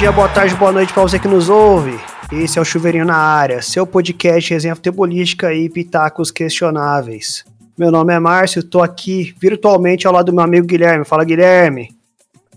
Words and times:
dia, 0.00 0.10
boa 0.10 0.30
tarde, 0.30 0.54
boa 0.54 0.72
noite 0.72 0.94
para 0.94 1.02
você 1.02 1.18
que 1.18 1.28
nos 1.28 1.50
ouve. 1.50 2.00
Esse 2.32 2.58
é 2.58 2.62
o 2.62 2.64
Chuveirinho 2.64 3.04
na 3.04 3.18
Área, 3.18 3.60
seu 3.60 3.86
podcast 3.86 4.50
resenha 4.50 4.74
futebolística 4.74 5.52
e 5.52 5.68
pitacos 5.68 6.30
questionáveis. 6.30 7.44
Meu 7.76 7.90
nome 7.90 8.14
é 8.14 8.18
Márcio, 8.18 8.62
tô 8.62 8.80
aqui 8.80 9.34
virtualmente 9.38 10.06
ao 10.06 10.14
lado 10.14 10.26
do 10.26 10.32
meu 10.32 10.42
amigo 10.42 10.66
Guilherme. 10.66 11.04
Fala, 11.04 11.22
Guilherme. 11.22 11.90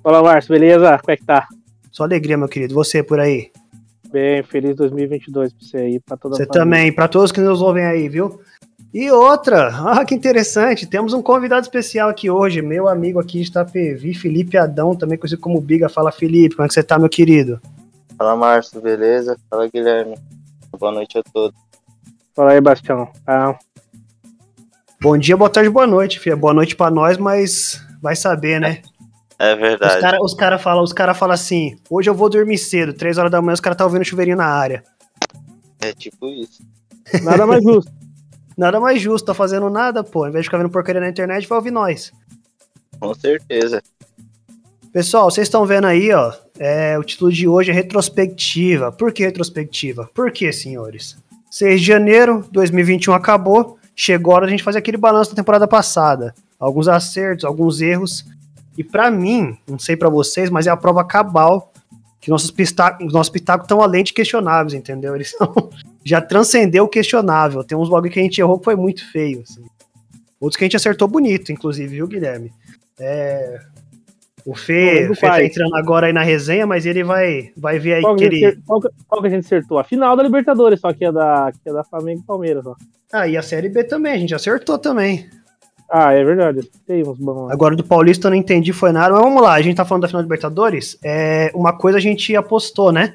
Fala, 0.02 0.24
Márcio, 0.24 0.54
beleza? 0.54 0.98
Como 1.00 1.12
é 1.12 1.18
que 1.18 1.26
tá? 1.26 1.46
Só 1.92 2.04
alegria, 2.04 2.38
meu 2.38 2.48
querido. 2.48 2.74
Você 2.76 3.04
por 3.04 3.20
aí? 3.20 3.52
Bem, 4.10 4.42
feliz 4.44 4.78
2022 4.78 5.52
pra 5.52 5.68
você 5.68 5.78
aí, 5.78 6.00
pra 6.00 6.16
toda 6.16 6.38
Você 6.38 6.46
também, 6.46 6.94
pra 6.94 7.10
todos 7.10 7.34
que 7.34 7.42
nos 7.42 7.62
ouvem 7.62 7.84
aí, 7.84 8.08
viu? 8.08 8.40
E 8.94 9.10
outra, 9.10 9.70
ah, 9.90 10.06
que 10.06 10.14
interessante, 10.14 10.86
temos 10.86 11.14
um 11.14 11.22
convidado 11.22 11.64
especial 11.64 12.10
aqui 12.10 12.30
hoje, 12.30 12.62
meu 12.62 12.88
amigo 12.88 13.20
aqui 13.20 13.42
de 13.42 13.50
Itapevi, 13.50 14.14
Felipe 14.14 14.58
Adão, 14.58 14.96
também 14.96 15.18
conhecido 15.18 15.42
como 15.42 15.60
Biga. 15.60 15.90
Fala, 15.90 16.12
Felipe, 16.12 16.56
como 16.56 16.66
é 16.66 16.68
que 16.68 16.74
você 16.74 16.84
tá, 16.84 17.00
meu 17.00 17.10
querido? 17.10 17.60
Fala, 18.18 18.36
Márcio, 18.36 18.80
beleza? 18.80 19.36
Fala, 19.50 19.68
Guilherme. 19.68 20.16
Boa 20.80 20.92
noite 20.92 21.18
a 21.18 21.24
todos. 21.24 21.60
Fala 22.36 22.52
aí, 22.52 22.62
Bastião. 22.62 23.12
Ah. 23.26 23.58
Bom 25.02 25.18
dia, 25.18 25.36
boa 25.36 25.50
tarde, 25.50 25.70
boa 25.70 25.88
noite, 25.88 26.20
filha. 26.20 26.36
Boa 26.36 26.54
noite 26.54 26.76
pra 26.76 26.92
nós, 26.92 27.18
mas 27.18 27.84
vai 28.02 28.16
saber, 28.16 28.62
né? 28.62 28.82
É 29.40 29.56
verdade. 29.56 29.96
Os 29.96 30.02
caras 30.02 30.22
os 30.22 30.34
cara 30.34 30.60
falam 30.60 30.86
cara 30.86 31.14
fala 31.14 31.34
assim, 31.34 31.78
hoje 31.90 32.10
eu 32.10 32.14
vou 32.14 32.30
dormir 32.30 32.58
cedo, 32.58 32.94
três 32.94 33.18
horas 33.18 33.32
da 33.32 33.42
manhã 33.42 33.54
os 33.54 33.60
caras 33.60 33.78
tá 33.78 33.84
ouvindo 33.84 34.06
chuveirinho 34.06 34.38
na 34.38 34.46
área. 34.46 34.84
É 35.82 35.92
tipo 35.94 36.28
isso. 36.28 36.64
Nada 37.24 37.46
mais 37.46 37.62
justo. 37.64 38.03
Nada 38.58 38.80
mais 38.80 39.02
justo, 39.02 39.26
tá 39.26 39.34
fazendo 39.34 39.70
nada, 39.70 40.04
pô. 40.04 40.24
Ao 40.24 40.30
invés 40.30 40.44
de 40.44 40.50
ficar 40.50 40.58
vendo 40.58 40.70
porcaria 40.70 41.02
na 41.02 41.10
internet, 41.10 41.48
vai 41.48 41.58
ouvir 41.58 41.72
nós. 41.72 42.12
Com 43.00 43.14
certeza. 43.14 43.82
Pessoal, 44.92 45.30
vocês 45.30 45.48
estão 45.48 45.66
vendo 45.66 45.88
aí, 45.88 46.12
ó. 46.12 46.32
É, 46.60 46.98
o 47.00 47.04
título 47.04 47.32
de 47.32 47.48
hoje 47.48 47.72
é 47.72 47.74
retrospectiva. 47.74 48.92
Por 48.92 49.12
que 49.12 49.24
retrospectiva? 49.24 50.10
Por 50.14 50.32
que, 50.32 50.52
senhores? 50.54 51.18
6 51.50 51.82
de 51.82 51.88
janeiro, 51.88 52.46
2021 52.52 53.14
acabou. 53.14 53.78
Chegou 53.96 54.34
a 54.34 54.36
hora 54.38 54.46
de 54.46 54.54
a 54.54 54.56
gente 54.56 54.64
fazer 54.64 54.80
aquele 54.80 54.98
balanço 54.98 55.32
da 55.32 55.36
temporada 55.36 55.68
passada. 55.68 56.34
Alguns 56.60 56.88
acertos, 56.88 57.44
alguns 57.44 57.82
erros. 57.82 58.26
E 58.78 58.84
para 58.84 59.10
mim, 59.12 59.58
não 59.68 59.78
sei 59.78 59.96
para 59.96 60.10
vocês, 60.10 60.50
mas 60.50 60.68
é 60.68 60.70
a 60.70 60.78
prova 60.78 61.04
cabal 61.04 61.72
que 62.24 62.30
nossos 62.30 62.52
pitacos 62.52 63.12
nossos 63.12 63.30
pitacos 63.30 63.66
estão 63.66 63.82
além 63.82 64.02
de 64.02 64.14
questionáveis, 64.14 64.74
entendeu? 64.74 65.14
Eles 65.14 65.32
são, 65.38 65.70
já 66.04 66.22
transcendeu 66.22 66.86
o 66.86 66.90
questionável. 66.90 67.64
Tem 67.64 67.78
uns 67.78 67.90
bagulho 67.90 68.12
que 68.12 68.20
a 68.20 68.24
gente 68.24 68.40
errou 68.40 68.60
que 68.60 68.66
foi 68.66 68.76
muito 68.76 69.10
feio. 69.12 69.42
Assim. 69.42 69.64
Outros 70.40 70.58
que 70.58 70.64
a 70.64 70.68
gente 70.68 70.78
acertou 70.78 71.08
bonito, 71.08 71.52
inclusive, 71.52 71.96
viu, 71.96 72.08
Guilherme? 72.08 72.52
É, 73.00 73.60
o 74.46 74.54
Fê, 74.54 75.08
o 75.10 75.16
Fê 75.16 75.28
tá 75.28 75.44
entrando 75.44 75.76
agora 75.76 76.08
aí 76.08 76.14
na 76.14 76.22
resenha, 76.22 76.68
mas 76.68 76.86
ele 76.86 77.04
vai, 77.04 77.52
vai 77.56 77.80
ver 77.80 77.96
aí 77.96 78.02
qual 78.02 78.16
que, 78.16 78.24
ele. 78.26 78.60
Qual, 78.66 78.82
qual, 79.08 79.22
que 79.22 79.28
a 79.28 79.30
gente 79.30 79.46
acertou? 79.46 79.80
A 79.80 79.84
final 79.86 80.18
da 80.18 80.24
Libertadores, 80.24 80.82
só 80.82 80.92
que 80.92 81.06
é 81.06 81.12
da, 81.12 81.52
que 81.52 81.70
é 81.70 81.74
da 81.74 81.84
Flamengo 81.84 82.22
e 82.22 82.26
Palmeiras. 82.26 82.66
Ó. 82.66 82.76
Ah, 83.12 83.28
e 83.28 83.38
a 83.38 83.42
Série 83.42 83.70
B 83.70 83.86
também, 83.86 84.14
a 84.14 84.18
gente 84.18 84.36
acertou 84.36 84.78
também. 84.78 85.30
Ah, 85.90 86.12
é 86.12 86.24
verdade. 86.24 86.70
Tem 86.86 87.08
uns 87.08 87.18
bons. 87.18 87.52
Agora 87.52 87.76
do 87.76 87.84
Paulista 87.84 88.28
eu 88.28 88.32
não 88.32 88.38
entendi, 88.38 88.74
foi 88.74 88.92
nada. 88.92 89.14
Mas 89.14 89.24
vamos 89.24 89.42
lá, 89.42 89.54
a 89.54 89.62
gente 89.62 89.78
tá 89.78 89.86
falando 89.86 90.02
da 90.02 90.08
final 90.08 90.22
da 90.22 90.26
Libertadores. 90.26 90.98
É, 91.04 91.50
uma 91.54 91.78
coisa 91.78 91.98
a 91.98 92.02
gente 92.02 92.36
apostou, 92.36 92.92
né? 92.92 93.14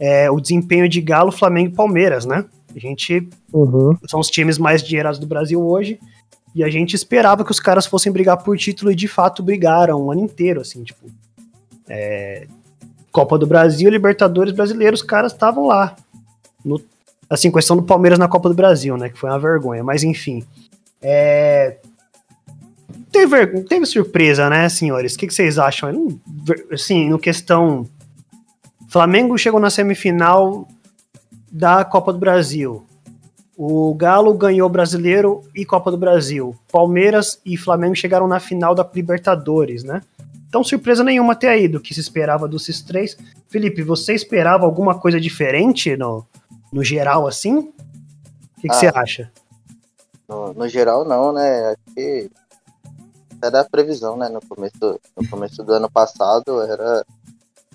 É, 0.00 0.30
o 0.30 0.40
desempenho 0.40 0.88
de 0.88 1.00
Galo, 1.00 1.32
Flamengo 1.32 1.70
e 1.70 1.74
Palmeiras, 1.74 2.24
né? 2.24 2.44
A 2.74 2.78
gente. 2.78 3.28
Uhum. 3.52 3.96
São 4.06 4.20
os 4.20 4.30
times 4.30 4.58
mais 4.58 4.82
dinheirados 4.82 5.18
do 5.18 5.26
Brasil 5.26 5.60
hoje. 5.60 5.98
E 6.54 6.64
a 6.64 6.70
gente 6.70 6.94
esperava 6.94 7.44
que 7.44 7.50
os 7.50 7.60
caras 7.60 7.86
fossem 7.86 8.10
brigar 8.10 8.42
por 8.42 8.56
título 8.56 8.90
e 8.90 8.94
de 8.94 9.06
fato 9.06 9.42
brigaram 9.42 10.00
o 10.00 10.10
ano 10.10 10.22
inteiro, 10.22 10.60
assim, 10.60 10.82
tipo. 10.82 11.06
É, 11.88 12.46
Copa 13.10 13.38
do 13.38 13.46
Brasil, 13.46 13.90
Libertadores 13.90 14.52
brasileiros, 14.52 15.00
os 15.00 15.06
caras 15.06 15.32
estavam 15.32 15.66
lá. 15.66 15.96
No, 16.64 16.80
assim, 17.28 17.50
questão 17.50 17.76
do 17.76 17.82
Palmeiras 17.82 18.18
na 18.18 18.28
Copa 18.28 18.48
do 18.48 18.54
Brasil, 18.54 18.96
né? 18.96 19.08
Que 19.08 19.18
foi 19.18 19.30
uma 19.30 19.38
vergonha, 19.38 19.82
mas 19.82 20.02
enfim. 20.02 20.44
É, 21.00 21.78
teve, 23.10 23.46
teve 23.64 23.86
surpresa, 23.86 24.48
né, 24.48 24.68
senhores? 24.68 25.14
O 25.14 25.18
que, 25.18 25.26
que 25.26 25.34
vocês 25.34 25.58
acham? 25.58 26.20
Assim, 26.72 27.08
no 27.08 27.18
questão. 27.18 27.86
Flamengo 28.88 29.36
chegou 29.36 29.60
na 29.60 29.68
semifinal 29.68 30.66
da 31.52 31.84
Copa 31.84 32.12
do 32.12 32.18
Brasil. 32.18 32.86
O 33.56 33.92
Galo 33.94 34.32
ganhou 34.34 34.68
Brasileiro 34.68 35.42
e 35.54 35.64
Copa 35.64 35.90
do 35.90 35.98
Brasil. 35.98 36.56
Palmeiras 36.72 37.40
e 37.44 37.56
Flamengo 37.56 37.94
chegaram 37.94 38.26
na 38.26 38.40
final 38.40 38.74
da 38.74 38.88
Libertadores, 38.94 39.84
né? 39.84 40.02
Então, 40.48 40.64
surpresa 40.64 41.04
nenhuma 41.04 41.34
até 41.34 41.48
aí 41.48 41.68
do 41.68 41.80
que 41.80 41.92
se 41.92 42.00
esperava 42.00 42.48
desses 42.48 42.80
três. 42.80 43.18
Felipe, 43.48 43.82
você 43.82 44.14
esperava 44.14 44.64
alguma 44.64 44.98
coisa 44.98 45.20
diferente 45.20 45.94
no, 45.94 46.24
no 46.72 46.82
geral, 46.82 47.26
assim? 47.26 47.58
O 47.58 48.60
que, 48.60 48.68
que 48.68 48.70
ah, 48.70 48.74
você 48.74 48.86
acha? 48.94 49.30
No, 50.26 50.54
no, 50.54 50.66
geral, 50.66 51.04
não, 51.04 51.32
né? 51.32 51.72
Acho 51.72 51.94
que 51.94 52.30
era 53.42 53.60
a 53.60 53.68
previsão, 53.68 54.16
né? 54.16 54.30
No 54.30 54.40
começo, 54.40 55.00
no 55.14 55.28
começo 55.28 55.62
do 55.62 55.74
ano 55.74 55.90
passado 55.90 56.62
era, 56.62 57.04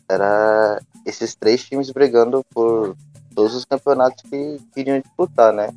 era 0.10 0.82
esses 1.06 1.36
três 1.36 1.64
times 1.64 1.92
brigando 1.92 2.46
por 2.54 2.96
todos 3.36 3.56
os 3.56 3.66
campeonatos 3.66 4.24
que 4.30 4.60
queriam 4.74 5.00
disputar, 5.00 5.54
né? 5.54 5.70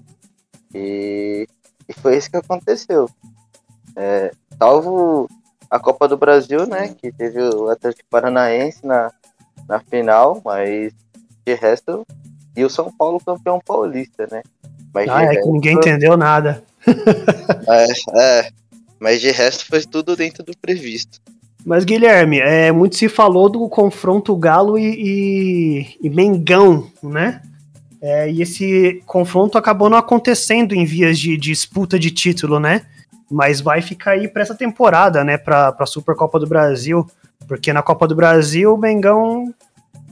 E, 0.75 1.49
e 1.89 1.93
foi 1.93 2.17
isso 2.17 2.31
que 2.31 2.37
aconteceu. 2.37 3.09
É, 3.95 4.31
salvo 4.59 5.29
a 5.71 5.79
Copa 5.79 6.07
do 6.07 6.17
Brasil, 6.17 6.67
né? 6.67 6.89
Que 6.89 7.11
teve 7.13 7.41
o 7.41 7.69
Atlético 7.71 8.09
Paranaense 8.11 8.85
na, 8.87 9.11
na 9.69 9.81
final, 9.81 10.41
mas 10.45 10.93
de 11.47 11.55
resto, 11.55 12.07
e 12.57 12.65
o 12.65 12.71
São 12.71 12.91
Paulo 12.91 13.21
campeão 13.25 13.61
paulista, 13.61 14.27
né? 14.31 14.43
Mas 14.93 15.09
ah, 15.09 15.23
é 15.23 15.27
resto, 15.27 15.43
que 15.43 15.51
ninguém 15.51 15.77
entendeu 15.77 16.17
nada. 16.17 16.63
é, 17.69 17.87
é, 18.41 18.51
mas 18.99 19.21
de 19.21 19.31
resto 19.31 19.67
foi 19.67 19.83
tudo 19.85 20.17
dentro 20.17 20.43
do 20.43 20.57
previsto. 20.57 21.21
Mas, 21.67 21.85
Guilherme, 21.85 22.39
é, 22.39 22.71
muito 22.71 22.95
se 22.95 23.09
falou 23.09 23.49
do 23.49 23.69
confronto 23.69 24.37
Galo 24.37 24.79
e, 24.79 24.85
e, 24.85 25.97
e 26.01 26.09
Mengão, 26.09 26.89
né? 27.03 27.43
É, 28.01 28.31
e 28.31 28.41
esse 28.41 29.03
confronto 29.05 29.59
acabou 29.59 29.91
não 29.91 29.99
acontecendo 29.99 30.77
em 30.77 30.85
vias 30.85 31.19
de, 31.19 31.37
de, 31.37 31.51
disputa 31.51 31.99
de 31.99 32.13
título, 32.13 32.61
né? 32.61 32.83
Mas 33.29 33.61
vai 33.61 33.83
ficar 33.83 34.13
aí 34.13 34.29
para 34.29 34.43
essa 34.43 34.55
temporada, 34.55 35.25
né? 35.25 35.37
Para 35.37 35.75
a 35.77 35.87
Supercopa 35.87 36.39
do 36.39 36.47
Brasil. 36.47 37.05
Porque 37.49 37.73
na 37.73 37.83
Copa 37.83 38.07
do 38.07 38.15
Brasil 38.15 38.73
o 38.73 38.79
Mengão 38.79 39.53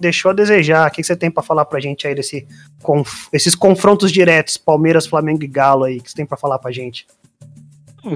deixou 0.01 0.33
a 0.33 0.35
desejar. 0.35 0.89
O 0.89 0.91
que 0.91 1.05
você 1.05 1.15
tem 1.15 1.31
para 1.31 1.45
falar 1.45 1.67
pra 1.67 1.79
gente 1.79 2.05
aí 2.05 2.17
desse, 2.17 2.49
conf, 2.83 3.29
esses 3.33 3.55
confrontos 3.55 4.11
diretos, 4.11 4.57
Palmeiras, 4.57 5.07
Flamengo 5.07 5.45
e 5.45 5.47
Galo 5.47 5.85
aí? 5.85 5.99
O 5.99 6.03
que 6.03 6.11
você 6.11 6.17
tem 6.17 6.27
para 6.27 6.37
falar 6.37 6.59
pra 6.59 6.73
gente? 6.73 7.07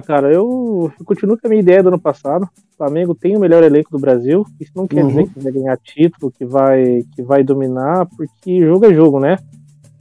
Cara, 0.06 0.32
eu, 0.32 0.92
eu, 0.98 1.04
continuo 1.04 1.38
com 1.38 1.46
a 1.46 1.50
minha 1.50 1.62
ideia 1.62 1.82
do 1.82 1.88
ano 1.88 1.98
passado. 1.98 2.44
O 2.44 2.76
Flamengo 2.76 3.14
tem 3.14 3.36
o 3.36 3.40
melhor 3.40 3.62
elenco 3.62 3.90
do 3.90 3.98
Brasil. 3.98 4.44
Isso 4.60 4.72
não 4.74 4.86
quer 4.86 5.02
uhum. 5.02 5.08
dizer 5.08 5.28
que 5.28 5.40
vai 5.40 5.52
ganhar 5.52 5.76
título, 5.78 6.30
que 6.30 6.44
vai, 6.44 7.04
que 7.14 7.22
vai 7.22 7.42
dominar, 7.42 8.06
porque 8.16 8.60
jogo 8.60 8.86
é 8.86 8.94
jogo, 8.94 9.18
né? 9.18 9.36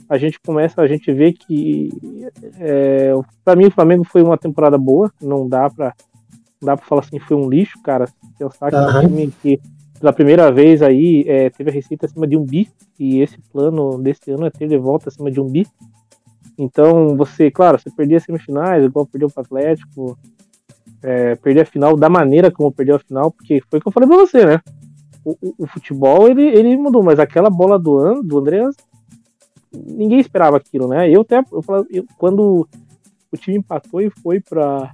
A 0.10 0.18
gente 0.18 0.40
começa, 0.40 0.82
a 0.82 0.88
gente 0.88 1.12
vê 1.12 1.34
que 1.34 1.90
é, 2.60 3.14
para 3.44 3.58
mim 3.58 3.66
o 3.66 3.72
Flamengo 3.72 4.04
foi 4.04 4.22
uma 4.22 4.38
temporada 4.38 4.78
boa. 4.78 5.12
Não 5.22 5.48
dá 5.48 5.70
para 5.70 5.94
dá 6.62 6.76
para 6.76 6.86
falar 6.86 7.02
assim 7.02 7.20
foi 7.20 7.38
um 7.38 7.50
lixo, 7.50 7.82
cara. 7.82 8.08
Pensar 8.38 8.70
que 8.70 8.76
uhum. 8.76 8.98
um 8.98 9.02
time 9.02 9.34
que 9.42 9.60
pela 10.00 10.14
primeira 10.14 10.52
vez 10.52 10.82
aí 10.82 11.24
é, 11.28 11.50
teve 11.50 11.70
a 11.70 11.74
receita 11.74 12.06
acima 12.06 12.28
de 12.28 12.38
um 12.38 12.46
bi 12.46 12.70
e 13.00 13.20
esse 13.20 13.38
plano 13.52 13.98
desse 13.98 14.32
ano 14.32 14.46
é 14.46 14.50
ter 14.50 14.68
de 14.68 14.78
volta 14.78 15.10
acima 15.10 15.32
de 15.32 15.42
um 15.42 15.48
bi. 15.48 15.66
Então, 16.58 17.16
você, 17.16 17.52
claro, 17.52 17.80
você 17.80 17.90
perder 17.92 18.16
as 18.16 18.24
semifinais, 18.24 18.84
igual 18.84 19.06
perdeu 19.06 19.30
para 19.30 19.42
o 19.42 19.46
Atlético, 19.46 20.18
é, 21.04 21.36
perder 21.36 21.62
a 21.62 21.66
final 21.66 21.96
da 21.96 22.10
maneira 22.10 22.50
como 22.50 22.72
perdeu 22.72 22.96
a 22.96 23.00
final, 23.00 23.32
porque 23.32 23.62
foi 23.70 23.80
o 23.80 23.82
que 23.82 23.88
eu 23.88 23.92
falei 23.92 24.10
para 24.10 24.18
você, 24.18 24.46
né? 24.46 24.62
O, 25.24 25.32
o, 25.42 25.54
o, 25.60 25.68
futebol 25.68 26.28
ele, 26.28 26.44
ele 26.44 26.76
mudou, 26.78 27.04
mas 27.04 27.20
aquela 27.20 27.50
bola 27.50 27.78
do, 27.78 27.98
ano, 27.98 28.24
do 28.24 28.40
André, 28.40 28.64
ninguém 29.72 30.20
esperava 30.20 30.58
aquilo, 30.58 30.88
né? 30.88 31.10
Eu 31.10 31.22
até, 31.22 31.38
eu, 31.38 31.64
eu, 31.92 32.06
quando 32.18 32.68
o 33.32 33.38
time 33.38 33.58
empatou 33.58 34.02
e 34.02 34.10
foi 34.10 34.40
para 34.40 34.92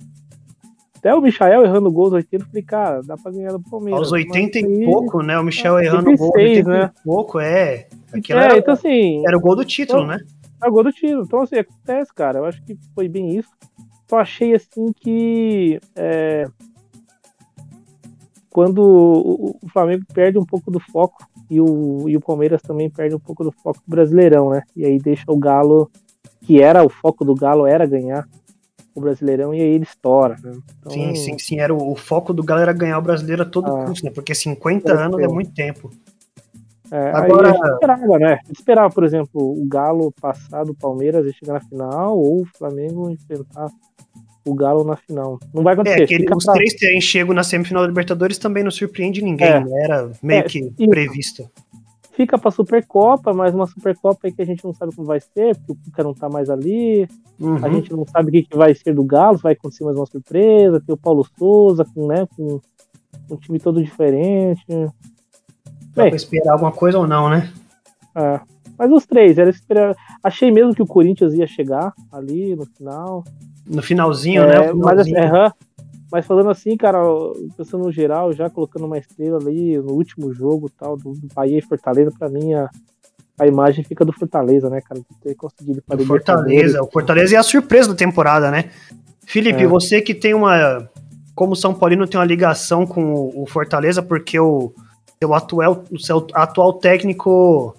até 0.97 1.13
o 1.13 1.21
Michael 1.21 1.65
errando 1.65 1.91
gols 1.91 2.13
80, 2.13 2.43
eu 2.43 2.47
falei, 2.47 2.63
cara, 2.63 3.01
dá 3.03 3.17
pra 3.17 3.29
ganhar 3.29 3.51
do 3.51 3.59
Palmeiras. 3.59 3.99
Aos 3.99 4.11
80 4.13 4.59
e 4.59 4.85
pouco, 4.85 5.21
né? 5.21 5.37
O 5.37 5.43
Michel 5.43 5.77
errando 5.77 6.11
86, 6.11 6.17
gol 6.17 6.31
80 6.33 6.69
né? 6.69 6.91
e 6.97 7.03
pouco, 7.03 7.39
é. 7.41 7.87
Aquilo 8.13 8.39
é, 8.39 8.45
era, 8.45 8.57
então, 8.57 8.73
assim, 8.73 9.21
era 9.27 9.37
o 9.37 9.41
gol 9.41 9.53
do 9.53 9.65
título, 9.65 10.03
então, 10.03 10.15
né? 10.15 10.23
Agora 10.63 10.89
do 10.89 10.93
tiro. 10.93 11.23
Então, 11.23 11.41
assim, 11.41 11.57
acontece, 11.57 12.13
cara. 12.13 12.39
Eu 12.39 12.45
acho 12.45 12.63
que 12.63 12.77
foi 12.95 13.07
bem 13.07 13.37
isso. 13.37 13.49
Só 14.09 14.19
achei, 14.19 14.55
assim, 14.55 14.91
que. 14.93 15.79
É, 15.95 16.45
quando 18.49 18.79
o 18.81 19.69
Flamengo 19.71 20.05
perde 20.13 20.37
um 20.37 20.45
pouco 20.45 20.69
do 20.69 20.79
foco 20.79 21.27
e 21.49 21.59
o, 21.59 22.07
e 22.07 22.15
o 22.15 22.21
Palmeiras 22.21 22.61
também 22.61 22.89
perde 22.89 23.15
um 23.15 23.19
pouco 23.19 23.43
do 23.43 23.51
foco 23.51 23.79
do 23.79 23.89
Brasileirão, 23.89 24.51
né? 24.51 24.61
E 24.75 24.85
aí 24.85 24.99
deixa 24.99 25.23
o 25.27 25.37
Galo, 25.37 25.89
que 26.41 26.61
era 26.61 26.83
o 26.83 26.89
foco 26.89 27.25
do 27.25 27.33
Galo, 27.33 27.65
era 27.65 27.85
ganhar 27.87 28.27
o 28.93 29.01
Brasileirão 29.01 29.55
e 29.55 29.59
aí 29.59 29.69
ele 29.69 29.83
estoura. 29.83 30.37
Né? 30.43 30.53
Então, 30.79 30.91
sim, 30.91 31.15
sim, 31.15 31.39
sim. 31.39 31.59
Era 31.59 31.73
o, 31.73 31.91
o, 31.91 31.95
foco 31.95 32.31
do 32.31 32.43
Galo 32.43 32.61
era 32.61 32.71
ganhar 32.71 32.99
o 32.99 33.01
Brasileiro 33.01 33.41
a 33.41 33.45
todo 33.45 33.75
ah, 33.75 33.85
custo, 33.85 34.05
né? 34.05 34.11
Porque 34.11 34.35
50 34.35 34.93
anos 34.93 35.19
é 35.19 35.27
muito 35.27 35.51
tempo. 35.51 35.89
É, 36.93 37.09
Agora... 37.09 37.49
Aí 37.49 37.71
esperava, 37.73 38.19
né? 38.19 38.39
Esperava, 38.51 38.93
por 38.93 39.03
exemplo, 39.03 39.41
o 39.41 39.65
Galo 39.65 40.13
passar 40.21 40.63
do 40.63 40.75
Palmeiras 40.75 41.25
e 41.25 41.33
chegar 41.33 41.53
na 41.53 41.59
final, 41.59 42.15
ou 42.15 42.43
o 42.43 42.45
Flamengo 42.55 43.09
enfrentar 43.09 43.67
o 44.45 44.53
Galo 44.53 44.83
na 44.83 44.95
final. 44.95 45.39
Não 45.51 45.63
vai 45.63 45.73
acontecer. 45.73 46.03
É, 46.03 46.05
que 46.05 46.35
os 46.35 46.45
pra... 46.45 46.53
três 46.53 46.75
terem 46.75 47.01
chego 47.01 47.33
na 47.33 47.43
semifinal 47.43 47.81
da 47.81 47.87
Libertadores 47.87 48.37
também 48.37 48.63
não 48.63 48.69
surpreende 48.69 49.23
ninguém, 49.23 49.47
é. 49.47 49.59
né? 49.59 49.71
Era 49.83 50.11
meio 50.21 50.41
é, 50.41 50.43
que 50.43 50.71
previsto. 50.87 51.49
Fica 52.11 52.37
pra 52.37 52.51
Supercopa, 52.51 53.33
mas 53.33 53.55
uma 53.55 53.65
Supercopa 53.65 54.29
que 54.29 54.41
a 54.43 54.45
gente 54.45 54.63
não 54.63 54.71
sabe 54.71 54.95
como 54.95 55.07
vai 55.07 55.19
ser, 55.19 55.57
porque 55.57 55.71
o 55.71 55.75
Cuca 55.85 56.03
não 56.03 56.13
tá 56.13 56.29
mais 56.29 56.47
ali. 56.47 57.07
Uhum. 57.39 57.65
A 57.65 57.69
gente 57.69 57.91
não 57.91 58.05
sabe 58.05 58.29
o 58.29 58.31
que, 58.31 58.43
que 58.43 58.55
vai 58.55 58.75
ser 58.75 58.93
do 58.93 59.03
Galo, 59.03 59.39
vai 59.39 59.53
acontecer 59.53 59.83
mais 59.83 59.97
uma 59.97 60.05
surpresa. 60.05 60.79
Tem 60.79 60.93
o 60.93 60.97
Paulo 60.97 61.25
Souza, 61.39 61.83
com, 61.83 62.05
né, 62.05 62.27
com 62.37 62.61
um 63.31 63.37
time 63.37 63.57
todo 63.57 63.81
diferente. 63.81 64.63
Dá 65.95 66.07
pra 66.07 66.15
esperar 66.15 66.53
alguma 66.53 66.71
coisa 66.71 66.97
ou 66.97 67.07
não, 67.07 67.29
né? 67.29 67.51
É. 68.15 68.39
Mas 68.77 68.91
os 68.91 69.05
três, 69.05 69.37
era 69.37 69.49
esperar. 69.49 69.95
Achei 70.23 70.51
mesmo 70.51 70.73
que 70.73 70.81
o 70.81 70.87
Corinthians 70.87 71.33
ia 71.33 71.47
chegar 71.47 71.93
ali 72.11 72.55
no 72.55 72.65
final. 72.65 73.23
No 73.67 73.81
finalzinho, 73.81 74.43
é, 74.43 74.47
né? 74.47 74.67
Finalzinho. 74.69 74.83
Mas, 74.83 75.07
é, 75.07 75.51
mas 76.11 76.25
falando 76.25 76.49
assim, 76.49 76.75
cara, 76.75 76.99
pensando 77.55 77.85
no 77.85 77.91
geral, 77.91 78.33
já 78.33 78.49
colocando 78.49 78.85
uma 78.85 78.97
estrela 78.97 79.37
ali 79.37 79.77
no 79.77 79.93
último 79.93 80.33
jogo 80.33 80.69
tal, 80.69 80.97
do, 80.97 81.13
Bahia 81.33 81.57
e 81.57 81.61
Fortaleza, 81.61 82.11
pra 82.17 82.29
mim 82.29 82.53
a, 82.53 82.69
a 83.39 83.47
imagem 83.47 83.83
fica 83.83 84.03
do 84.03 84.13
Fortaleza, 84.13 84.69
né, 84.69 84.81
cara? 84.81 84.99
De 84.99 85.19
ter 85.21 85.35
conseguido 85.35 85.81
para 85.81 85.97
Fortaleza. 85.99 86.83
O 86.83 86.91
Fortaleza 86.91 87.35
é 87.35 87.39
a 87.39 87.43
surpresa 87.43 87.89
da 87.89 87.95
temporada, 87.95 88.51
né? 88.51 88.69
Felipe, 89.25 89.63
é. 89.63 89.67
você 89.67 90.01
que 90.01 90.13
tem 90.13 90.33
uma. 90.33 90.89
Como 91.33 91.55
São 91.55 91.73
Paulino 91.73 92.05
tem 92.05 92.19
uma 92.19 92.25
ligação 92.25 92.85
com 92.85 93.31
o 93.33 93.45
Fortaleza, 93.47 94.03
porque 94.03 94.39
o 94.39 94.71
seu 95.23 95.33
atual, 95.33 95.83
o 95.89 95.97
seu 95.97 96.27
atual 96.33 96.73
técnico 96.73 97.75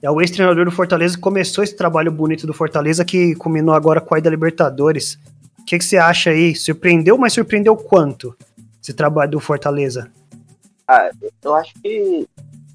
é 0.00 0.10
o 0.10 0.20
ex-treinador 0.20 0.64
do 0.64 0.70
Fortaleza 0.70 1.14
que 1.14 1.20
começou 1.20 1.62
esse 1.62 1.76
trabalho 1.76 2.10
bonito 2.10 2.46
do 2.46 2.54
Fortaleza 2.54 3.04
que 3.04 3.34
culminou 3.34 3.74
agora 3.74 4.00
com 4.00 4.14
a 4.14 4.18
ida 4.18 4.30
Libertadores. 4.30 5.18
O 5.58 5.64
que, 5.66 5.78
que 5.78 5.84
você 5.84 5.98
acha 5.98 6.30
aí? 6.30 6.56
Surpreendeu, 6.56 7.18
mas 7.18 7.34
surpreendeu 7.34 7.76
quanto 7.76 8.34
esse 8.82 8.94
trabalho 8.94 9.32
do 9.32 9.40
Fortaleza? 9.40 10.10
Ah, 10.88 11.10
eu 11.44 11.54
acho 11.54 11.74
que 11.82 12.26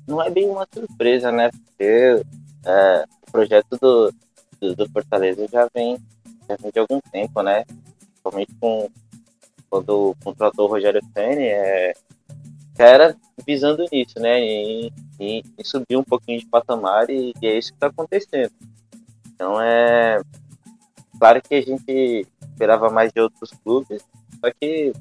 não 0.07 0.21
é 0.21 0.29
bem 0.29 0.47
uma 0.47 0.67
surpresa, 0.71 1.31
né? 1.31 1.49
Porque 1.49 2.21
é, 2.65 3.05
o 3.27 3.31
projeto 3.31 3.77
do, 3.81 4.13
do, 4.61 4.75
do, 4.75 4.89
Fortaleza 4.91 5.47
já 5.51 5.67
vem, 5.73 5.97
já 6.47 6.55
vem 6.61 6.71
de 6.71 6.79
algum 6.79 6.99
tempo, 7.11 7.41
né? 7.41 7.65
Principalmente 8.11 8.53
com 8.61 8.87
quando 9.67 10.15
contratou 10.23 10.67
o 10.67 10.71
Rogério 10.71 11.01
Ceni, 11.13 11.47
é, 11.47 11.93
já 12.77 12.85
era 12.85 13.15
visando 13.45 13.85
nisso, 13.91 14.19
né? 14.19 14.41
E, 14.41 14.91
e, 15.19 15.43
e, 15.57 15.65
subir 15.65 15.97
um 15.97 16.03
pouquinho 16.03 16.39
de 16.39 16.45
patamar 16.47 17.09
e, 17.09 17.33
e 17.41 17.47
é 17.47 17.57
isso 17.57 17.71
que 17.71 17.77
está 17.77 17.87
acontecendo. 17.87 18.51
Então 19.27 19.61
é 19.61 20.21
claro 21.17 21.41
que 21.41 21.55
a 21.55 21.61
gente 21.61 22.27
esperava 22.51 22.89
mais 22.89 23.11
de 23.11 23.21
outros 23.21 23.51
clubes, 23.63 24.03
só 24.39 24.51
que 24.59 24.93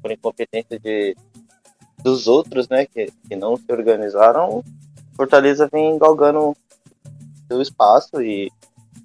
por 0.00 0.12
incompetência 0.12 0.78
de 0.78 1.16
dos 2.02 2.28
outros, 2.28 2.68
né, 2.68 2.86
que, 2.86 3.10
que 3.28 3.34
não 3.34 3.56
se 3.56 3.64
organizaram, 3.70 4.62
Fortaleza 5.16 5.68
vem 5.72 5.98
galgando 5.98 6.54
seu 7.48 7.60
espaço 7.60 8.22
e, 8.22 8.52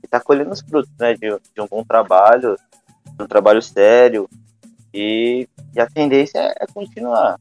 está 0.03 0.19
colhendo 0.19 0.51
os 0.51 0.59
frutos, 0.59 0.91
né, 0.99 1.13
de, 1.13 1.29
de 1.29 1.61
um 1.61 1.67
bom 1.67 1.83
trabalho, 1.83 2.57
um 3.19 3.25
trabalho 3.25 3.61
sério 3.61 4.29
e, 4.93 5.47
e 5.73 5.79
a 5.79 5.87
tendência 5.87 6.53
é 6.59 6.67
continuar. 6.67 7.39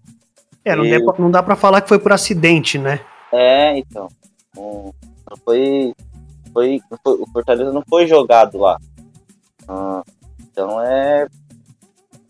É, 0.65 0.77
não, 0.77 0.85
e... 0.85 0.99
não 1.19 1.31
dá 1.31 1.43
para 1.43 1.57
falar 1.57 1.81
que 1.81 1.89
foi 1.89 1.99
por 1.99 2.13
acidente, 2.13 2.79
né? 2.79 3.01
É, 3.33 3.79
então. 3.79 4.09
Não, 4.55 4.93
foi, 5.45 5.95
foi, 6.53 6.81
foi, 6.89 7.15
O 7.15 7.27
Fortaleza 7.33 7.73
não 7.73 7.83
foi 7.89 8.07
jogado 8.07 8.59
lá. 8.59 8.79
Ah, 9.69 10.03
então 10.41 10.81
é, 10.83 11.27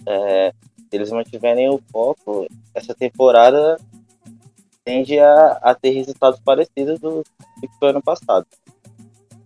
é. 0.06 0.52
Eles 0.92 1.10
mantiverem 1.12 1.68
o 1.68 1.80
foco, 1.92 2.48
essa 2.74 2.92
temporada 2.92 3.76
tende 4.84 5.18
a, 5.18 5.58
a 5.62 5.74
ter 5.74 5.90
resultados 5.90 6.40
parecidos 6.40 6.98
do, 6.98 7.22
do 7.22 7.68
que 7.68 7.78
foi 7.78 7.90
ano 7.90 8.02
passado. 8.02 8.44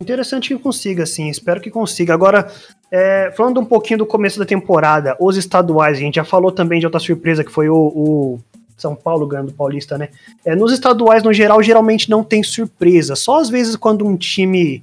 Interessante 0.01 0.55
que 0.55 0.63
consiga, 0.63 1.05
sim. 1.05 1.29
Espero 1.29 1.61
que 1.61 1.71
consiga. 1.71 2.15
Agora, 2.15 2.51
é, 2.91 3.31
falando 3.37 3.61
um 3.61 3.65
pouquinho 3.65 3.99
do 3.99 4.07
começo 4.07 4.39
da 4.39 4.47
temporada, 4.47 5.17
os 5.21 5.37
estaduais, 5.37 5.99
a 5.99 6.01
gente 6.01 6.17
já 6.17 6.25
falou 6.25 6.51
também 6.51 6.81
de 6.81 6.87
outra 6.87 7.01
surpresa 7.01 7.45
que 7.45 7.51
foi 7.51 7.69
o, 7.69 7.77
o 7.77 8.41
são 8.77 8.95
Paulo 8.95 9.27
ganhando 9.27 9.51
o 9.51 9.55
Paulista, 9.55 9.97
né? 9.97 10.09
É, 10.45 10.55
nos 10.55 10.73
estaduais, 10.73 11.23
no 11.23 11.33
geral, 11.33 11.63
geralmente 11.63 12.11
não 12.11 12.25
tem 12.25 12.43
surpresa. 12.43 13.15
Só 13.15 13.41
às 13.41 13.49
vezes 13.49 13.77
quando 13.77 14.07
um 14.07 14.17
time 14.17 14.83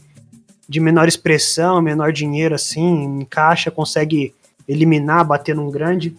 de 0.68 0.80
menor 0.80 1.08
expressão, 1.08 1.82
menor 1.82 2.14
dinheiro, 2.14 2.56
assim, 2.56 3.04
encaixa, 3.22 3.70
consegue 3.70 4.34
eliminar, 4.68 5.26
bater 5.26 5.54
num 5.54 5.70
grande. 5.70 6.16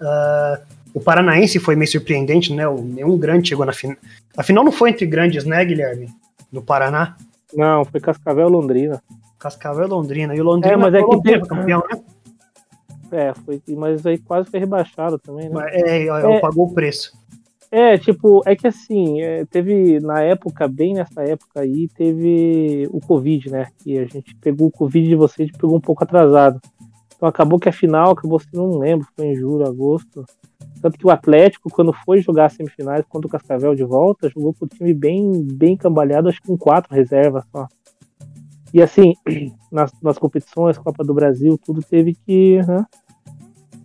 Uh, 0.00 0.62
o 0.94 1.00
Paranaense 1.00 1.58
foi 1.58 1.74
meio 1.74 1.90
surpreendente, 1.90 2.54
né? 2.54 2.66
O, 2.68 2.80
nenhum 2.80 3.18
grande 3.18 3.48
chegou 3.48 3.66
na 3.66 3.72
final. 3.72 3.96
A 4.36 4.42
final 4.42 4.64
não 4.64 4.72
foi 4.72 4.90
entre 4.90 5.04
grandes, 5.06 5.44
né, 5.44 5.64
Guilherme? 5.64 6.08
No 6.52 6.62
Paraná? 6.62 7.16
Não, 7.52 7.84
foi 7.84 8.00
Cascavel 8.00 8.48
Londrina. 8.48 9.02
Cascavel 9.38 9.88
Londrina. 9.88 10.34
E 10.34 10.40
o 10.40 10.44
Londrina 10.44 10.74
é, 10.74 10.76
mas 10.76 10.94
é 10.94 11.02
que 11.02 11.22
teve 11.22 11.46
campeão, 11.46 11.82
né? 11.90 12.00
É, 13.12 13.32
foi, 13.34 13.60
mas 13.76 14.04
aí 14.06 14.18
quase 14.18 14.50
foi 14.50 14.60
rebaixado 14.60 15.18
também, 15.18 15.48
né? 15.48 15.66
É, 15.70 16.04
é, 16.04 16.06
é, 16.06 16.40
pagou 16.40 16.66
o 16.66 16.74
preço. 16.74 17.12
É, 17.70 17.98
tipo, 17.98 18.42
é 18.46 18.54
que 18.54 18.66
assim, 18.66 19.20
é, 19.20 19.44
teve 19.44 19.98
na 20.00 20.22
época, 20.22 20.68
bem 20.68 20.94
nessa 20.94 21.22
época 21.22 21.60
aí, 21.60 21.88
teve 21.88 22.88
o 22.90 23.00
Covid, 23.00 23.50
né? 23.50 23.66
E 23.84 23.98
a 23.98 24.04
gente 24.04 24.34
pegou 24.36 24.68
o 24.68 24.70
Covid 24.72 25.06
de 25.06 25.16
vocês 25.16 25.48
e 25.48 25.52
pegou 25.52 25.76
um 25.76 25.80
pouco 25.80 26.04
atrasado. 26.04 26.60
Então 27.16 27.28
acabou 27.28 27.58
que 27.58 27.68
a 27.68 27.72
final, 27.72 28.12
acabou 28.12 28.38
se 28.38 28.48
não 28.52 28.78
lembro, 28.78 29.08
foi 29.16 29.26
em 29.26 29.34
julho, 29.34 29.66
agosto. 29.66 30.24
Tanto 30.80 30.98
que 30.98 31.06
o 31.06 31.10
Atlético, 31.10 31.70
quando 31.70 31.92
foi 31.92 32.20
jogar 32.20 32.50
semifinais 32.50 33.04
contra 33.08 33.26
o 33.26 33.30
Cascavel 33.30 33.74
de 33.74 33.84
volta, 33.84 34.28
jogou 34.28 34.54
com 34.54 34.66
o 34.66 34.68
time 34.68 34.92
bem, 34.92 35.42
bem 35.42 35.76
cambalhado, 35.76 36.28
acho 36.28 36.40
que 36.40 36.46
com 36.48 36.58
quatro 36.58 36.94
reservas 36.94 37.44
só. 37.50 37.66
E 38.76 38.82
assim, 38.82 39.14
nas, 39.72 39.90
nas 40.02 40.18
competições, 40.18 40.76
Copa 40.76 41.02
do 41.02 41.14
Brasil, 41.14 41.58
tudo 41.64 41.82
teve 41.82 42.14
que. 42.14 42.60
Né, 42.68 42.84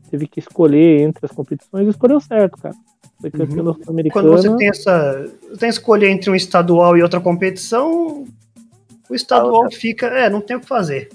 teve 0.09 0.27
que 0.27 0.41
escolher 0.41 1.03
entre 1.03 1.25
as 1.25 1.31
competições 1.31 1.87
e 1.87 1.89
escolheu 1.89 2.19
certo, 2.19 2.57
cara. 2.57 2.75
Foi 3.21 3.31
campeão 3.31 3.67
uhum. 3.67 3.75
americano 3.87 4.27
Quando 4.27 4.37
você 4.37 4.53
tem 4.57 4.67
essa. 4.67 5.31
Tem 5.47 5.59
que 5.59 5.65
escolher 5.67 6.09
entre 6.09 6.29
um 6.29 6.35
estadual 6.35 6.97
e 6.97 7.01
outra 7.01 7.21
competição, 7.21 8.25
o 9.09 9.15
estadual 9.15 9.71
fica. 9.71 10.07
É, 10.07 10.29
não 10.29 10.41
tem 10.41 10.57
o 10.57 10.59
que 10.59 10.67
fazer. 10.67 11.07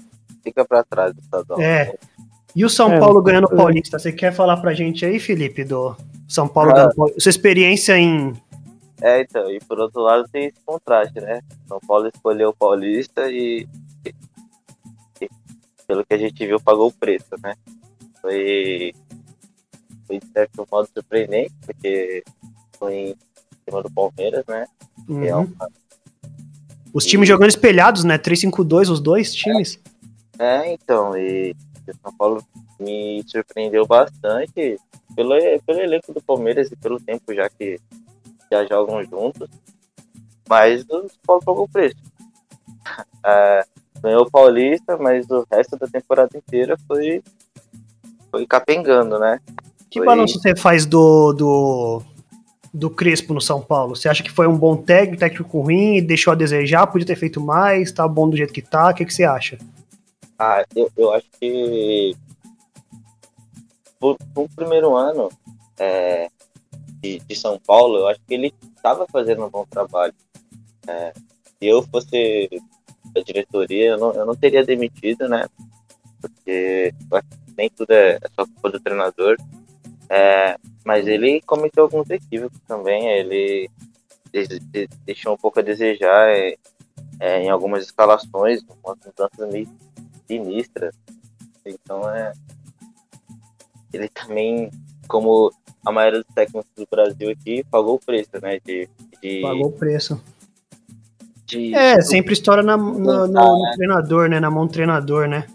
Fica 0.43 0.65
para 0.65 0.83
trás 0.83 1.13
do 1.13 1.21
estadual. 1.21 1.61
É. 1.61 1.93
E 2.55 2.65
o 2.65 2.69
São 2.71 2.91
é, 2.91 2.99
Paulo 2.99 3.21
ganhando 3.21 3.45
o 3.45 3.55
Paulista, 3.55 3.99
você 3.99 4.11
quer 4.11 4.33
falar 4.33 4.57
pra 4.57 4.73
gente 4.73 5.05
aí, 5.05 5.19
Felipe, 5.19 5.63
do 5.63 5.95
São 6.27 6.47
Paulo 6.47 6.71
ah. 6.71 6.73
ganhando 6.73 6.95
Paulista? 6.95 7.19
Sua 7.19 7.29
experiência 7.29 7.95
em 7.95 8.33
é, 9.01 9.21
então, 9.21 9.51
e 9.51 9.59
por 9.59 9.79
outro 9.79 10.01
lado 10.01 10.27
tem 10.31 10.45
esse 10.45 10.59
contraste, 10.65 11.19
né? 11.19 11.41
São 11.67 11.79
Paulo 11.79 12.07
escolheu 12.07 12.49
o 12.49 12.55
Paulista 12.55 13.29
e, 13.31 13.67
e 14.05 15.29
pelo 15.85 16.05
que 16.05 16.13
a 16.13 16.17
gente 16.17 16.45
viu, 16.45 16.59
pagou 16.59 16.87
o 16.87 16.93
preço, 16.93 17.29
né? 17.41 17.55
Foi, 18.19 18.93
foi 20.07 20.19
de 20.19 20.27
certo 20.33 20.67
modo 20.69 20.89
surpreendente, 20.91 21.53
porque 21.65 22.23
foi 22.77 22.93
em 22.95 23.15
cima 23.65 23.83
do 23.83 23.91
Palmeiras, 23.91 24.43
né? 24.47 24.65
Uhum. 25.07 25.23
É 25.23 25.35
uma... 25.35 25.69
Os 26.91 27.05
times 27.05 27.29
e... 27.29 27.31
jogando 27.31 27.49
espelhados, 27.49 28.03
né? 28.03 28.17
3-5-2, 28.17 28.91
os 28.91 28.99
dois 28.99 29.33
times. 29.33 29.79
É, 30.39 30.69
é 30.69 30.73
então, 30.73 31.15
e 31.15 31.55
o 31.87 31.93
São 32.01 32.13
Paulo 32.17 32.43
me 32.79 33.23
surpreendeu 33.27 33.85
bastante 33.85 34.77
pelo, 35.15 35.35
pelo 35.65 35.79
elenco 35.79 36.13
do 36.13 36.21
Palmeiras 36.21 36.71
e 36.71 36.75
pelo 36.75 36.99
tempo 36.99 37.33
já 37.33 37.47
que 37.47 37.79
já 38.51 38.65
jogam 38.65 39.03
juntos, 39.03 39.49
mas 40.47 40.83
o 40.83 41.07
Paulo 41.25 41.43
pagou 41.43 41.63
o 41.63 41.69
preço. 41.69 41.97
É, 43.29 43.65
ganhou 44.01 44.21
o 44.21 44.31
Paulista, 44.31 44.95
mas 44.95 45.29
o 45.29 45.45
resto 45.51 45.75
da 45.75 45.85
temporada 45.85 46.37
inteira 46.37 46.77
foi, 46.87 47.21
foi 48.31 48.47
capengando, 48.47 49.19
né? 49.19 49.41
Que 49.89 49.99
foi... 49.99 50.05
balanço 50.05 50.39
você 50.39 50.55
faz 50.55 50.85
do, 50.85 51.33
do, 51.33 52.01
do 52.73 52.89
Crespo 52.89 53.33
no 53.33 53.41
São 53.41 53.59
Paulo? 53.59 53.97
Você 53.97 54.07
acha 54.07 54.23
que 54.23 54.31
foi 54.31 54.47
um 54.47 54.57
bom 54.57 54.77
técnico, 54.77 55.19
técnico 55.19 55.59
ruim, 55.59 56.01
deixou 56.01 56.31
a 56.31 56.35
desejar, 56.37 56.87
podia 56.87 57.07
ter 57.07 57.17
feito 57.17 57.41
mais, 57.41 57.91
tá 57.91 58.07
bom 58.07 58.29
do 58.29 58.37
jeito 58.37 58.53
que 58.53 58.61
tá? 58.61 58.91
O 58.91 58.93
que, 58.93 59.03
que 59.03 59.13
você 59.13 59.25
acha? 59.25 59.57
Ah, 60.39 60.63
eu, 60.73 60.89
eu 60.95 61.11
acho 61.11 61.27
que 61.37 62.15
por, 63.99 64.17
por 64.33 64.47
primeiro 64.55 64.95
ano, 64.95 65.29
é, 65.77 66.29
de, 67.01 67.19
de 67.19 67.35
São 67.35 67.59
Paulo, 67.59 67.99
eu 67.99 68.07
acho 68.07 68.19
que 68.27 68.33
ele 68.33 68.53
estava 68.75 69.05
fazendo 69.11 69.45
um 69.45 69.49
bom 69.49 69.65
trabalho. 69.65 70.13
É, 70.87 71.13
se 71.13 71.65
eu 71.65 71.83
fosse 71.83 72.49
da 73.13 73.21
diretoria, 73.21 73.91
eu 73.91 73.97
não, 73.97 74.13
eu 74.13 74.25
não 74.25 74.35
teria 74.35 74.63
demitido, 74.63 75.27
né? 75.27 75.47
Porque 76.21 76.93
nem 77.57 77.69
tudo 77.69 77.91
é, 77.91 78.15
é 78.15 78.29
só 78.35 78.45
culpa 78.45 78.71
do 78.71 78.79
treinador. 78.79 79.37
É, 80.09 80.57
mas 80.85 81.07
ele 81.07 81.41
cometeu 81.41 81.83
alguns 81.83 82.09
equívocos 82.09 82.59
também. 82.67 83.07
Ele 83.07 83.69
deixou 85.05 85.33
um 85.33 85.37
pouco 85.37 85.59
a 85.59 85.63
desejar 85.63 86.29
é, 86.29 86.55
é, 87.19 87.41
em 87.43 87.49
algumas 87.49 87.83
escalações, 87.83 88.61
umas 88.83 88.97
mudanças 89.05 89.51
meio 89.51 89.69
sinistras. 90.27 90.95
Então 91.65 92.09
é. 92.09 92.31
Ele 93.93 94.09
também, 94.09 94.69
como 95.07 95.51
a 95.87 95.91
maioria 95.91 96.19
dos 96.21 96.35
técnicos 96.35 96.69
do 96.75 96.85
Brasil 96.91 97.29
aqui, 97.29 97.63
pagou 97.71 97.95
o 97.95 97.99
preço, 97.99 98.29
né? 98.41 98.59
De, 98.65 98.89
de 99.21 99.41
pagou 99.41 99.67
o 99.67 99.71
preço. 99.71 100.21
De, 101.45 101.73
é, 101.73 102.01
sempre 102.01 102.33
estoura 102.33 102.61
na, 102.61 102.75
no, 102.75 102.99
no, 102.99 103.27
no, 103.27 103.63
né? 103.63 103.71
treinador, 103.75 104.29
né? 104.29 104.39
Na 104.39 104.51
mão 104.51 104.67
do 104.67 104.73
treinador, 104.73 105.29
né? 105.29 105.47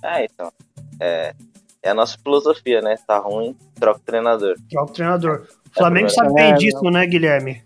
É, 0.00 0.24
então. 0.24 0.52
É, 1.00 1.34
é 1.82 1.90
a 1.90 1.94
nossa 1.94 2.16
filosofia, 2.22 2.80
né? 2.80 2.96
Tá 3.04 3.18
ruim, 3.18 3.56
troca 3.74 3.98
o 3.98 4.02
treinador. 4.04 4.54
Troca 4.70 4.90
o 4.90 4.94
treinador. 4.94 5.48
O 5.70 5.74
Flamengo 5.74 6.06
é, 6.06 6.10
sabe 6.10 6.34
bem 6.34 6.52
é, 6.52 6.54
disso, 6.54 6.84
né, 6.84 7.04
Guilherme? 7.04 7.64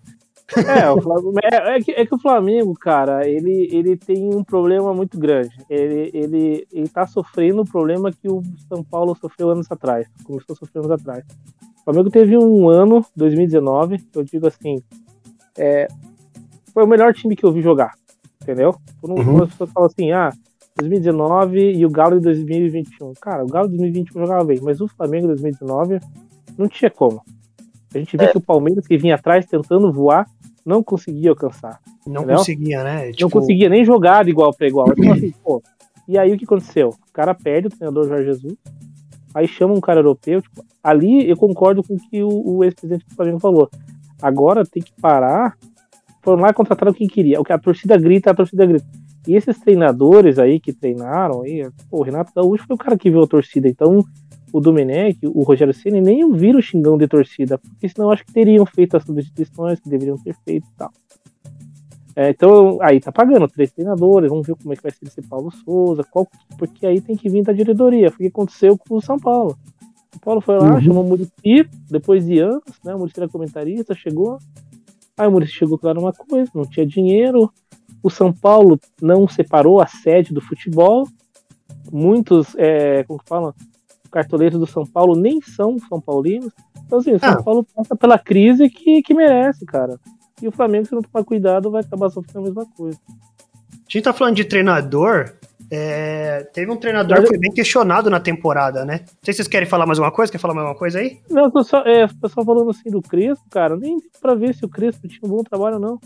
É, 0.54 0.88
o 0.90 1.00
Flamengo, 1.02 1.32
é, 1.42 1.76
é, 1.76 1.80
que, 1.80 1.90
é 1.90 2.06
que 2.06 2.14
o 2.14 2.18
Flamengo, 2.18 2.72
cara, 2.74 3.28
ele, 3.28 3.68
ele 3.72 3.96
tem 3.96 4.32
um 4.32 4.44
problema 4.44 4.94
muito 4.94 5.18
grande. 5.18 5.56
Ele, 5.68 6.10
ele, 6.14 6.68
ele 6.72 6.88
tá 6.88 7.06
sofrendo 7.06 7.62
o 7.62 7.66
problema 7.66 8.12
que 8.12 8.28
o 8.28 8.42
São 8.68 8.84
Paulo 8.84 9.16
sofreu 9.16 9.50
anos 9.50 9.70
atrás. 9.70 10.06
Começou 10.24 10.54
a 10.54 10.56
sofrer 10.56 10.80
anos 10.80 10.92
atrás. 10.92 11.24
O 11.80 11.84
Flamengo 11.84 12.10
teve 12.10 12.38
um 12.38 12.68
ano, 12.68 13.04
2019, 13.16 13.98
que 13.98 14.18
eu 14.18 14.22
digo 14.22 14.46
assim, 14.46 14.80
é, 15.58 15.88
foi 16.72 16.84
o 16.84 16.88
melhor 16.88 17.12
time 17.12 17.34
que 17.34 17.44
eu 17.44 17.52
vi 17.52 17.60
jogar. 17.60 17.94
Entendeu? 18.40 18.76
Quando 19.00 19.18
uhum. 19.18 19.42
as 19.42 19.50
pessoas 19.50 19.72
falam 19.72 19.86
assim, 19.88 20.12
ah, 20.12 20.30
2019 20.76 21.72
e 21.72 21.84
o 21.84 21.90
Galo 21.90 22.18
de 22.18 22.24
2021. 22.24 23.14
Cara, 23.20 23.42
o 23.42 23.48
Galo 23.48 23.68
de 23.68 23.76
2021 23.78 24.20
jogava 24.20 24.44
bem, 24.44 24.60
mas 24.62 24.80
o 24.80 24.86
Flamengo 24.86 25.22
de 25.22 25.42
2019 25.42 25.98
não 26.56 26.68
tinha 26.68 26.90
como. 26.90 27.22
A 27.94 27.98
gente 27.98 28.16
vê 28.16 28.24
é. 28.24 28.28
que 28.28 28.38
o 28.38 28.42
Palmeiras, 28.42 28.86
que 28.86 28.98
vinha 28.98 29.14
atrás 29.14 29.46
tentando 29.46 29.90
voar, 29.90 30.26
não 30.66 30.82
conseguia 30.82 31.30
alcançar. 31.30 31.80
Não 32.04 32.22
entendeu? 32.22 32.38
conseguia, 32.38 32.82
né? 32.82 33.12
Tipo... 33.12 33.22
Não 33.22 33.30
conseguia 33.30 33.68
nem 33.68 33.84
jogar 33.84 34.24
de 34.24 34.30
igual 34.30 34.52
para 34.52 34.66
igual. 34.66 34.88
Então, 34.98 35.12
assim, 35.12 35.32
pô, 35.44 35.62
e 36.08 36.18
aí 36.18 36.32
o 36.32 36.36
que 36.36 36.44
aconteceu? 36.44 36.88
O 36.88 37.12
cara 37.12 37.32
perde 37.34 37.68
o 37.68 37.70
treinador 37.70 38.08
Jorge 38.08 38.24
Jesus, 38.24 38.56
aí 39.32 39.46
chama 39.46 39.74
um 39.74 39.80
cara 39.80 40.00
europeu. 40.00 40.42
Tipo, 40.42 40.64
ali 40.82 41.28
eu 41.28 41.36
concordo 41.36 41.82
com 41.84 41.94
o 41.94 41.98
que 41.98 42.22
o, 42.22 42.28
o 42.28 42.64
ex-presidente 42.64 43.06
do 43.08 43.14
Flamengo 43.14 43.38
falou. 43.38 43.70
Agora 44.20 44.66
tem 44.66 44.82
que 44.82 44.92
parar. 45.00 45.56
Foram 46.22 46.42
lá 46.42 46.50
e 46.50 46.54
contrataram 46.54 46.92
quem 46.92 47.06
queria. 47.06 47.40
O 47.40 47.44
que 47.44 47.52
a 47.52 47.58
torcida 47.58 47.96
grita, 47.96 48.32
a 48.32 48.34
torcida 48.34 48.66
grita. 48.66 48.86
E 49.28 49.34
esses 49.34 49.58
treinadores 49.58 50.38
aí 50.38 50.58
que 50.58 50.72
treinaram, 50.72 51.42
aí, 51.42 51.68
pô, 51.90 51.98
o 51.98 52.02
Renato 52.02 52.32
Gaúcho 52.34 52.64
foi 52.66 52.74
o 52.74 52.78
cara 52.78 52.96
que 52.96 53.10
viu 53.10 53.22
a 53.22 53.26
torcida. 53.26 53.68
Então, 53.68 54.04
o 54.56 54.60
Domenech, 54.60 55.18
o 55.26 55.42
Rogério 55.42 55.74
Ceni 55.74 56.00
nem 56.00 56.24
ouviram 56.24 56.58
o 56.58 56.62
xingão 56.62 56.96
de 56.96 57.06
torcida, 57.06 57.58
porque 57.58 57.86
senão 57.90 58.10
acho 58.10 58.24
que 58.24 58.32
teriam 58.32 58.64
feito 58.64 58.96
as 58.96 59.04
substituições 59.04 59.78
que 59.78 59.90
deveriam 59.90 60.16
ter 60.16 60.34
feito 60.46 60.66
e 60.66 60.78
tal. 60.78 60.90
É, 62.16 62.30
então, 62.30 62.78
aí 62.80 62.98
tá 62.98 63.12
pagando 63.12 63.46
três 63.48 63.70
treinadores, 63.70 64.30
vamos 64.30 64.46
ver 64.46 64.56
como 64.56 64.72
é 64.72 64.76
que 64.76 64.82
vai 64.82 64.90
ser 64.90 65.06
esse 65.06 65.20
Paulo 65.20 65.50
Souza, 65.50 66.02
qual, 66.10 66.26
porque 66.56 66.86
aí 66.86 67.02
tem 67.02 67.14
que 67.14 67.28
vir 67.28 67.42
da 67.42 67.52
diretoria. 67.52 68.10
Foi 68.10 68.14
o 68.14 68.30
que 68.30 68.34
aconteceu 68.34 68.78
com 68.78 68.94
o 68.94 69.02
São 69.02 69.18
Paulo. 69.18 69.58
O 70.14 70.20
Paulo 70.20 70.40
foi 70.40 70.58
lá, 70.58 70.72
uhum. 70.72 70.80
chamou 70.80 71.04
o 71.04 71.06
Murici, 71.06 71.68
depois 71.90 72.24
de 72.24 72.38
anos, 72.38 72.62
né? 72.82 72.94
O 72.94 72.98
Murici 72.98 73.20
era 73.20 73.28
comentarista, 73.28 73.94
chegou. 73.94 74.38
Aí 75.18 75.28
o 75.28 75.30
Murici 75.30 75.52
chegou 75.52 75.76
claro 75.76 76.00
uma 76.00 76.14
coisa, 76.14 76.50
não 76.54 76.64
tinha 76.64 76.86
dinheiro, 76.86 77.52
o 78.02 78.08
São 78.08 78.32
Paulo 78.32 78.80
não 79.02 79.28
separou 79.28 79.82
a 79.82 79.86
sede 79.86 80.32
do 80.32 80.40
futebol. 80.40 81.06
Muitos, 81.92 82.54
é, 82.56 83.04
como 83.04 83.18
que 83.18 83.28
fala, 83.28 83.54
cartoleiros 84.16 84.58
do 84.58 84.66
São 84.66 84.86
Paulo 84.86 85.14
nem 85.14 85.42
são 85.42 85.78
São 85.78 86.00
Paulinos. 86.00 86.50
Então, 86.86 87.00
assim, 87.00 87.12
o 87.12 87.18
São 87.18 87.28
ah. 87.28 87.42
Paulo 87.42 87.66
passa 87.74 87.94
pela 87.94 88.18
crise 88.18 88.70
que, 88.70 89.02
que 89.02 89.12
merece, 89.12 89.66
cara. 89.66 90.00
E 90.40 90.48
o 90.48 90.52
Flamengo, 90.52 90.86
se 90.86 90.94
não 90.94 91.02
tomar 91.02 91.22
cuidado, 91.22 91.70
vai 91.70 91.82
acabar 91.82 92.08
sofrendo 92.08 92.38
a 92.38 92.42
mesma 92.48 92.66
coisa. 92.74 92.98
A 93.08 93.76
gente 93.88 94.02
tá 94.02 94.14
falando 94.14 94.36
de 94.36 94.44
treinador. 94.44 95.34
É, 95.70 96.48
teve 96.54 96.70
um 96.70 96.76
treinador 96.76 97.18
Mas... 97.18 97.24
que 97.24 97.28
foi 97.28 97.38
bem 97.38 97.52
questionado 97.52 98.08
na 98.08 98.20
temporada, 98.20 98.84
né? 98.86 99.00
Não 99.00 99.18
sei 99.22 99.34
se 99.34 99.38
vocês 99.38 99.48
querem 99.48 99.68
falar 99.68 99.84
mais 99.84 99.98
uma 99.98 100.10
coisa. 100.10 100.32
Quer 100.32 100.38
falar 100.38 100.54
mais 100.54 100.66
uma 100.66 100.74
coisa 100.74 100.98
aí? 100.98 101.20
Não, 101.28 101.50
só, 101.62 101.80
é, 101.80 102.06
o 102.06 102.16
pessoal 102.16 102.46
falando 102.46 102.70
assim 102.70 102.88
do 102.90 103.02
Crespo, 103.02 103.44
cara. 103.50 103.76
Nem 103.76 103.98
deu 103.98 104.10
pra 104.20 104.34
ver 104.34 104.54
se 104.54 104.64
o 104.64 104.68
Crespo 104.68 105.06
tinha 105.08 105.20
um 105.24 105.28
bom 105.28 105.42
trabalho 105.42 105.74
ou 105.74 105.80
não. 105.80 106.00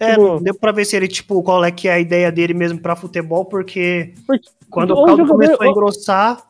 É, 0.00 0.12
tipo, 0.12 0.22
não 0.22 0.42
deu 0.42 0.54
pra 0.54 0.72
ver 0.72 0.86
se 0.86 0.96
ele, 0.96 1.06
tipo, 1.06 1.40
qual 1.42 1.62
é 1.64 1.70
que 1.70 1.86
é 1.86 1.92
a 1.92 2.00
ideia 2.00 2.32
dele 2.32 2.54
mesmo 2.54 2.80
pra 2.80 2.96
futebol, 2.96 3.44
porque, 3.44 4.14
porque 4.26 4.48
quando 4.70 4.92
o 4.92 5.04
caldo 5.04 5.26
começou 5.26 5.62
a 5.62 5.68
engrossar. 5.68 6.49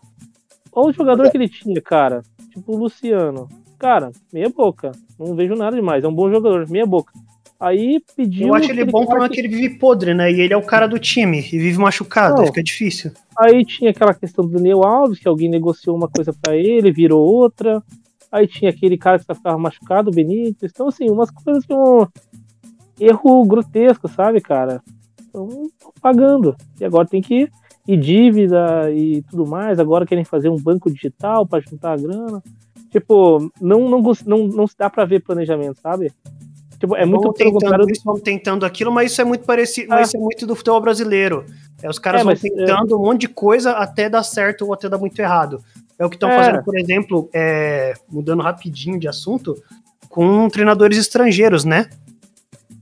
Olha 0.72 0.90
o 0.90 0.92
jogador 0.92 1.30
que 1.30 1.36
ele 1.36 1.48
tinha, 1.48 1.80
cara. 1.80 2.22
Tipo 2.52 2.74
o 2.74 2.78
Luciano. 2.78 3.48
Cara, 3.78 4.12
meia 4.32 4.48
boca. 4.48 4.92
Não 5.18 5.34
vejo 5.34 5.54
nada 5.54 5.76
demais. 5.76 6.04
É 6.04 6.08
um 6.08 6.14
bom 6.14 6.30
jogador, 6.30 6.68
meia 6.68 6.86
boca. 6.86 7.12
Aí 7.58 8.02
pediu. 8.16 8.48
Eu 8.48 8.54
acho 8.54 8.70
ele 8.70 8.84
bom 8.86 9.04
porque 9.04 9.34
que... 9.34 9.40
ele 9.40 9.48
vive 9.48 9.78
podre, 9.78 10.14
né? 10.14 10.32
E 10.32 10.40
ele 10.40 10.54
é 10.54 10.56
o 10.56 10.64
cara 10.64 10.86
do 10.86 10.98
time 10.98 11.40
e 11.40 11.58
vive 11.58 11.78
machucado, 11.78 12.40
não. 12.40 12.46
fica 12.46 12.62
difícil. 12.62 13.12
Aí 13.38 13.64
tinha 13.66 13.90
aquela 13.90 14.14
questão 14.14 14.46
do 14.46 14.52
Daniel 14.52 14.82
Alves, 14.82 15.18
que 15.18 15.28
alguém 15.28 15.50
negociou 15.50 15.94
uma 15.94 16.08
coisa 16.08 16.32
para 16.32 16.56
ele, 16.56 16.90
virou 16.90 17.22
outra. 17.22 17.82
Aí 18.32 18.46
tinha 18.46 18.70
aquele 18.70 18.96
cara 18.96 19.18
que 19.18 19.26
ficava 19.26 19.58
machucado, 19.58 20.10
o 20.10 20.14
Benítez. 20.14 20.72
Então, 20.72 20.88
assim, 20.88 21.10
umas 21.10 21.30
coisas 21.30 21.66
que 21.66 21.74
um 21.74 22.06
erro 22.98 23.44
grotesco, 23.44 24.08
sabe, 24.08 24.40
cara? 24.40 24.82
Então, 25.28 25.70
pagando. 26.00 26.56
E 26.80 26.84
agora 26.84 27.06
tem 27.06 27.20
que 27.20 27.50
ir 27.92 27.96
dívida 27.98 28.90
e 28.90 29.22
tudo 29.22 29.46
mais. 29.46 29.78
Agora 29.78 30.06
querem 30.06 30.24
fazer 30.24 30.48
um 30.48 30.56
banco 30.56 30.90
digital 30.90 31.46
para 31.46 31.60
juntar 31.60 31.92
a 31.92 31.96
grana. 31.96 32.42
Tipo, 32.90 33.50
não, 33.60 33.88
não, 33.88 34.02
não, 34.26 34.46
não 34.48 34.66
se 34.66 34.76
dá 34.76 34.90
para 34.90 35.04
ver 35.04 35.20
planejamento, 35.22 35.80
sabe? 35.80 36.12
Tipo, 36.78 36.96
é 36.96 37.04
muito 37.04 37.32
tentando 37.34 37.90
isso, 37.90 38.02
vão 38.04 38.18
tentando 38.18 38.64
aquilo, 38.64 38.90
mas 38.90 39.12
isso 39.12 39.20
é 39.20 39.24
muito 39.24 39.44
parecido, 39.44 39.92
é. 39.92 39.96
mas 39.96 40.08
isso 40.08 40.16
é 40.16 40.20
muito 40.20 40.46
do 40.46 40.56
futebol 40.56 40.80
brasileiro. 40.80 41.44
É, 41.82 41.88
os 41.88 41.98
caras 41.98 42.22
é, 42.22 42.24
vão 42.24 42.34
tentando 42.34 42.94
é... 42.94 42.96
um 42.96 43.02
monte 43.02 43.20
de 43.22 43.28
coisa 43.28 43.72
até 43.72 44.08
dar 44.08 44.22
certo 44.22 44.66
ou 44.66 44.72
até 44.72 44.88
dar 44.88 44.98
muito 44.98 45.18
errado. 45.20 45.62
É 45.98 46.06
o 46.06 46.08
que 46.08 46.16
estão 46.16 46.30
é. 46.30 46.36
fazendo, 46.36 46.64
por 46.64 46.78
exemplo, 46.78 47.28
é, 47.34 47.92
mudando 48.08 48.42
rapidinho 48.42 48.98
de 48.98 49.06
assunto, 49.06 49.54
com 50.08 50.48
treinadores 50.48 50.96
estrangeiros, 50.96 51.64
né? 51.64 51.90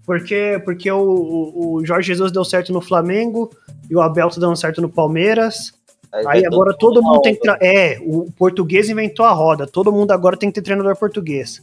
Porque, 0.08 0.58
porque 0.64 0.90
o, 0.90 1.74
o 1.76 1.84
Jorge 1.84 2.06
Jesus 2.06 2.32
deu 2.32 2.42
certo 2.42 2.72
no 2.72 2.80
Flamengo 2.80 3.50
e 3.90 3.94
o 3.94 4.00
Abel 4.00 4.30
tá 4.30 4.40
dando 4.40 4.56
certo 4.56 4.80
no 4.80 4.88
Palmeiras. 4.88 5.74
Aí, 6.10 6.24
Aí 6.26 6.46
agora 6.46 6.74
todo 6.78 7.02
mundo 7.02 7.20
tem 7.20 7.34
que. 7.34 7.46
É, 7.60 7.98
o 8.00 8.32
português 8.32 8.88
inventou 8.88 9.26
a 9.26 9.32
roda. 9.32 9.66
Todo 9.66 9.92
mundo 9.92 10.10
agora 10.10 10.34
tem 10.34 10.48
que 10.48 10.54
ter 10.54 10.62
treinador 10.62 10.96
português. 10.96 11.62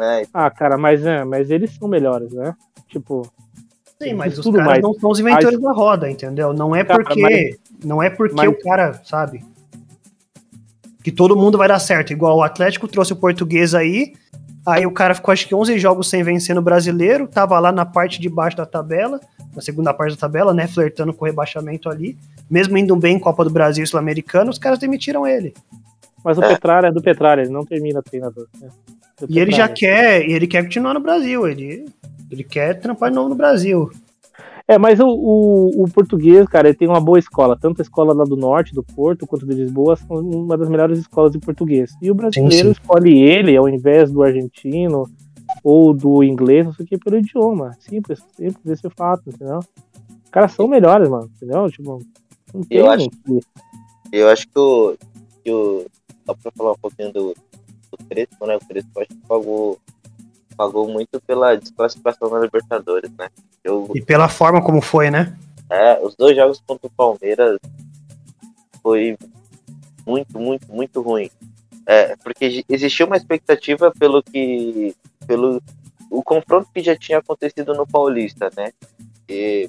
É. 0.00 0.26
Ah, 0.34 0.50
cara, 0.50 0.76
mas, 0.76 1.06
é, 1.06 1.22
mas 1.22 1.50
eles 1.50 1.70
são 1.76 1.86
melhores, 1.86 2.32
né? 2.32 2.56
Tipo. 2.88 3.30
Sim, 4.02 4.14
mas 4.14 4.36
os 4.36 4.44
caras 4.44 4.66
mais. 4.66 4.82
não 4.82 4.92
são 4.94 5.10
os 5.10 5.20
inventores 5.20 5.60
da 5.60 5.70
roda, 5.70 6.10
entendeu? 6.10 6.52
Não 6.52 6.74
é 6.74 6.82
cara, 6.82 7.04
porque. 7.04 7.22
Mas, 7.22 7.56
não 7.84 8.02
é 8.02 8.10
porque 8.10 8.34
mas... 8.34 8.48
o 8.48 8.58
cara, 8.58 9.00
sabe? 9.04 9.44
Que 11.00 11.12
todo 11.12 11.36
mundo 11.36 11.56
vai 11.56 11.68
dar 11.68 11.78
certo. 11.78 12.12
Igual 12.12 12.38
o 12.38 12.42
Atlético 12.42 12.88
trouxe 12.88 13.12
o 13.12 13.16
português 13.16 13.72
aí 13.72 14.14
Aí 14.66 14.86
o 14.86 14.90
cara 14.90 15.14
ficou 15.14 15.32
acho 15.32 15.46
que 15.46 15.54
11 15.54 15.78
jogos 15.78 16.08
sem 16.08 16.22
vencer 16.22 16.54
no 16.54 16.62
brasileiro, 16.62 17.26
tava 17.26 17.58
lá 17.58 17.70
na 17.70 17.84
parte 17.84 18.20
de 18.20 18.28
baixo 18.28 18.56
da 18.56 18.64
tabela, 18.64 19.20
na 19.54 19.60
segunda 19.60 19.92
parte 19.92 20.14
da 20.14 20.20
tabela, 20.20 20.54
né, 20.54 20.66
flertando 20.66 21.12
com 21.12 21.24
o 21.24 21.28
rebaixamento 21.28 21.88
ali. 21.90 22.16
Mesmo 22.50 22.76
indo 22.78 22.96
bem 22.96 23.16
em 23.16 23.18
Copa 23.18 23.44
do 23.44 23.50
Brasil 23.50 23.84
e 23.84 23.86
Sul-Americano, 23.86 24.50
os 24.50 24.58
caras 24.58 24.78
demitiram 24.78 25.26
ele. 25.26 25.52
Mas 26.24 26.38
o 26.38 26.42
é. 26.42 26.48
Petralha 26.48 26.86
é 26.86 26.92
do 26.92 27.02
Petralha, 27.02 27.42
ele 27.42 27.50
não 27.50 27.64
termina 27.64 28.02
treinador. 28.02 28.46
Né? 28.58 28.68
E 29.28 29.38
ele 29.38 29.52
já 29.52 29.68
quer, 29.68 30.28
ele 30.28 30.46
quer 30.46 30.62
continuar 30.62 30.94
no 30.94 31.00
Brasil, 31.00 31.46
ele, 31.46 31.84
ele 32.30 32.42
quer 32.42 32.80
trampar 32.80 33.10
de 33.10 33.16
novo 33.16 33.28
no 33.28 33.34
Brasil. 33.34 33.90
É, 34.66 34.78
mas 34.78 34.98
o, 34.98 35.06
o, 35.06 35.84
o, 35.84 35.90
português, 35.90 36.46
cara, 36.46 36.68
ele 36.68 36.76
tem 36.76 36.88
uma 36.88 37.00
boa 37.00 37.18
escola. 37.18 37.58
Tanto 37.58 37.80
a 37.80 37.82
escola 37.82 38.14
lá 38.14 38.24
do 38.24 38.36
norte, 38.36 38.72
do 38.72 38.82
Porto, 38.82 39.26
quanto 39.26 39.46
de 39.46 39.54
Lisboa, 39.54 39.94
são 39.96 40.16
uma 40.16 40.56
das 40.56 40.70
melhores 40.70 40.98
escolas 40.98 41.32
de 41.32 41.38
português. 41.38 41.92
E 42.00 42.10
o 42.10 42.14
brasileiro 42.14 42.54
sim, 42.54 42.62
sim. 42.62 42.70
escolhe 42.70 43.18
ele 43.20 43.56
ao 43.56 43.68
invés 43.68 44.10
do 44.10 44.22
argentino 44.22 45.04
ou 45.62 45.92
do 45.92 46.24
inglês, 46.24 46.64
não 46.64 46.72
sei 46.72 46.84
o 46.84 46.88
que, 46.88 46.98
pelo 46.98 47.18
idioma. 47.18 47.76
Simples, 47.78 48.22
simples 48.34 48.64
esse 48.66 48.86
é 48.86 48.88
o 48.88 48.92
fato, 48.96 49.28
entendeu? 49.28 49.58
Os 49.58 50.30
caras 50.30 50.52
são 50.52 50.66
melhores, 50.66 51.10
mano, 51.10 51.30
entendeu? 51.36 51.70
Tipo, 51.70 51.98
não 52.54 52.62
tem 52.62 52.78
eu 52.78 52.90
acho, 52.90 53.10
que... 53.10 53.40
eu 54.12 54.28
acho 54.28 54.48
que 54.48 54.58
o, 54.58 54.96
que 55.44 55.52
o. 55.52 55.86
Só 56.24 56.34
pra 56.34 56.52
falar 56.56 56.72
um 56.72 56.78
pouquinho 56.80 57.12
do, 57.12 57.34
do 57.90 58.06
Crespo, 58.08 58.46
né? 58.46 58.56
O 58.56 58.66
Crespo 58.66 58.98
acho 58.98 59.08
que 59.08 59.26
pagou 59.28 59.78
pagou 60.56 60.88
muito 60.88 61.20
pela 61.20 61.56
desclassificação 61.56 62.30
na 62.30 62.40
Libertadores, 62.40 63.10
né? 63.18 63.28
Eu, 63.62 63.90
e 63.94 64.00
pela 64.00 64.28
forma 64.28 64.62
como 64.62 64.80
foi, 64.80 65.10
né? 65.10 65.36
É, 65.70 65.98
os 66.00 66.14
dois 66.14 66.36
jogos 66.36 66.62
contra 66.66 66.86
o 66.86 66.90
Palmeiras 66.90 67.58
foi 68.82 69.16
muito, 70.06 70.38
muito, 70.38 70.72
muito 70.72 71.00
ruim. 71.00 71.30
É, 71.86 72.16
porque 72.16 72.64
existia 72.68 73.06
uma 73.06 73.16
expectativa 73.16 73.92
pelo 73.98 74.22
que. 74.22 74.94
pelo 75.26 75.62
o 76.10 76.22
confronto 76.22 76.68
que 76.72 76.82
já 76.82 76.96
tinha 76.96 77.18
acontecido 77.18 77.74
no 77.74 77.86
Paulista, 77.86 78.50
né? 78.56 78.72
E 79.28 79.68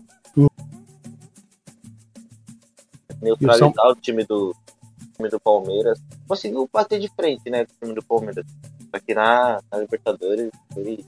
neutralizar 3.22 3.88
o 3.88 3.96
time 3.96 4.24
do 4.24 4.56
time 5.16 5.30
do 5.30 5.40
Palmeiras. 5.40 6.00
Conseguiu 6.28 6.70
bater 6.72 7.00
de 7.00 7.08
frente, 7.10 7.50
né, 7.50 7.66
com 7.66 7.72
o 7.72 7.80
time 7.82 7.96
do 7.96 8.04
Palmeiras. 8.04 8.46
Só 8.94 9.00
que 9.00 9.14
na, 9.14 9.62
na 9.72 9.80
Libertadores 9.80 10.52
foi, 10.76 11.06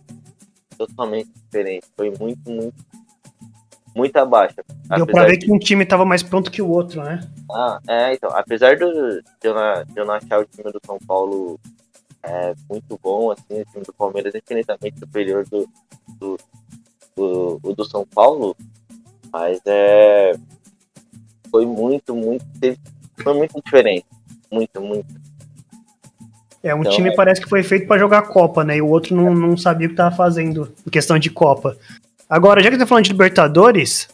totalmente 0.77 1.29
diferente. 1.33 1.87
Foi 1.97 2.13
muito, 2.17 2.49
muito, 2.49 2.85
muito 3.95 4.15
abaixo. 4.17 4.55
Deu 4.95 5.05
pra 5.07 5.25
ver 5.25 5.37
de... 5.37 5.45
que 5.45 5.51
um 5.51 5.59
time 5.59 5.85
tava 5.85 6.05
mais 6.05 6.21
pronto 6.23 6.51
que 6.51 6.61
o 6.61 6.69
outro, 6.69 7.03
né? 7.03 7.19
Ah, 7.51 7.79
é, 7.87 8.13
então. 8.13 8.29
Apesar 8.29 8.77
do, 8.77 9.21
de, 9.21 9.23
eu 9.43 9.53
não, 9.53 9.83
de 9.83 9.99
eu 9.99 10.05
não 10.05 10.13
achar 10.13 10.39
o 10.39 10.45
time 10.45 10.71
do 10.71 10.79
São 10.85 10.97
Paulo 10.99 11.59
é, 12.23 12.53
muito 12.69 12.99
bom, 13.01 13.31
assim, 13.31 13.61
o 13.61 13.65
time 13.65 13.83
do 13.83 13.93
Palmeiras 13.93 14.33
é 14.35 14.37
infinitamente 14.37 14.99
superior 14.99 15.45
do, 15.47 15.67
do, 16.19 16.37
do, 17.15 17.59
do, 17.59 17.73
do 17.73 17.85
São 17.85 18.05
Paulo, 18.05 18.55
mas 19.31 19.59
é. 19.65 20.33
Foi 21.49 21.65
muito, 21.65 22.13
muito. 22.13 22.45
Foi 23.23 23.33
muito 23.33 23.61
diferente. 23.63 24.05
Muito, 24.51 24.81
muito. 24.81 25.07
É, 26.67 26.75
um 26.75 26.81
então, 26.81 26.91
time 26.91 27.09
é... 27.09 27.15
parece 27.15 27.39
que 27.39 27.47
foi 27.47 27.63
feito 27.63 27.87
para 27.87 27.97
jogar 27.97 28.23
Copa, 28.23 28.63
né? 28.63 28.77
E 28.77 28.81
o 28.81 28.87
outro 28.87 29.15
não, 29.15 29.33
não 29.33 29.55
sabia 29.55 29.87
o 29.87 29.89
que 29.89 29.95
tava 29.95 30.13
fazendo 30.13 30.69
em 30.85 30.89
questão 30.89 31.17
de 31.17 31.29
Copa. 31.29 31.77
Agora, 32.29 32.61
já 32.61 32.69
que 32.69 32.77
tá 32.77 32.85
falando 32.85 33.05
de 33.05 33.11
Libertadores, 33.11 34.09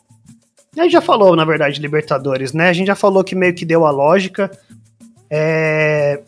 a 0.78 0.84
gente 0.84 0.92
já 0.92 1.02
falou, 1.02 1.36
na 1.36 1.44
verdade, 1.46 1.76
de 1.76 1.82
Libertadores, 1.82 2.54
né? 2.54 2.70
A 2.70 2.74
gente 2.74 2.88
já 2.88 2.96
falou 2.96 3.24
que 3.24 3.36
meio 3.36 3.56
que 3.56 3.66
deu 3.66 3.86
a 3.86 3.92
lógica. 3.92 4.52
É... 5.30 6.22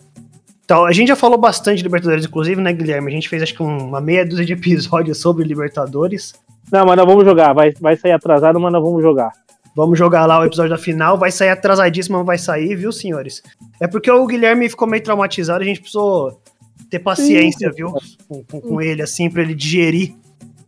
Então, 0.63 0.83
a 0.85 0.91
gente 0.91 1.09
já 1.09 1.15
falou 1.15 1.37
bastante 1.37 1.77
de 1.77 1.83
Libertadores, 1.83 2.25
inclusive, 2.25 2.59
né, 2.59 2.73
Guilherme? 2.73 3.11
A 3.11 3.13
gente 3.13 3.29
fez 3.29 3.43
acho 3.43 3.53
que 3.53 3.61
uma 3.61 4.01
meia 4.01 4.25
dúzia 4.25 4.45
de 4.45 4.53
episódios 4.53 5.19
sobre 5.21 5.43
Libertadores. 5.43 6.33
Não, 6.71 6.87
mas 6.87 6.97
nós 6.97 7.05
vamos 7.05 7.23
jogar. 7.23 7.53
Vai, 7.53 7.71
vai 7.79 7.95
sair 7.95 8.13
atrasado, 8.13 8.59
mas 8.59 8.73
nós 8.73 8.81
vamos 8.81 9.03
jogar. 9.03 9.31
Vamos 9.75 9.99
jogar 9.99 10.25
lá 10.25 10.39
o 10.39 10.45
episódio 10.45 10.69
da 10.69 10.77
final. 10.77 11.17
Vai 11.17 11.31
sair 11.31 11.49
atrasadíssimo, 11.49 12.17
mas 12.17 12.25
vai 12.25 12.37
sair, 12.37 12.75
viu, 12.75 12.91
senhores? 12.91 13.43
É 13.79 13.87
porque 13.87 14.09
o 14.09 14.25
Guilherme 14.25 14.69
ficou 14.69 14.87
meio 14.87 15.03
traumatizado, 15.03 15.61
a 15.61 15.65
gente 15.65 15.81
precisou 15.81 16.41
ter 16.89 16.99
paciência, 16.99 17.69
viu? 17.71 17.91
Com, 18.27 18.43
com, 18.43 18.61
com, 18.61 18.81
ele, 18.81 19.01
assim, 19.01 19.29
pra 19.29 19.41
ele 19.41 19.53
digerir 19.53 20.15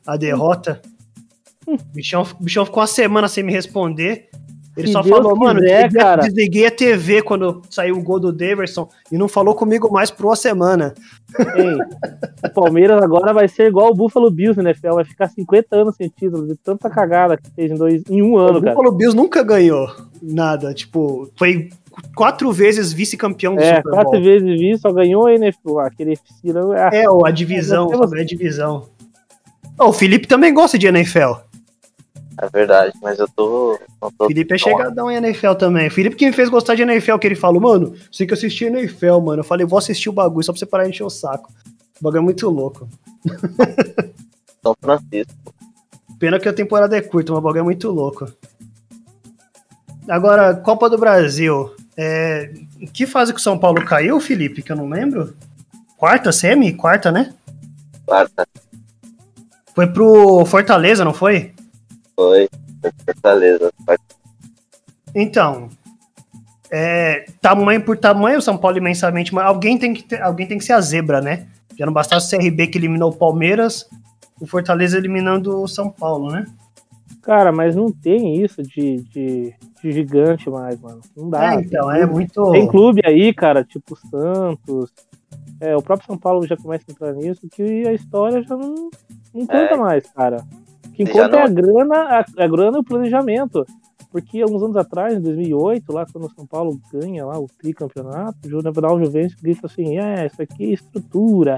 a 0.05 0.17
derrota. 0.17 0.81
O 1.65 1.77
bichão, 1.93 2.23
o 2.23 2.43
bichão 2.43 2.65
ficou 2.65 2.81
uma 2.81 2.87
semana 2.87 3.27
sem 3.29 3.43
me 3.43 3.51
responder. 3.53 4.29
Ele 4.77 4.87
Se 4.87 4.93
só 4.93 5.01
Deus 5.01 5.17
falou, 5.17 5.35
mano, 5.35 5.59
quiser, 5.59 5.91
cara. 5.91 6.21
desliguei 6.21 6.67
a 6.67 6.71
TV 6.71 7.23
quando 7.23 7.63
saiu 7.67 7.97
o 7.97 8.03
gol 8.03 8.19
do 8.19 8.31
Daverson 8.31 8.87
e 9.11 9.17
não 9.17 9.27
falou 9.27 9.55
comigo 9.55 9.91
mais 9.91 10.11
por 10.11 10.27
uma 10.27 10.35
semana. 10.35 10.93
Ei, 11.55 12.47
o 12.47 12.53
Palmeiras 12.53 13.01
agora 13.01 13.33
vai 13.33 13.47
ser 13.47 13.67
igual 13.67 13.89
o 13.89 13.95
Buffalo 13.95 14.29
Bills 14.29 14.61
né, 14.61 14.69
NFL, 14.69 14.93
vai 14.93 15.05
ficar 15.05 15.29
50 15.29 15.75
anos 15.75 15.95
sem 15.95 16.09
título, 16.09 16.45
de 16.45 16.55
tanta 16.55 16.91
cagada 16.91 17.37
que 17.37 17.49
fez 17.55 17.71
em, 17.71 17.75
dois, 17.75 18.03
em 18.07 18.21
um 18.21 18.37
ano, 18.37 18.59
o 18.59 18.61
cara. 18.61 18.73
O 18.73 18.75
Buffalo 18.75 18.95
Bills 18.95 19.17
nunca 19.17 19.41
ganhou 19.41 19.89
nada, 20.21 20.73
tipo, 20.75 21.27
foi 21.35 21.69
quatro 22.15 22.51
vezes 22.51 22.93
vice-campeão 22.93 23.55
do 23.55 23.61
é, 23.61 23.77
Super 23.77 23.83
Bowl. 23.83 23.93
quatro 23.93 24.21
vezes 24.21 24.59
vice, 24.59 24.81
só 24.81 24.91
ganhou 24.91 25.25
a 25.25 25.33
NFL, 25.33 25.79
aquele 25.79 26.13
É, 26.91 27.05
a 27.25 27.31
divisão, 27.31 27.89
é, 27.91 28.21
a 28.21 28.23
divisão. 28.23 28.87
Oh, 29.79 29.89
o 29.89 29.93
Felipe 29.93 30.27
também 30.27 30.53
gosta 30.53 30.77
de 30.77 30.87
NFL. 30.87 31.46
É 32.39 32.47
verdade, 32.49 32.93
mas 33.01 33.17
eu 33.17 33.27
tô. 33.27 33.79
tô 34.17 34.27
Felipe 34.27 34.53
é 34.53 34.57
chegadão 34.57 35.09
em 35.09 35.15
NFL 35.15 35.53
também. 35.53 35.89
Felipe 35.89 36.15
que 36.15 36.27
me 36.27 36.33
fez 36.33 36.49
gostar 36.49 36.75
de 36.75 36.83
NFL, 36.83 37.17
que 37.17 37.25
ele 37.25 37.35
falou, 37.35 37.59
mano, 37.59 37.95
você 38.11 38.19
tem 38.19 38.27
que 38.27 38.33
assistir 38.33 38.65
NFL, 38.65 39.19
mano. 39.19 39.39
Eu 39.39 39.43
falei, 39.43 39.65
vou 39.65 39.79
assistir 39.79 40.09
o 40.09 40.13
bagulho 40.13 40.43
só 40.43 40.51
pra 40.51 40.59
você 40.59 40.65
parar 40.65 40.83
de 40.83 40.91
encher 40.91 41.03
o 41.03 41.09
saco. 41.09 41.51
O 41.99 42.03
bagulho 42.03 42.19
é 42.19 42.23
muito 42.23 42.47
louco. 42.49 42.87
São 44.61 44.75
Francisco. 44.79 45.33
Pena 46.19 46.39
que 46.39 46.47
a 46.47 46.53
temporada 46.53 46.95
é 46.95 47.01
curta, 47.01 47.31
mas 47.31 47.39
o 47.39 47.41
bagulho 47.41 47.61
é 47.61 47.63
muito 47.63 47.89
louco. 47.89 48.31
Agora, 50.07 50.55
Copa 50.55 50.89
do 50.89 50.97
Brasil. 50.97 51.73
É... 51.97 52.53
Que 52.93 53.07
fase 53.07 53.33
que 53.33 53.39
o 53.39 53.43
São 53.43 53.57
Paulo 53.57 53.83
caiu, 53.83 54.19
Felipe? 54.19 54.61
Que 54.61 54.71
eu 54.71 54.75
não 54.75 54.87
lembro. 54.87 55.35
Quarta, 55.97 56.31
semi? 56.31 56.73
Quarta, 56.73 57.11
né? 57.11 57.33
Quarta. 58.05 58.47
Foi 59.73 59.87
pro 59.87 60.45
Fortaleza, 60.45 61.03
não 61.03 61.13
foi? 61.13 61.53
Foi, 62.17 62.49
Fortaleza. 63.05 63.71
Então, 65.13 65.69
é, 66.71 67.25
tamanho 67.39 67.83
por 67.83 67.95
tamanho, 67.95 68.39
o 68.39 68.41
São 68.41 68.57
Paulo 68.57 68.77
imensamente, 68.77 69.33
mas 69.33 69.45
alguém 69.45 69.77
tem 69.77 69.93
que 69.93 70.03
ter, 70.03 70.21
alguém 70.21 70.47
tem 70.47 70.57
que 70.57 70.65
ser 70.65 70.73
a 70.73 70.81
zebra, 70.81 71.21
né? 71.21 71.47
Já 71.77 71.85
não 71.85 71.93
bastasse 71.93 72.35
o 72.35 72.39
CRB 72.39 72.67
que 72.67 72.77
eliminou 72.77 73.11
o 73.11 73.15
Palmeiras, 73.15 73.87
o 74.41 74.47
Fortaleza 74.47 74.97
eliminando 74.97 75.61
o 75.61 75.67
São 75.67 75.91
Paulo, 75.91 76.31
né? 76.31 76.45
Cara, 77.21 77.51
mas 77.51 77.75
não 77.75 77.91
tem 77.91 78.41
isso 78.41 78.63
de, 78.63 79.01
de, 79.03 79.53
de 79.83 79.91
gigante 79.91 80.49
mais, 80.49 80.79
mano. 80.79 81.01
Não 81.15 81.29
dá. 81.29 81.53
É, 81.53 81.59
então, 81.59 81.91
é 81.91 82.05
muito. 82.05 82.51
Tem 82.51 82.67
clube 82.67 83.01
aí, 83.05 83.33
cara, 83.33 83.63
tipo 83.63 83.95
Santos. 84.09 84.91
É, 85.59 85.75
o 85.75 85.81
próprio 85.81 86.07
São 86.07 86.17
Paulo 86.17 86.47
já 86.47 86.55
começa 86.57 86.85
a 86.87 86.91
entrar 86.91 87.13
nisso, 87.13 87.47
que 87.51 87.87
a 87.87 87.93
história 87.93 88.41
já 88.41 88.55
não, 88.55 88.89
não 89.33 89.45
conta 89.45 89.73
é. 89.73 89.77
mais, 89.77 90.07
cara. 90.11 90.37
Que 91.05 91.11
conta 91.11 91.29
não... 91.29 91.39
é 91.39 91.43
a 91.43 91.47
grana, 91.47 91.95
a, 91.95 92.43
a 92.43 92.47
grana 92.47 92.77
e 92.77 92.79
o 92.79 92.83
planejamento. 92.83 93.65
Porque 94.11 94.41
alguns 94.41 94.63
anos 94.63 94.75
atrás, 94.75 95.15
em 95.15 95.21
2008, 95.21 95.91
lá 95.93 96.05
quando 96.11 96.25
o 96.25 96.31
São 96.31 96.45
Paulo 96.45 96.79
ganha 96.91 97.25
lá 97.25 97.37
o 97.37 97.47
tricampeonato, 97.47 98.37
o 98.45 98.49
Juvenal 98.49 98.99
Juventus 98.99 99.35
grita 99.35 99.67
assim: 99.67 99.97
é, 99.97 100.25
isso 100.25 100.41
aqui 100.41 100.71
é 100.71 100.73
estrutura. 100.73 101.57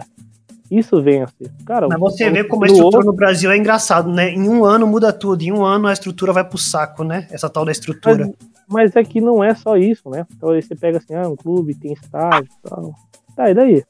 Isso 0.69 1.01
vence. 1.01 1.51
Cara, 1.65 1.87
Mas 1.87 1.99
você 1.99 2.29
vê 2.29 2.43
como 2.43 2.63
a 2.63 2.67
estrutura 2.67 2.97
outro... 2.97 3.11
no 3.11 3.17
Brasil 3.17 3.49
é 3.49 3.57
engraçado, 3.57 4.11
né? 4.11 4.29
Em 4.29 4.47
um 4.47 4.63
ano 4.63 4.85
muda 4.85 5.11
tudo, 5.11 5.41
em 5.41 5.51
um 5.51 5.63
ano 5.63 5.87
a 5.87 5.93
estrutura 5.93 6.31
vai 6.31 6.43
pro 6.43 6.59
saco, 6.59 7.03
né? 7.03 7.27
Essa 7.31 7.49
tal 7.49 7.65
da 7.65 7.71
estrutura. 7.71 8.27
Mas, 8.27 8.35
mas 8.67 8.95
é 8.95 9.03
que 9.03 9.19
não 9.19 9.43
é 9.43 9.55
só 9.55 9.77
isso, 9.77 10.09
né? 10.09 10.27
Então 10.35 10.49
aí 10.49 10.61
você 10.61 10.75
pega 10.75 10.99
assim, 10.99 11.15
ah, 11.15 11.27
um 11.27 11.35
clube 11.35 11.73
tem 11.73 11.93
estádio 11.93 12.51
e 12.51 12.69
tal. 12.69 12.93
Tá, 13.35 13.49
e 13.49 13.53
daí? 13.53 13.83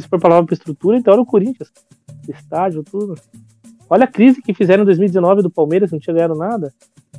Se 0.00 0.08
for 0.08 0.20
palavra 0.20 0.46
pra 0.46 0.54
estrutura, 0.54 0.96
então 0.96 1.12
era 1.12 1.22
o 1.22 1.26
Corinthians. 1.26 1.72
Estádio, 2.28 2.84
tudo. 2.84 3.16
Olha 3.94 4.06
a 4.06 4.08
crise 4.08 4.42
que 4.42 4.52
fizeram 4.52 4.82
em 4.82 4.86
2019 4.86 5.40
do 5.40 5.48
Palmeiras, 5.48 5.92
não 5.92 6.00
tinha 6.00 6.12
ganhado 6.12 6.34
nada. 6.34 6.74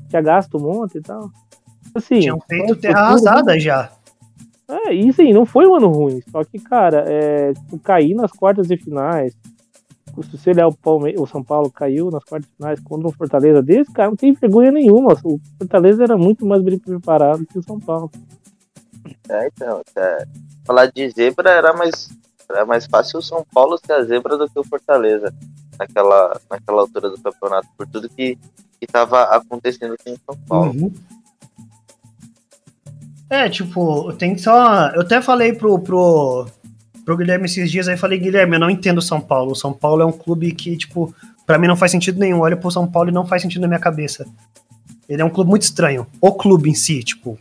Tinha 0.09 0.21
gasto 0.21 0.57
um 0.57 0.59
monte 0.59 0.97
e 0.97 1.01
tal. 1.01 1.31
Assim, 1.95 2.19
Tinham 2.19 2.37
feito 2.41 2.75
terra 2.75 2.99
arrasada 2.99 3.57
já. 3.57 3.89
É, 4.67 4.93
e 4.93 5.13
sim, 5.13 5.31
não 5.31 5.45
foi 5.45 5.65
um 5.65 5.75
ano 5.75 5.87
ruim. 5.87 6.21
Só 6.29 6.43
que, 6.43 6.59
cara, 6.59 7.05
é, 7.07 7.53
tipo, 7.53 7.79
cair 7.79 8.13
nas 8.13 8.29
quartas 8.29 8.67
de 8.67 8.75
finais. 8.75 9.33
Se 10.21 10.37
você 10.37 10.49
olhar 10.49 10.67
o, 10.67 10.75
Palme 10.75 11.15
o 11.17 11.25
São 11.25 11.41
Paulo 11.41 11.71
caiu 11.71 12.11
nas 12.11 12.25
quartas 12.25 12.49
de 12.49 12.57
finais 12.57 12.79
contra 12.81 13.07
um 13.07 13.11
Fortaleza 13.13 13.63
desse, 13.63 13.93
cara, 13.93 14.09
não 14.09 14.17
tem 14.17 14.33
vergonha 14.33 14.71
nenhuma. 14.73 15.13
O 15.23 15.39
Fortaleza 15.57 16.03
era 16.03 16.17
muito 16.17 16.45
mais 16.45 16.61
bem 16.61 16.77
preparado 16.77 17.45
que 17.45 17.57
o 17.57 17.63
São 17.63 17.79
Paulo. 17.79 18.11
É, 19.29 19.47
então, 19.47 19.81
é, 19.95 20.25
falar 20.65 20.87
de 20.87 21.09
zebra 21.09 21.51
era 21.51 21.73
mais, 21.73 22.09
era 22.49 22.65
mais 22.65 22.85
fácil 22.85 23.19
o 23.19 23.23
São 23.23 23.45
Paulo 23.53 23.79
ser 23.83 23.93
a 23.93 24.03
zebra 24.03 24.37
do 24.37 24.49
que 24.49 24.59
o 24.59 24.63
Fortaleza 24.63 25.33
naquela, 25.77 26.39
naquela 26.49 26.81
altura 26.81 27.09
do 27.09 27.19
campeonato, 27.19 27.67
por 27.77 27.87
tudo 27.87 28.09
que 28.09 28.37
estava 28.81 29.23
acontecendo 29.23 29.93
aqui 29.93 30.11
em 30.11 30.17
São 30.25 30.37
Paulo. 30.47 30.71
Uhum. 30.71 30.93
É, 33.29 33.49
tipo, 33.49 34.13
tem 34.13 34.37
só. 34.37 34.89
Eu 34.89 35.01
até 35.01 35.21
falei 35.21 35.53
pro, 35.53 35.79
pro, 35.79 36.45
pro 37.03 37.17
Guilherme 37.17 37.45
esses 37.45 37.71
dias 37.71 37.87
aí, 37.87 37.97
falei, 37.97 38.19
Guilherme, 38.19 38.55
eu 38.55 38.59
não 38.59 38.69
entendo 38.69 39.01
São 39.01 39.19
Paulo. 39.19 39.51
O 39.51 39.55
São 39.55 39.73
Paulo 39.73 40.01
é 40.01 40.05
um 40.05 40.11
clube 40.11 40.51
que, 40.53 40.77
tipo, 40.77 41.13
para 41.45 41.57
mim 41.57 41.67
não 41.67 41.75
faz 41.75 41.91
sentido 41.91 42.19
nenhum. 42.19 42.41
Olha 42.41 42.55
pro 42.55 42.71
São 42.71 42.87
Paulo 42.87 43.09
e 43.09 43.13
não 43.13 43.25
faz 43.25 43.41
sentido 43.41 43.61
na 43.61 43.67
minha 43.67 43.79
cabeça. 43.79 44.25
Ele 45.09 45.21
é 45.21 45.25
um 45.25 45.29
clube 45.29 45.49
muito 45.49 45.63
estranho. 45.63 46.05
O 46.21 46.33
clube 46.33 46.69
em 46.69 46.75
si, 46.75 47.03
tipo. 47.03 47.37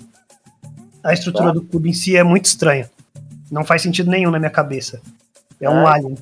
A 1.03 1.13
estrutura 1.13 1.47
tá. 1.47 1.53
do 1.53 1.63
clube 1.63 1.91
em 1.91 1.93
si 1.93 2.17
é 2.17 2.25
muito 2.25 2.47
estranha. 2.47 2.91
Não 3.55 3.65
faz 3.65 3.81
sentido 3.83 4.11
nenhum 4.11 4.31
na 4.31 4.39
minha 4.39 4.51
cabeça. 4.51 5.01
É, 5.61 5.67
é. 5.67 5.71
um 5.71 5.87
alien 5.87 6.17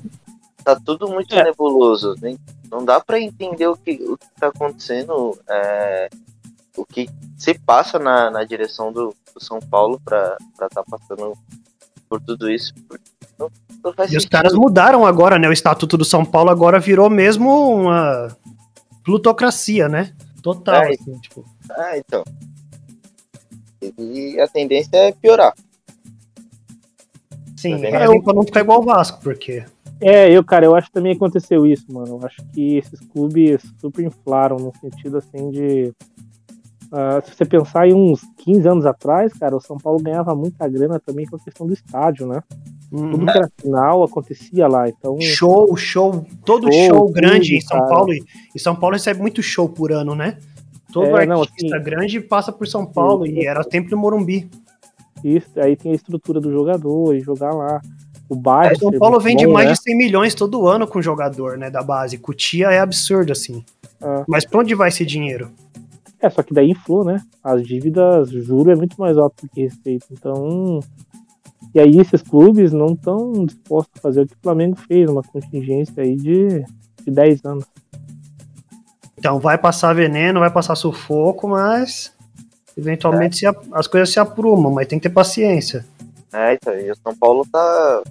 tá 0.63 0.79
tudo 0.79 1.09
muito 1.09 1.35
é. 1.35 1.43
nebuloso. 1.43 2.15
Né? 2.21 2.37
Não 2.71 2.83
dá 2.83 2.99
para 2.99 3.19
entender 3.19 3.67
o 3.67 3.75
que, 3.75 3.91
o 4.07 4.17
que 4.17 4.25
tá 4.39 4.47
acontecendo, 4.47 5.37
é, 5.47 6.09
o 6.77 6.85
que 6.85 7.09
se 7.37 7.53
passa 7.59 7.99
na, 7.99 8.31
na 8.31 8.43
direção 8.43 8.91
do, 8.91 9.13
do 9.33 9.43
São 9.43 9.59
Paulo 9.59 10.01
para 10.03 10.37
estar 10.53 10.69
tá 10.69 10.83
passando 10.89 11.33
por 12.09 12.21
tudo 12.21 12.49
isso. 12.49 12.73
Não, 13.37 13.51
não 13.83 13.91
e 13.91 13.95
sentido. 13.95 14.17
os 14.17 14.25
caras 14.25 14.53
mudaram 14.53 15.05
agora, 15.05 15.37
né? 15.37 15.47
O 15.47 15.53
Estatuto 15.53 15.97
do 15.97 16.05
São 16.05 16.23
Paulo 16.23 16.49
agora 16.49 16.79
virou 16.79 17.09
mesmo 17.09 17.75
uma 17.75 18.35
plutocracia, 19.03 19.89
né? 19.89 20.13
Total, 20.41 20.83
é, 20.83 20.93
assim, 20.93 21.17
tipo. 21.19 21.45
Ah, 21.71 21.97
então. 21.97 22.23
E 23.97 24.39
a 24.39 24.47
tendência 24.47 24.95
é 24.95 25.11
piorar. 25.11 25.53
Sim, 27.63 27.85
é, 27.85 28.05
eu... 28.05 28.21
pra 28.21 28.33
não 28.33 28.43
ficar 28.43 28.61
igual 28.61 28.81
o 28.81 28.85
Vasco, 28.85 29.19
porque 29.21 29.63
é, 30.03 30.29
eu, 30.29 30.43
cara, 30.43 30.65
eu 30.65 30.75
acho 30.75 30.87
que 30.87 30.93
também 30.93 31.13
aconteceu 31.13 31.65
isso, 31.65 31.85
mano. 31.89 32.19
Eu 32.19 32.27
acho 32.27 32.43
que 32.53 32.75
esses 32.77 32.99
clubes 32.99 33.61
super 33.79 34.05
inflaram 34.05 34.57
no 34.57 34.73
sentido 34.79 35.17
assim 35.17 35.49
de. 35.49 35.93
Uh, 36.91 37.25
se 37.25 37.35
você 37.35 37.45
pensar 37.45 37.87
em 37.87 37.93
uns 37.93 38.21
15 38.37 38.67
anos 38.67 38.85
atrás, 38.85 39.33
cara, 39.33 39.55
o 39.55 39.61
São 39.61 39.77
Paulo 39.77 40.03
ganhava 40.03 40.35
muita 40.35 40.67
grana 40.67 40.99
também 40.99 41.25
com 41.25 41.37
a 41.37 41.39
questão 41.39 41.65
do 41.65 41.73
estádio, 41.73 42.27
né? 42.27 42.43
Uhum. 42.91 43.11
Tudo 43.11 43.25
que 43.25 43.37
era 43.37 43.49
final 43.59 44.03
acontecia 44.03 44.67
lá. 44.67 44.87
Então, 44.87 45.19
show, 45.19 45.75
show, 45.75 46.25
todo 46.45 46.71
show, 46.71 46.87
show 46.87 47.11
grande 47.11 47.47
tudo, 47.47 47.57
em 47.57 47.61
São 47.61 47.77
cara. 47.79 47.89
Paulo. 47.89 48.13
E 48.53 48.59
São 48.59 48.75
Paulo 48.75 48.95
recebe 48.95 49.21
muito 49.21 49.41
show 49.41 49.67
por 49.69 49.91
ano, 49.91 50.13
né? 50.13 50.37
Todo 50.91 51.07
é, 51.07 51.13
artista 51.13 51.33
não, 51.33 51.41
assim, 51.41 51.83
grande 51.83 52.19
passa 52.19 52.51
por 52.51 52.67
São 52.67 52.85
Paulo 52.85 53.25
sim, 53.25 53.39
e 53.39 53.47
era 53.47 53.63
sempre 53.63 53.91
no 53.91 53.97
Morumbi. 53.97 54.47
Isso, 55.23 55.49
aí 55.57 55.75
tem 55.75 55.91
a 55.91 55.95
estrutura 55.95 56.39
do 56.41 56.51
jogador 56.51 57.15
e 57.15 57.21
jogar 57.21 57.53
lá 57.53 57.81
o 58.27 58.35
bairro. 58.35 58.73
É, 58.73 58.75
São 58.75 58.91
Paulo 58.91 59.19
vende 59.19 59.45
bom, 59.45 59.53
mais 59.53 59.67
né? 59.67 59.73
de 59.73 59.81
100 59.81 59.97
milhões 59.97 60.35
todo 60.35 60.67
ano 60.67 60.87
com 60.87 61.01
jogador, 61.01 61.57
né, 61.57 61.69
da 61.69 61.81
base. 61.81 62.17
Cutia 62.17 62.71
é 62.71 62.79
absurdo, 62.79 63.31
assim. 63.31 63.63
É. 64.01 64.23
Mas 64.27 64.45
pra 64.45 64.59
onde 64.59 64.75
vai 64.75 64.89
esse 64.89 65.05
dinheiro? 65.05 65.51
É, 66.19 66.29
só 66.29 66.41
que 66.41 66.53
daí 66.53 66.71
inflou, 66.71 67.03
né? 67.03 67.21
As 67.43 67.65
dívidas, 67.65 68.29
juro 68.31 68.71
é 68.71 68.75
muito 68.75 68.95
mais 68.97 69.17
alto 69.17 69.45
do 69.45 69.49
que 69.49 69.63
receita. 69.63 70.05
Então. 70.11 70.79
E 71.75 71.79
aí 71.79 71.99
esses 71.99 72.21
clubes 72.21 72.71
não 72.71 72.93
estão 72.93 73.45
dispostos 73.45 73.93
a 73.97 74.01
fazer 74.01 74.21
o 74.21 74.27
que 74.27 74.33
o 74.33 74.41
Flamengo 74.41 74.75
fez, 74.75 75.09
uma 75.09 75.23
contingência 75.23 76.03
aí 76.03 76.15
de, 76.15 76.63
de 77.03 77.11
10 77.11 77.45
anos. 77.45 77.65
Então 79.17 79.39
vai 79.39 79.57
passar 79.57 79.93
veneno, 79.93 80.39
vai 80.39 80.51
passar 80.51 80.75
sufoco, 80.75 81.47
mas 81.47 82.13
eventualmente 82.77 83.45
é. 83.45 83.51
se, 83.51 83.59
as 83.71 83.87
coisas 83.87 84.11
se 84.11 84.19
aprumam, 84.19 84.71
mas 84.71 84.87
tem 84.87 84.99
que 84.99 85.07
ter 85.07 85.13
paciência. 85.13 85.85
É, 86.31 86.53
então, 86.53 86.73
e 86.79 86.91
o 86.91 86.95
São 86.95 87.15
Paulo 87.15 87.45
tá. 87.51 88.03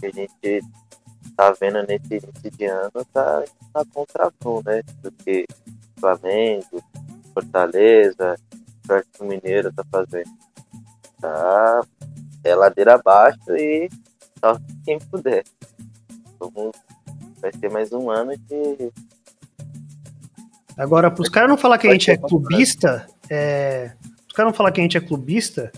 Que 0.00 0.06
a 0.06 0.10
gente 0.10 0.64
tá 1.36 1.54
vendo 1.60 1.86
nesse 1.86 2.14
início 2.14 2.50
de 2.50 2.64
ano, 2.64 3.06
tá 3.12 3.44
na 3.74 3.84
contramão, 3.84 4.62
né? 4.64 4.82
Do 5.02 5.12
que 5.12 5.46
Flamengo, 5.98 6.82
Fortaleza, 7.32 8.36
o 9.20 9.24
Mineiro 9.24 9.72
tá 9.72 9.84
fazendo. 9.90 10.30
Tá 11.20 11.82
é 12.44 12.54
ladeira 12.54 12.94
abaixo 12.94 13.56
e 13.56 13.88
só 14.38 14.58
quem 14.84 14.98
puder. 14.98 15.44
Vamos, 16.38 16.72
vai 17.40 17.52
ser 17.52 17.70
mais 17.70 17.92
um 17.92 18.10
ano 18.10 18.36
de. 18.36 18.92
Agora, 20.76 21.10
para 21.10 21.22
os 21.22 21.28
caras 21.28 21.50
não 21.50 21.56
falar 21.56 21.78
que 21.78 21.86
a 21.86 21.92
gente 21.92 22.10
é 22.10 22.16
clubista, 22.16 23.06
é... 23.32 23.92
os 24.26 24.34
caras 24.34 24.52
não 24.52 24.56
falar 24.56 24.72
que 24.72 24.80
a 24.80 24.82
gente 24.82 24.96
é 24.96 25.00
clubista, 25.00 25.72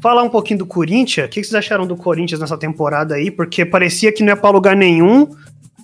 falar 0.00 0.22
um 0.22 0.28
pouquinho 0.28 0.60
do 0.60 0.66
Corinthians. 0.66 1.26
O 1.26 1.30
que 1.30 1.42
vocês 1.42 1.54
acharam 1.54 1.86
do 1.86 1.96
Corinthians 1.96 2.40
nessa 2.40 2.56
temporada 2.56 3.16
aí? 3.16 3.30
Porque 3.30 3.64
parecia 3.64 4.12
que 4.12 4.22
não 4.22 4.32
é 4.32 4.36
para 4.36 4.50
lugar 4.50 4.76
nenhum. 4.76 5.28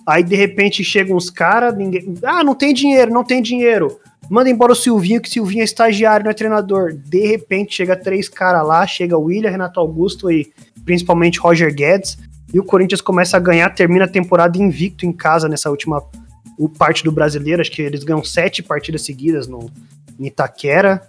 Aí 0.07 0.23
de 0.23 0.35
repente 0.35 0.83
chegam 0.83 1.15
uns 1.15 1.29
caras, 1.29 1.75
ninguém. 1.75 2.13
Ah, 2.23 2.43
não 2.43 2.55
tem 2.55 2.73
dinheiro, 2.73 3.11
não 3.11 3.23
tem 3.23 3.41
dinheiro. 3.41 3.99
Manda 4.29 4.49
embora 4.49 4.71
o 4.71 4.75
Silvinho, 4.75 5.21
que 5.21 5.29
Silvinho 5.29 5.61
é 5.61 5.65
estagiário, 5.65 6.23
não 6.23 6.31
é 6.31 6.33
treinador. 6.33 6.93
De 6.93 7.25
repente 7.27 7.75
chega 7.75 7.95
três 7.95 8.29
caras 8.29 8.65
lá, 8.65 8.87
chega 8.87 9.17
o 9.17 9.23
William, 9.23 9.49
Renato 9.49 9.79
Augusto 9.79 10.31
e 10.31 10.51
principalmente 10.85 11.39
Roger 11.39 11.73
Guedes. 11.73 12.17
E 12.53 12.59
o 12.59 12.63
Corinthians 12.63 13.01
começa 13.01 13.35
a 13.35 13.39
ganhar, 13.39 13.69
termina 13.71 14.05
a 14.05 14.07
temporada 14.07 14.57
invicto 14.57 15.05
em 15.05 15.11
casa 15.11 15.49
nessa 15.49 15.69
última 15.69 16.01
parte 16.69 17.03
do 17.03 17.11
brasileiro. 17.11 17.61
Acho 17.61 17.71
que 17.71 17.81
eles 17.81 18.03
ganham 18.03 18.23
sete 18.23 18.61
partidas 18.61 19.03
seguidas 19.03 19.47
no 19.47 19.69
em 20.19 20.27
Itaquera. 20.27 21.07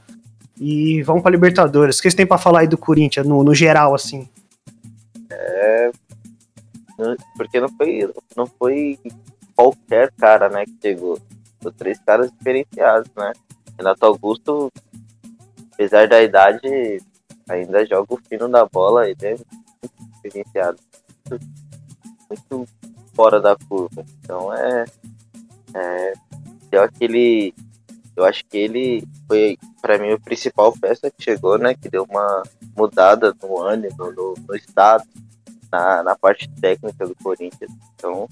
E 0.58 1.02
vão 1.02 1.20
para 1.20 1.32
Libertadores. 1.32 1.96
O 1.96 1.98
que 1.98 2.02
vocês 2.02 2.14
têm 2.14 2.26
para 2.26 2.38
falar 2.38 2.60
aí 2.60 2.68
do 2.68 2.78
Corinthians, 2.78 3.26
no, 3.26 3.42
no 3.42 3.54
geral, 3.54 3.94
assim? 3.94 4.28
É. 5.30 5.90
Porque 7.36 7.60
não 7.60 7.68
foi, 7.68 8.08
não 8.36 8.46
foi 8.46 8.98
qualquer 9.56 10.12
cara, 10.12 10.48
né, 10.48 10.64
que 10.64 10.76
chegou 10.80 11.18
três 11.76 11.98
caras 11.98 12.30
diferenciados, 12.30 13.10
né? 13.16 13.32
Renato 13.76 14.06
Augusto, 14.06 14.70
apesar 15.72 16.06
da 16.06 16.22
idade, 16.22 17.02
ainda 17.48 17.84
joga 17.86 18.14
o 18.14 18.20
fino 18.28 18.48
da 18.48 18.64
bola, 18.66 19.08
ele 19.08 19.16
é 19.22 19.30
muito 19.30 20.14
diferenciado. 20.14 20.78
Muito, 21.28 21.46
muito 22.28 22.68
fora 23.14 23.40
da 23.40 23.56
curva. 23.56 24.04
Então 24.20 24.52
é, 24.54 24.84
é 25.74 26.12
deu 26.70 26.82
aquele 26.82 27.54
eu 28.16 28.24
acho 28.24 28.44
que 28.46 28.56
ele 28.56 29.04
foi 29.26 29.58
para 29.82 29.98
mim 29.98 30.12
o 30.12 30.20
principal 30.20 30.72
peça 30.72 31.10
que 31.10 31.22
chegou, 31.22 31.58
né, 31.58 31.74
que 31.74 31.88
deu 31.88 32.06
uma 32.08 32.42
mudada 32.76 33.34
no 33.42 33.60
ânimo, 33.60 34.12
no, 34.12 34.34
no 34.46 34.54
estado, 34.54 35.04
na, 35.70 36.02
na 36.02 36.16
parte 36.16 36.48
técnica 36.60 37.06
do 37.06 37.14
Corinthians. 37.16 37.70
Então, 37.94 38.28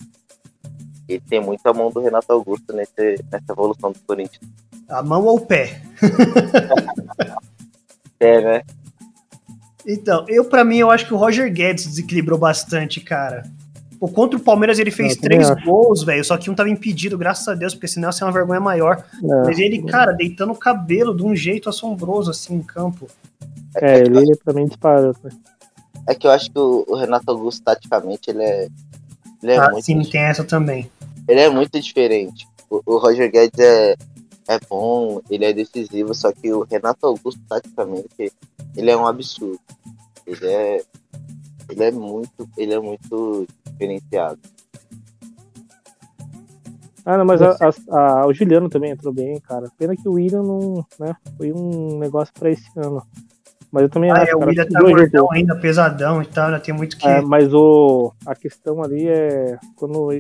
ele 1.09 1.23
tem 1.29 1.41
muita 1.41 1.73
mão 1.73 1.91
do 1.91 2.01
Renato 2.01 2.33
Augusto 2.33 2.73
nesse, 2.73 3.23
nessa 3.31 3.53
evolução 3.53 3.91
do 3.91 3.99
Corinthians. 4.01 4.41
A 4.89 5.03
mão 5.03 5.25
ou 5.25 5.39
o 5.39 5.41
pé? 5.41 5.83
é, 8.21 8.41
né? 8.41 8.63
Então, 9.85 10.25
eu 10.29 10.45
para 10.45 10.65
mim, 10.65 10.79
eu 10.79 10.91
acho 10.91 11.07
que 11.07 11.15
o 11.15 11.17
Roger 11.17 11.53
Guedes 11.53 11.87
desequilibrou 11.87 12.39
bastante, 12.39 13.01
cara. 13.01 13.43
O 14.03 14.09
contra 14.09 14.37
o 14.37 14.43
Palmeiras 14.43 14.79
ele 14.79 14.91
fez 14.91 15.17
três 15.17 15.49
acho. 15.49 15.65
gols, 15.65 16.03
velho, 16.03 16.25
só 16.25 16.37
que 16.37 16.51
um 16.51 16.55
tava 16.55 16.69
impedido, 16.69 17.17
graças 17.17 17.47
a 17.47 17.55
Deus, 17.55 17.73
porque 17.75 17.87
senão 17.87 18.09
ia 18.09 18.13
ser 18.13 18.25
uma 18.25 18.33
vergonha 18.33 18.61
maior. 18.61 19.05
É. 19.23 19.43
Mas 19.45 19.59
ele, 19.59 19.83
cara, 19.83 20.13
deitando 20.13 20.53
o 20.53 20.57
cabelo 20.57 21.17
de 21.17 21.23
um 21.23 21.37
jeito 21.37 21.69
assombroso, 21.69 22.31
assim, 22.31 22.57
em 22.57 22.63
campo. 22.63 23.07
É, 23.77 24.01
ele, 24.01 24.19
ele 24.19 24.37
pra 24.37 24.53
mim 24.53 24.67
disparou. 24.67 25.15
Né? 25.23 25.31
É 26.09 26.15
que 26.15 26.27
eu 26.27 26.33
acho 26.33 26.51
que 26.51 26.59
o 26.59 26.97
Renato 26.97 27.31
Augusto, 27.31 27.63
taticamente, 27.63 28.31
ele 28.31 28.43
é. 28.43 28.69
Ele 29.43 29.53
é 29.53 29.59
ah, 29.59 29.71
muito 29.71 29.85
sim, 29.85 30.01
tem 30.03 30.21
essa 30.21 30.45
também 30.45 30.91
ele 31.29 31.41
é 31.41 31.49
muito 31.49 31.79
diferente. 31.81 32.47
O, 32.69 32.83
o, 32.85 32.99
Roger 32.99 33.31
Guedes 33.31 33.59
é, 33.59 33.97
é 34.49 34.59
bom, 34.69 35.21
ele 35.31 35.45
é 35.45 35.53
decisivo, 35.53 36.15
só 36.15 36.33
que 36.33 36.53
o 36.53 36.65
Renato 36.65 37.07
Augusto, 37.07 37.41
taticamente, 37.49 38.33
ele 38.77 38.91
é 38.91 38.97
um 38.97 39.07
absurdo. 39.07 39.61
Ele 40.27 40.47
é, 40.47 40.83
ele 41.73 41.85
é 41.85 41.91
muito, 41.91 42.49
ele 42.57 42.75
é 42.75 42.81
muito 42.81 43.47
diferenciado. 43.65 44.41
Ah, 47.05 47.19
não, 47.19 47.25
mas 47.25 47.43
a, 47.43 47.57
a, 47.91 48.21
a, 48.21 48.27
o 48.27 48.33
Juliano 48.33 48.69
também 48.69 48.93
entrou 48.93 49.13
bem, 49.13 49.41
cara. 49.41 49.69
Pena 49.77 49.97
que 49.97 50.09
o 50.09 50.13
William 50.13 50.43
não, 50.43 50.87
né, 51.01 51.17
foi 51.37 51.53
um 51.53 51.99
negócio 51.99 52.33
para 52.33 52.51
esse 52.51 52.71
ano. 52.77 53.03
Mas 53.73 53.85
eu 53.85 53.89
também 53.89 54.11
ah, 54.11 54.17
acho. 54.17 54.33
É, 54.33 54.37
o 54.37 54.41
William 54.41 54.67
tá 54.67 54.81
gordão 54.81 55.33
ainda, 55.33 55.57
pesadão 55.57 56.23
e 56.23 56.27
tal, 56.27 56.47
ainda 56.47 56.61
tem 56.61 56.75
muito 56.75 56.99
que. 56.99 57.09
É, 57.09 57.23
mas 57.23 57.55
o, 57.55 58.13
a 58.27 58.35
questão 58.35 58.83
ali 58.83 59.09
é 59.09 59.59
quando 59.75 60.11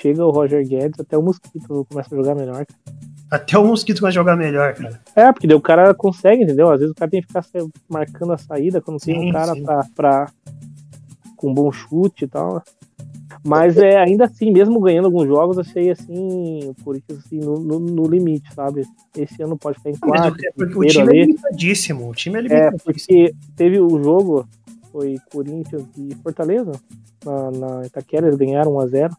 chega 0.00 0.24
o 0.24 0.30
Roger 0.30 0.62
Guedes, 0.68 1.00
até 1.00 1.16
o 1.16 1.22
Mosquito 1.22 1.86
começa 1.88 2.14
a 2.14 2.18
jogar 2.18 2.34
melhor. 2.34 2.66
Até 3.30 3.56
o 3.56 3.64
Mosquito 3.64 4.00
começa 4.00 4.18
a 4.18 4.20
jogar 4.20 4.36
melhor, 4.36 4.74
cara. 4.74 5.00
É, 5.16 5.32
porque 5.32 5.46
daí 5.46 5.56
o 5.56 5.62
cara 5.62 5.94
consegue, 5.94 6.42
entendeu? 6.42 6.70
Às 6.70 6.80
vezes 6.80 6.92
o 6.92 6.94
cara 6.94 7.10
tem 7.10 7.22
que 7.22 7.26
ficar 7.26 7.44
marcando 7.88 8.34
a 8.34 8.38
saída 8.38 8.82
quando 8.82 9.02
sim, 9.02 9.14
tem 9.14 9.30
um 9.30 9.32
cara 9.32 9.54
pra, 9.56 9.86
pra, 9.96 10.26
com 11.36 11.54
bom 11.54 11.72
chute 11.72 12.26
e 12.26 12.28
tal. 12.28 12.62
Mas 13.44 13.76
é 13.76 13.96
ainda 13.96 14.24
assim, 14.24 14.50
mesmo 14.50 14.80
ganhando 14.80 15.06
alguns 15.06 15.26
jogos, 15.26 15.58
achei 15.58 15.90
assim, 15.90 16.60
o 16.68 16.74
Corinthians 16.84 17.20
assim, 17.20 17.38
no, 17.38 17.58
no, 17.58 17.78
no 17.78 18.08
limite, 18.08 18.52
sabe? 18.52 18.84
Esse 19.16 19.42
ano 19.42 19.56
pode 19.56 19.78
ficar 19.78 19.90
em 19.90 19.96
quarto. 19.96 20.36
Mas, 20.42 20.54
porque 20.54 20.78
o 20.78 20.86
time 20.86 21.08
ali. 21.08 21.18
é 21.18 21.24
limitadíssimo. 21.24 22.08
O 22.08 22.14
time 22.14 22.36
é, 22.36 22.38
é 22.38 22.42
limitadíssimo. 22.42 22.90
É, 22.90 22.92
porque 22.92 23.34
teve 23.56 23.80
o 23.80 24.02
jogo, 24.02 24.46
foi 24.92 25.16
Corinthians 25.30 25.84
e 25.96 26.14
Fortaleza, 26.16 26.72
na, 27.24 27.50
na 27.50 27.86
Itaquera, 27.86 28.26
eles 28.26 28.38
ganharam 28.38 28.72
1x0. 28.72 29.12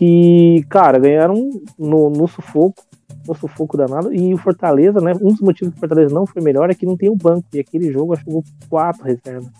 E, 0.00 0.64
cara, 0.68 0.98
ganharam 0.98 1.50
no, 1.78 2.10
no 2.10 2.26
sufoco, 2.26 2.82
no 3.26 3.34
sufoco 3.34 3.76
danado. 3.76 4.12
E 4.12 4.34
o 4.34 4.38
Fortaleza, 4.38 5.00
né? 5.00 5.12
Um 5.20 5.28
dos 5.28 5.40
motivos 5.40 5.72
que 5.72 5.78
o 5.78 5.80
Fortaleza 5.80 6.14
não 6.14 6.26
foi 6.26 6.42
melhor 6.42 6.70
é 6.70 6.74
que 6.74 6.86
não 6.86 6.96
tem 6.96 7.08
o 7.08 7.16
banco. 7.16 7.46
E 7.52 7.60
aquele 7.60 7.92
jogo 7.92 8.12
acho 8.12 8.24
que 8.24 8.30
jogou 8.30 8.44
quatro 8.68 9.04
reservas. 9.04 9.50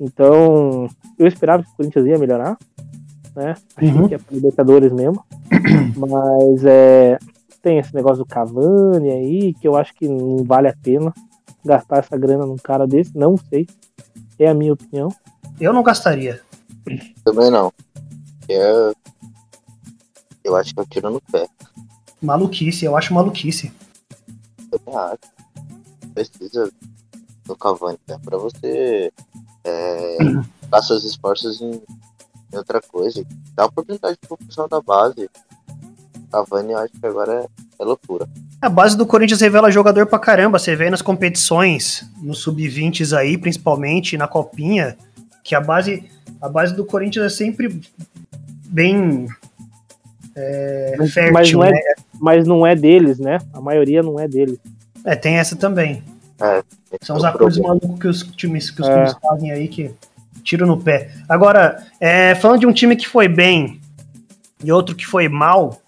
Então, 0.00 0.88
eu 1.18 1.26
esperava 1.26 1.62
que 1.62 1.68
o 1.68 1.76
Corinthians 1.76 2.06
ia 2.06 2.18
melhorar, 2.18 2.56
né? 3.40 3.54
Achei 3.74 3.90
uhum. 3.90 4.08
que 4.08 4.14
é 4.14 4.18
para 4.18 4.34
Libertadores 4.34 4.92
mesmo. 4.92 5.24
Mas 5.96 6.64
é, 6.64 7.18
tem 7.62 7.78
esse 7.78 7.94
negócio 7.94 8.18
do 8.18 8.26
Cavani 8.26 9.10
aí, 9.10 9.54
que 9.54 9.66
eu 9.66 9.76
acho 9.76 9.94
que 9.94 10.06
não 10.06 10.44
vale 10.44 10.68
a 10.68 10.76
pena 10.82 11.12
gastar 11.64 11.98
essa 11.98 12.16
grana 12.16 12.44
num 12.46 12.56
cara 12.56 12.86
desse, 12.86 13.16
não 13.16 13.36
sei. 13.36 13.66
É 14.38 14.48
a 14.48 14.54
minha 14.54 14.72
opinião. 14.72 15.08
Eu 15.58 15.72
não 15.72 15.82
gastaria. 15.82 16.40
Também 17.24 17.50
não. 17.50 17.72
Eu, 18.48 18.94
eu 20.44 20.56
acho 20.56 20.74
que 20.74 20.80
eu 20.80 20.86
tiro 20.86 21.10
no 21.10 21.20
pé. 21.20 21.46
Maluquice, 22.20 22.84
eu 22.84 22.96
acho 22.96 23.14
maluquice. 23.14 23.72
Eu 24.70 24.98
acho. 24.98 25.18
Precisa 26.14 26.70
do 27.44 27.56
Cavani, 27.56 27.98
né? 28.08 28.18
Pra 28.24 28.38
você 28.38 29.12
é, 29.64 30.18
dar 30.68 30.82
seus 30.82 31.04
esforços 31.04 31.60
em, 31.60 31.82
em, 32.52 32.56
outra 32.56 32.80
coisa. 32.80 33.24
Dá 33.54 33.66
oportunidade 33.66 34.18
pro 34.26 34.36
pessoal 34.36 34.68
da 34.68 34.80
base. 34.80 35.28
Cavani, 36.30 36.72
eu 36.72 36.78
acho 36.78 36.92
que 36.92 37.06
agora 37.06 37.42
é, 37.42 37.46
é 37.80 37.84
loucura. 37.84 38.28
A 38.60 38.68
base 38.68 38.96
do 38.96 39.06
Corinthians 39.06 39.40
revela 39.40 39.70
jogador 39.70 40.06
pra 40.06 40.18
caramba. 40.18 40.58
Você 40.58 40.76
vê 40.76 40.90
nas 40.90 41.02
competições, 41.02 42.08
nos 42.22 42.38
sub-20s 42.38 43.16
aí, 43.16 43.36
principalmente, 43.36 44.16
na 44.16 44.28
copinha, 44.28 44.96
que 45.42 45.54
a 45.54 45.60
base, 45.60 46.08
a 46.40 46.48
base 46.48 46.74
do 46.74 46.84
Corinthians 46.84 47.26
é 47.26 47.28
sempre 47.36 47.80
bem 48.66 49.26
é, 50.34 50.94
mas, 50.98 51.12
fértil, 51.12 51.32
mas 51.32 51.52
não 51.52 51.64
é, 51.64 51.70
né? 51.70 51.80
mas 52.20 52.46
não 52.46 52.66
é 52.66 52.76
deles, 52.76 53.18
né? 53.18 53.38
A 53.52 53.60
maioria 53.60 54.02
não 54.02 54.18
é 54.18 54.28
deles. 54.28 54.58
É, 55.04 55.16
tem 55.16 55.36
essa 55.36 55.56
também. 55.56 56.02
É, 56.40 56.62
São 57.02 57.16
os 57.16 57.24
acordos 57.24 57.58
malucos 57.58 57.98
que 57.98 58.08
os 58.08 58.36
times, 58.36 58.70
que 58.70 58.80
os 58.80 58.88
é. 58.88 59.14
fazem 59.20 59.52
aí 59.52 59.68
que 59.68 59.90
tiro 60.42 60.66
no 60.66 60.78
pé. 60.80 61.10
Agora, 61.28 61.84
é, 62.00 62.34
falando 62.34 62.60
de 62.60 62.66
um 62.66 62.72
time 62.72 62.96
que 62.96 63.08
foi 63.08 63.28
bem 63.28 63.80
e 64.62 64.70
outro 64.70 64.94
que 64.94 65.06
foi 65.06 65.28
mal, 65.28 65.80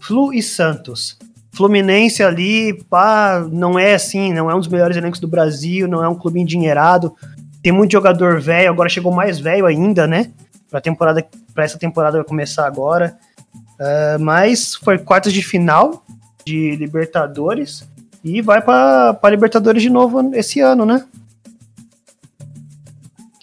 Flu 0.00 0.32
e 0.32 0.42
Santos. 0.42 1.16
Fluminense 1.52 2.22
ali, 2.22 2.82
pá, 2.84 3.46
não 3.50 3.78
é 3.78 3.94
assim, 3.94 4.32
não 4.32 4.50
é 4.50 4.54
um 4.54 4.58
dos 4.58 4.68
melhores 4.68 4.96
elencos 4.96 5.20
do 5.20 5.28
Brasil, 5.28 5.88
não 5.88 6.02
é 6.02 6.08
um 6.08 6.14
clube 6.14 6.40
endinheirado. 6.40 7.14
tem 7.62 7.72
muito 7.72 7.92
jogador 7.92 8.40
velho, 8.40 8.70
agora 8.70 8.88
chegou 8.88 9.12
mais 9.12 9.38
velho 9.40 9.66
ainda, 9.66 10.06
né? 10.06 10.30
Pra, 10.70 10.80
temporada, 10.80 11.26
pra 11.52 11.64
essa 11.64 11.78
temporada 11.78 12.18
vai 12.18 12.26
começar 12.26 12.66
agora. 12.66 13.18
Uh, 13.54 14.18
mas 14.20 14.74
foi 14.74 14.98
quartas 14.98 15.32
de 15.32 15.42
final 15.42 16.04
de 16.44 16.76
Libertadores 16.76 17.88
e 18.24 18.40
vai 18.40 18.60
para 18.60 19.30
Libertadores 19.30 19.82
de 19.82 19.90
novo 19.90 20.34
esse 20.34 20.60
ano, 20.60 20.84
né? 20.84 21.04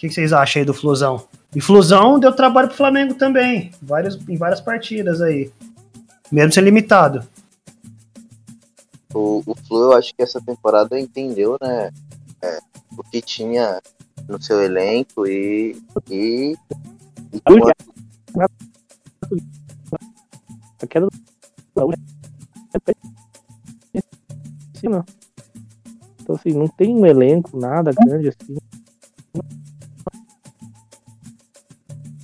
O 0.06 0.08
que, 0.08 0.08
que, 0.08 0.14
vocês 0.14 0.32
acham 0.32 0.60
aí 0.60 0.66
do 0.66 0.72
Flusão? 0.72 1.26
E 1.54 1.60
Flusão 1.60 2.20
deu 2.20 2.32
trabalho 2.32 2.68
pro 2.68 2.76
Flamengo 2.76 3.14
também, 3.14 3.72
várias, 3.82 4.16
em 4.28 4.36
várias 4.36 4.60
partidas 4.60 5.20
aí, 5.20 5.50
mesmo 6.30 6.52
sendo 6.52 6.64
limitado. 6.64 7.26
O, 9.12 9.42
o 9.44 9.54
Flu, 9.66 9.84
eu 9.84 9.92
acho 9.94 10.14
que 10.14 10.22
essa 10.22 10.40
temporada 10.40 11.00
entendeu, 11.00 11.56
né, 11.60 11.90
é, 12.40 12.58
o 12.96 13.02
que 13.02 13.20
tinha 13.20 13.80
no 14.28 14.40
seu 14.40 14.62
elenco 14.62 15.26
e. 15.26 15.76
e, 16.08 16.54
e 17.32 17.40
a 20.82 20.86
queda 20.86 21.08
Então, 26.20 26.36
assim, 26.36 26.52
não 26.52 26.68
tem 26.68 26.94
um 26.94 27.04
elenco, 27.04 27.58
nada 27.58 27.92
grande 27.92 28.28
assim. 28.28 28.56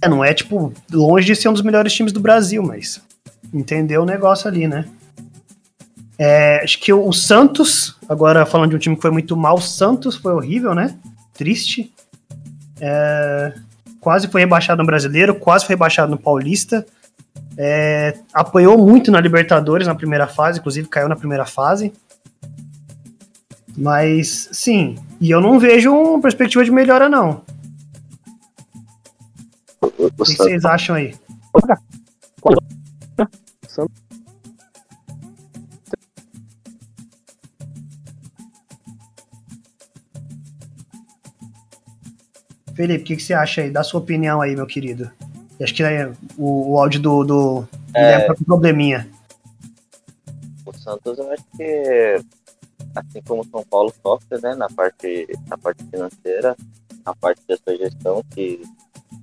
É, 0.02 0.08
não 0.08 0.24
é, 0.24 0.34
tipo, 0.34 0.74
longe 0.90 1.26
de 1.26 1.36
ser 1.36 1.48
um 1.48 1.52
dos 1.52 1.62
melhores 1.62 1.92
times 1.92 2.12
do 2.12 2.18
Brasil, 2.18 2.60
mas 2.60 3.00
entendeu 3.54 4.02
o 4.02 4.06
negócio 4.06 4.48
ali, 4.48 4.66
né? 4.66 4.84
É, 6.18 6.60
acho 6.62 6.80
que 6.80 6.92
o 6.92 7.12
Santos, 7.12 7.96
agora 8.08 8.44
falando 8.44 8.70
de 8.70 8.76
um 8.76 8.78
time 8.80 8.96
que 8.96 9.02
foi 9.02 9.12
muito 9.12 9.36
mal, 9.36 9.54
o 9.54 9.62
Santos 9.62 10.16
foi 10.16 10.32
horrível, 10.32 10.74
né? 10.74 10.98
Triste. 11.32 11.92
É, 12.80 13.54
quase 14.00 14.26
foi 14.26 14.40
rebaixado 14.40 14.82
no 14.82 14.86
Brasileiro, 14.86 15.36
quase 15.36 15.66
foi 15.66 15.74
rebaixado 15.74 16.10
no 16.10 16.18
Paulista. 16.18 16.84
É, 17.56 18.18
apanhou 18.34 18.76
muito 18.76 19.08
na 19.12 19.20
Libertadores 19.20 19.86
na 19.86 19.94
primeira 19.94 20.26
fase, 20.26 20.58
inclusive 20.58 20.88
caiu 20.88 21.08
na 21.08 21.14
primeira 21.14 21.46
fase. 21.46 21.92
Mas, 23.76 24.48
sim, 24.50 24.96
e 25.20 25.30
eu 25.30 25.40
não 25.40 25.60
vejo 25.60 25.94
uma 25.94 26.20
perspectiva 26.20 26.64
de 26.64 26.72
melhora, 26.72 27.08
não. 27.08 27.42
O 30.02 30.10
que 30.10 30.34
vocês 30.34 30.64
acham 30.64 30.96
aí? 30.96 31.14
Felipe, 42.74 43.02
o 43.02 43.06
que, 43.06 43.16
que, 43.16 43.22
você 43.22 43.32
acha 43.32 43.60
aí? 43.60 43.70
Dá 43.70 43.84
sua 43.84 44.00
opinião 44.00 44.40
aí, 44.40 44.56
meu 44.56 44.66
querido. 44.66 45.08
Acho 45.60 45.72
que 45.72 45.84
é 45.84 46.12
o, 46.36 46.72
o 46.72 46.78
áudio 46.80 47.00
do, 47.00 47.22
do 47.24 47.68
é... 47.94 48.28
um 48.28 48.44
probleminha. 48.44 49.08
O 50.66 50.72
Santos, 50.76 51.16
eu 51.16 51.30
acho 51.30 51.44
que, 51.56 52.24
assim 52.96 53.22
como 53.22 53.42
o 53.42 53.46
São 53.46 53.62
Paulo 53.62 53.94
sofre, 54.02 54.40
né, 54.42 54.56
na 54.56 54.68
parte, 54.68 55.28
na 55.46 55.56
parte 55.56 55.84
financeira, 55.84 56.56
na 57.06 57.14
parte 57.14 57.42
da 57.46 57.56
sua 57.56 57.76
gestão, 57.76 58.24
que, 58.34 58.62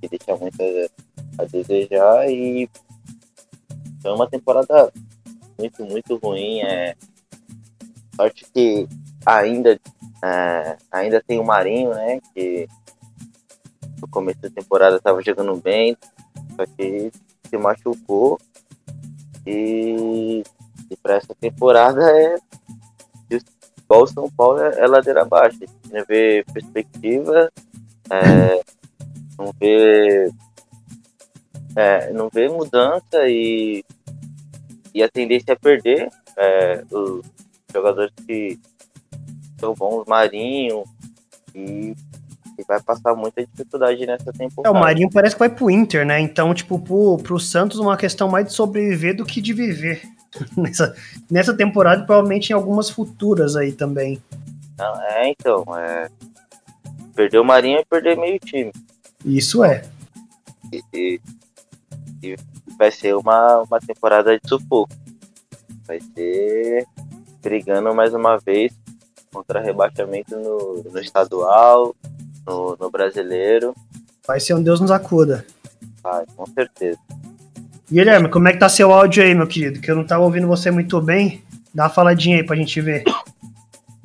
que 0.00 0.08
deixa 0.08 0.36
muito 0.36 0.60
a, 0.62 1.42
a 1.42 1.44
desejar, 1.44 2.30
e 2.30 2.68
foi 4.02 4.12
uma 4.12 4.28
temporada 4.28 4.92
muito, 5.58 5.84
muito 5.84 6.16
ruim. 6.16 6.60
É, 6.60 6.96
sorte 8.16 8.46
que 8.52 8.88
ainda, 9.24 9.78
é, 10.24 10.76
ainda 10.90 11.22
tem 11.26 11.38
o 11.38 11.44
Marinho, 11.44 11.90
né, 11.90 12.20
que 12.34 12.68
no 14.00 14.08
começo 14.08 14.40
da 14.40 14.50
temporada 14.50 14.96
estava 14.96 15.22
jogando 15.22 15.54
bem, 15.56 15.96
só 16.56 16.64
que 16.76 17.10
se 17.48 17.56
machucou. 17.56 18.38
E, 19.46 20.42
e 20.90 20.96
para 21.02 21.16
essa 21.16 21.34
temporada 21.34 22.02
é 22.10 22.36
igual 23.30 24.02
o 24.02 24.06
São 24.06 24.30
Paulo 24.30 24.60
é, 24.60 24.80
é 24.80 24.86
ladeira 24.86 25.22
abaixo. 25.22 25.58
Não 25.90 26.04
vê 26.06 26.44
perspectiva, 26.52 27.50
é, 28.10 28.62
não 29.40 29.52
vê 29.58 30.30
é, 31.76 32.12
não 32.12 32.28
vê 32.28 32.48
mudança 32.48 33.26
e, 33.28 33.84
e 34.94 35.02
a 35.02 35.08
tendência 35.08 35.52
é 35.52 35.56
perder 35.56 36.10
é, 36.36 36.84
os 36.90 37.24
jogadores 37.72 38.12
que 38.26 38.58
são 39.58 39.74
bons, 39.74 40.04
Marinho 40.06 40.84
e 41.54 41.94
que 42.56 42.64
vai 42.66 42.80
passar 42.82 43.14
muita 43.14 43.44
dificuldade 43.44 44.04
nessa 44.06 44.32
temporada. 44.32 44.68
É, 44.68 44.78
o 44.78 44.80
Marinho 44.80 45.10
parece 45.10 45.34
que 45.34 45.38
vai 45.38 45.48
pro 45.48 45.70
Inter, 45.70 46.04
né? 46.04 46.20
Então, 46.20 46.52
tipo, 46.52 46.78
pro, 46.78 47.18
pro 47.18 47.38
Santos 47.38 47.78
uma 47.78 47.96
questão 47.96 48.28
mais 48.28 48.46
de 48.46 48.52
sobreviver 48.52 49.16
do 49.16 49.24
que 49.24 49.40
de 49.40 49.52
viver. 49.52 50.02
nessa, 50.56 50.94
nessa 51.30 51.56
temporada 51.56 52.04
provavelmente 52.04 52.50
em 52.50 52.52
algumas 52.52 52.90
futuras 52.90 53.56
aí 53.56 53.72
também. 53.72 54.22
É, 55.10 55.28
então, 55.28 55.64
é... 55.76 56.08
Perder 57.14 57.38
o 57.38 57.44
Marinho 57.44 57.78
é 57.78 57.84
perder 57.84 58.16
meio 58.16 58.38
time. 58.38 58.72
Isso 59.24 59.64
é. 59.64 59.84
E, 60.72 60.82
e, 60.92 61.20
e 62.22 62.36
vai 62.78 62.90
ser 62.90 63.14
uma, 63.14 63.62
uma 63.62 63.80
temporada 63.80 64.38
de 64.38 64.48
sufoco. 64.48 64.92
Vai 65.86 66.00
ser 66.14 66.86
brigando 67.42 67.94
mais 67.94 68.14
uma 68.14 68.38
vez 68.38 68.72
contra 69.32 69.60
rebaixamento 69.60 70.36
no, 70.36 70.82
no 70.90 70.98
estadual, 70.98 71.94
no, 72.46 72.76
no 72.78 72.90
brasileiro. 72.90 73.74
Vai 74.26 74.40
ser 74.40 74.54
um 74.54 74.62
Deus 74.62 74.80
nos 74.80 74.90
acuda. 74.90 75.44
Vai, 76.02 76.24
com 76.36 76.46
certeza. 76.46 76.98
Guilherme, 77.90 78.28
como 78.28 78.48
é 78.48 78.52
que 78.52 78.58
tá 78.58 78.68
seu 78.68 78.92
áudio 78.92 79.22
aí, 79.22 79.34
meu 79.34 79.46
querido? 79.46 79.80
Que 79.80 79.90
eu 79.90 79.96
não 79.96 80.06
tava 80.06 80.22
ouvindo 80.22 80.46
você 80.46 80.70
muito 80.70 81.00
bem. 81.00 81.42
Dá 81.74 81.84
uma 81.84 81.90
faladinha 81.90 82.36
aí 82.36 82.44
pra 82.44 82.56
gente 82.56 82.80
ver. 82.80 83.04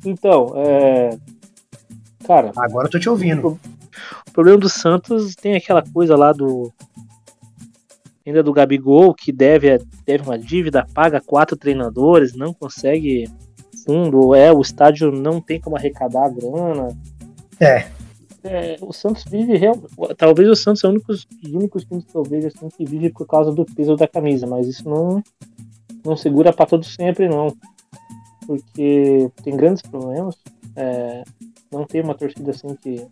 Então, 0.04 0.52
é. 0.56 1.18
Cara. 2.26 2.52
Agora 2.56 2.86
eu 2.86 2.90
tô 2.90 2.98
te 2.98 3.08
ouvindo. 3.08 3.58
O 4.36 4.40
problema 4.44 4.58
do 4.58 4.68
Santos 4.68 5.34
tem 5.34 5.56
aquela 5.56 5.82
coisa 5.82 6.14
lá 6.14 6.30
do. 6.30 6.70
Ainda 8.26 8.42
do 8.42 8.52
Gabigol, 8.52 9.14
que 9.14 9.32
deve, 9.32 9.78
deve 10.04 10.24
uma 10.24 10.38
dívida, 10.38 10.86
paga 10.92 11.20
quatro 11.20 11.56
treinadores, 11.56 12.34
não 12.34 12.52
consegue 12.52 13.30
fundo, 13.86 14.34
é, 14.34 14.52
o 14.52 14.60
estádio 14.60 15.12
não 15.12 15.40
tem 15.40 15.60
como 15.60 15.76
arrecadar 15.76 16.26
a 16.26 16.28
grana. 16.28 16.88
É 17.60 17.86
é, 18.46 18.76
o 18.80 18.92
Santos 18.92 19.24
vive 19.24 19.56
real, 19.56 19.76
talvez 20.16 20.48
o 20.48 20.54
Santos 20.54 20.82
é 20.84 20.88
um 20.88 20.94
dos 20.94 21.26
únicos 21.44 21.84
times 21.84 22.04
que 22.04 22.14
eu 22.14 22.22
vejo 22.22 22.48
assim, 22.48 22.68
que 22.68 22.84
vive 22.84 23.10
por 23.10 23.26
causa 23.26 23.52
do 23.52 23.64
peso 23.64 23.96
da 23.96 24.06
camisa, 24.06 24.46
mas 24.46 24.66
isso 24.66 24.88
não 24.88 25.22
não 26.04 26.16
segura 26.16 26.52
para 26.52 26.66
todo 26.66 26.84
sempre 26.84 27.28
não, 27.28 27.54
porque 28.46 29.28
tem 29.42 29.56
grandes 29.56 29.82
problemas, 29.82 30.36
é, 30.76 31.24
não 31.72 31.84
tem 31.84 32.00
uma 32.00 32.14
torcida 32.14 32.52
assim 32.52 32.76
que 32.76 33.04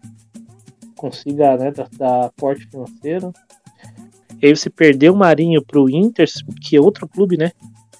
consiga 1.04 1.56
né, 1.58 1.70
dar, 1.70 1.88
dar 1.92 2.30
porte 2.34 2.66
financeiro. 2.66 3.30
E 4.40 4.46
aí 4.46 4.56
você 4.56 4.70
perdeu 4.70 5.12
o 5.12 5.16
Marinho 5.16 5.62
pro 5.62 5.90
Inter, 5.90 6.26
que 6.62 6.76
é 6.76 6.80
outro 6.80 7.06
clube, 7.06 7.36
né? 7.36 7.52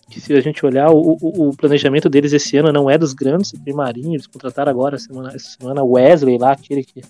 Que 0.09 0.21
se 0.21 0.33
a 0.33 0.41
gente 0.41 0.65
olhar, 0.65 0.91
o, 0.91 1.19
o, 1.21 1.49
o 1.49 1.57
planejamento 1.57 2.09
deles 2.09 2.33
esse 2.33 2.57
ano 2.57 2.73
não 2.73 2.89
é 2.89 2.97
dos 2.97 3.13
grandes, 3.13 3.53
tem 3.53 3.75
Marinho, 3.75 4.15
eles 4.15 4.27
contrataram 4.27 4.71
agora 4.71 4.99
semana, 4.99 5.33
essa 5.35 5.57
semana 5.59 5.85
Wesley 5.85 6.39
lá, 6.39 6.53
aquele 6.53 6.83
que 6.83 7.03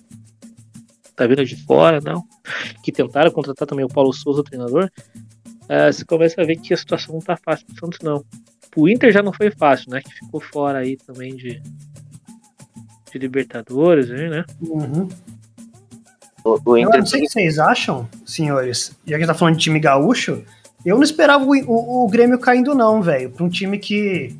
tá 1.15 1.25
vindo 1.25 1.45
de 1.45 1.55
fora, 1.55 2.01
não. 2.01 2.23
Que 2.83 2.91
tentaram 2.91 3.31
contratar 3.31 3.67
também 3.67 3.85
o 3.85 3.89
Paulo 3.89 4.11
Souza, 4.11 4.41
o 4.41 4.43
treinador. 4.43 4.91
Uh, 5.63 5.91
você 5.91 6.03
começa 6.03 6.41
a 6.41 6.45
ver 6.45 6.57
que 6.57 6.73
a 6.73 6.77
situação 6.77 7.15
não 7.15 7.21
tá 7.21 7.37
fácil 7.37 7.65
pro 7.67 7.79
Santos, 7.79 7.99
não. 8.03 8.23
O 8.75 8.89
Inter 8.89 9.13
já 9.13 9.23
não 9.23 9.31
foi 9.31 9.49
fácil, 9.49 9.91
né? 9.91 10.01
Que 10.01 10.13
ficou 10.13 10.41
fora 10.41 10.79
aí 10.79 10.97
também 10.97 11.35
de, 11.35 11.61
de 13.11 13.17
Libertadores, 13.17 14.09
né? 14.09 14.43
Uhum. 14.61 15.07
O, 16.45 16.59
o 16.63 16.77
Inter... 16.77 16.93
Eu 16.93 16.99
não 16.99 17.05
sei 17.07 17.21
o 17.21 17.23
que 17.23 17.29
vocês 17.31 17.57
acham, 17.57 18.07
senhores. 18.23 18.95
Já 19.03 19.09
que 19.09 19.13
a 19.15 19.17
gente 19.17 19.27
tá 19.27 19.33
falando 19.33 19.55
de 19.55 19.63
time 19.63 19.79
gaúcho, 19.79 20.43
eu 20.85 20.95
não 20.95 21.03
esperava 21.03 21.43
o, 21.43 21.49
o, 21.49 22.05
o 22.05 22.07
Grêmio 22.07 22.37
caindo, 22.37 22.75
não, 22.75 23.01
velho. 23.01 23.31
Pra 23.31 23.43
um 23.43 23.49
time 23.49 23.79
que 23.79 24.37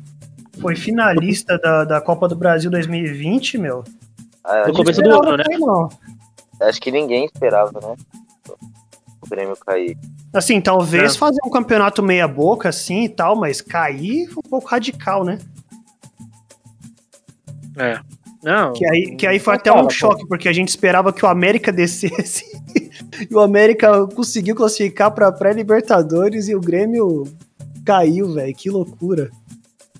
foi 0.60 0.76
finalista 0.76 1.58
da, 1.58 1.84
da 1.84 2.00
Copa 2.00 2.28
do 2.28 2.36
Brasil 2.36 2.70
2020, 2.70 3.58
meu. 3.58 3.82
Ah, 4.44 4.68
no 4.68 4.72
começo 4.72 5.02
do 5.02 5.10
ano, 5.10 5.36
né? 5.36 5.44
Não. 5.58 5.88
Acho 6.60 6.80
que 6.80 6.92
ninguém 6.92 7.24
esperava, 7.24 7.72
né? 7.80 7.96
O 9.20 9.28
Grêmio 9.28 9.56
cair. 9.56 9.98
Assim, 10.32 10.60
talvez 10.60 11.16
é. 11.16 11.18
fazer 11.18 11.40
um 11.44 11.50
campeonato 11.50 12.04
meia 12.04 12.28
boca, 12.28 12.68
assim 12.68 13.04
e 13.04 13.08
tal, 13.08 13.34
mas 13.34 13.60
cair 13.60 14.28
foi 14.28 14.42
um 14.46 14.48
pouco 14.48 14.68
radical, 14.68 15.24
né? 15.24 15.38
É. 17.76 17.98
Não. 18.46 18.72
Que 18.72 18.86
aí, 18.86 19.16
que 19.16 19.26
aí 19.26 19.38
foi 19.40 19.54
até 19.54 19.72
um 19.72 19.90
choque, 19.90 20.24
porque 20.28 20.48
a 20.48 20.52
gente 20.52 20.68
esperava 20.68 21.12
que 21.12 21.24
o 21.24 21.28
América 21.28 21.72
descesse. 21.72 22.44
e 23.28 23.34
o 23.34 23.40
América 23.40 24.06
conseguiu 24.06 24.54
classificar 24.54 25.10
pra 25.10 25.32
pré-Libertadores 25.32 26.48
e 26.48 26.54
o 26.54 26.60
Grêmio 26.60 27.24
caiu, 27.84 28.32
velho. 28.32 28.54
Que 28.54 28.70
loucura. 28.70 29.30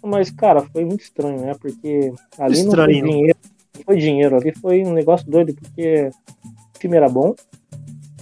Mas, 0.00 0.30
cara, 0.30 0.62
foi 0.72 0.84
muito 0.84 1.02
estranho, 1.02 1.40
né? 1.40 1.54
Porque 1.60 2.12
ali 2.38 2.54
estranho. 2.54 3.02
não 3.02 3.02
foi 3.02 3.12
dinheiro 3.12 3.36
foi 3.84 3.96
dinheiro, 3.98 4.36
ali 4.36 4.52
foi 4.60 4.82
um 4.84 4.92
negócio 4.92 5.28
doido, 5.30 5.54
porque 5.54 6.10
o 6.74 6.78
time 6.78 6.96
era 6.96 7.08
bom. 7.08 7.34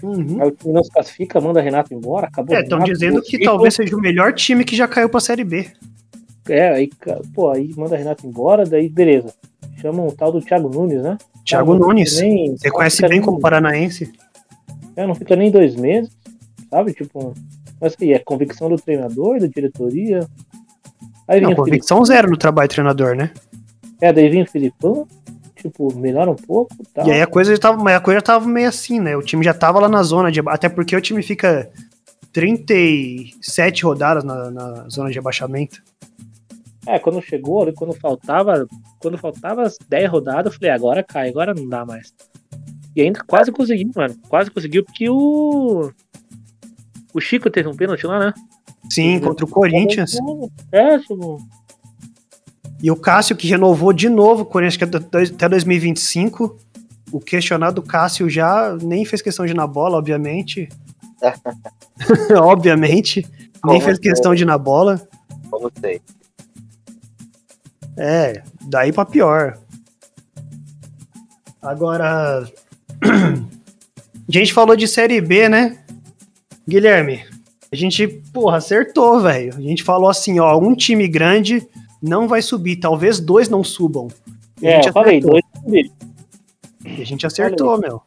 Uhum. 0.02 0.42
Aí 0.42 0.48
o 0.48 0.50
time 0.50 0.74
não 0.74 0.84
se 0.84 0.90
classifica, 0.90 1.40
manda 1.40 1.60
Renato 1.60 1.94
embora, 1.94 2.26
acabou. 2.26 2.56
É, 2.56 2.60
estão 2.60 2.78
dizendo 2.80 3.22
que 3.22 3.38
talvez 3.38 3.74
seja 3.74 3.96
o 3.96 4.00
melhor 4.00 4.32
time 4.34 4.64
que 4.64 4.76
já 4.76 4.86
caiu 4.86 5.08
pra 5.08 5.20
Série 5.20 5.44
B. 5.44 5.66
É, 6.48 6.68
aí, 6.68 6.90
pô, 7.34 7.50
aí 7.50 7.72
manda 7.76 7.96
Renato 7.96 8.26
embora, 8.26 8.64
daí 8.64 8.88
beleza. 8.88 9.32
Chama 9.80 10.02
um 10.02 10.10
tal 10.10 10.32
do 10.32 10.40
Thiago 10.40 10.68
Nunes, 10.68 11.02
né? 11.02 11.16
Thiago 11.44 11.74
Nunes. 11.74 12.20
nem- 12.20 12.56
Você 12.56 12.70
conhece 12.70 13.06
bem 13.08 13.20
como 13.20 13.40
paranaense. 13.40 14.12
É, 14.96 15.06
não 15.06 15.14
fica 15.14 15.34
nem 15.36 15.50
dois 15.50 15.74
meses, 15.74 16.10
sabe? 16.70 16.92
Tipo, 16.94 17.34
mas 17.80 17.94
que 17.96 18.12
é 18.12 18.18
convicção 18.18 18.68
do 18.68 18.76
treinador, 18.76 19.40
da 19.40 19.46
diretoria. 19.46 20.26
Aí 21.26 21.40
Não, 21.40 21.50
o 21.52 21.56
convicção 21.56 22.04
zero 22.04 22.30
no 22.30 22.36
trabalho 22.36 22.68
de 22.68 22.74
treinador, 22.74 23.14
né? 23.16 23.30
é, 24.00 24.12
daí 24.12 24.28
vinha 24.28 24.44
o 24.44 24.46
Filipão, 24.46 25.06
tipo, 25.56 25.94
melhora 25.96 26.30
um 26.30 26.36
pouco 26.36 26.74
tal. 26.92 27.06
E 27.06 27.10
aí 27.12 27.22
a 27.22 27.26
coisa 27.26 27.52
já 27.54 27.58
tava, 27.60 27.96
a 27.96 28.00
coisa 28.00 28.18
já 28.18 28.22
tava 28.22 28.46
meio 28.46 28.68
assim, 28.68 29.00
né? 29.00 29.16
O 29.16 29.22
time 29.22 29.42
já 29.44 29.54
tava 29.54 29.80
lá 29.80 29.88
na 29.88 30.02
zona 30.02 30.30
de. 30.30 30.40
Até 30.46 30.68
porque 30.68 30.94
o 30.94 31.00
time 31.00 31.22
fica 31.22 31.70
37 32.32 33.84
rodadas 33.84 34.24
na, 34.24 34.50
na 34.50 34.88
zona 34.88 35.10
de 35.10 35.18
abaixamento. 35.18 35.82
É, 36.86 36.98
quando 36.98 37.22
chegou, 37.22 37.62
ali, 37.62 37.72
quando 37.72 37.94
faltava, 37.94 38.66
quando 39.00 39.16
faltava 39.16 39.62
as 39.62 39.76
10 39.88 40.10
rodadas, 40.10 40.52
eu 40.52 40.58
falei, 40.58 40.70
agora 40.70 41.02
cai, 41.02 41.28
agora 41.28 41.54
não 41.54 41.68
dá 41.68 41.84
mais. 41.84 42.12
E 42.94 43.02
ainda 43.02 43.20
quase 43.26 43.50
conseguiu, 43.50 43.90
mano. 43.94 44.14
Quase 44.28 44.50
conseguiu, 44.50 44.84
porque 44.84 45.08
o. 45.08 45.90
O 47.12 47.20
Chico 47.20 47.50
teve 47.50 47.68
um 47.68 47.76
pênalti 47.76 48.06
lá, 48.06 48.18
né? 48.18 48.34
Sim, 48.90 49.18
contra 49.20 49.44
o 49.44 49.48
Corinthians. 49.48 50.16
É, 50.70 50.98
tipo. 50.98 51.38
E 52.82 52.90
o 52.90 52.96
Cássio, 52.96 53.36
que 53.36 53.48
renovou 53.48 53.92
de 53.92 54.08
novo 54.08 54.42
o 54.42 54.46
Corinthians 54.46 54.76
que 54.76 54.84
é 54.84 55.32
até 55.34 55.48
2025. 55.48 56.58
O 57.10 57.20
questionado 57.20 57.82
Cássio 57.82 58.28
já 58.28 58.76
nem 58.82 59.04
fez 59.04 59.22
questão 59.22 59.46
de 59.46 59.52
ir 59.52 59.56
na 59.56 59.66
bola, 59.66 59.96
obviamente. 59.96 60.68
obviamente. 62.42 63.26
Nem 63.64 63.78
Como 63.78 63.80
fez 63.80 63.98
que 63.98 64.08
é? 64.08 64.10
questão 64.10 64.34
de 64.34 64.42
ir 64.42 64.46
na 64.46 64.58
bola. 64.58 65.00
Como 65.50 65.70
sei. 65.80 66.00
É, 67.96 68.42
daí 68.62 68.92
pra 68.92 69.04
pior. 69.04 69.58
Agora. 71.62 72.46
A 74.26 74.32
gente 74.32 74.54
falou 74.54 74.74
de 74.74 74.88
Série 74.88 75.20
B, 75.20 75.50
né? 75.50 75.84
Guilherme, 76.66 77.22
a 77.74 77.76
gente, 77.76 78.06
porra, 78.32 78.58
acertou, 78.58 79.20
velho. 79.20 79.52
A 79.54 79.60
gente 79.60 79.82
falou 79.82 80.08
assim, 80.08 80.38
ó, 80.38 80.56
um 80.56 80.76
time 80.76 81.08
grande 81.08 81.66
não 82.00 82.28
vai 82.28 82.40
subir, 82.40 82.76
talvez 82.76 83.18
dois 83.18 83.48
não 83.48 83.64
subam. 83.64 84.06
E 84.62 84.66
É, 84.68 84.78
eu 84.78 84.92
falei, 84.92 85.18
dois 85.20 85.42
subiram. 85.60 85.90
E 86.86 87.02
a 87.02 87.04
gente 87.04 87.26
acertou, 87.26 87.76
meu. 87.78 88.00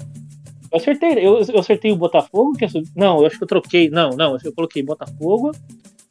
Eu 0.71 0.78
acertei, 0.78 1.12
eu, 1.19 1.41
eu 1.41 1.60
acertei 1.60 1.91
o 1.91 1.97
Botafogo, 1.97 2.54
que 2.54 2.65
subir. 2.69 2.89
Não, 2.95 3.19
eu 3.19 3.26
acho 3.26 3.38
que 3.38 3.43
eu 3.43 3.47
troquei. 3.47 3.89
Não, 3.89 4.12
não, 4.12 4.38
eu 4.41 4.54
coloquei 4.54 4.82
Botafogo, 4.82 5.52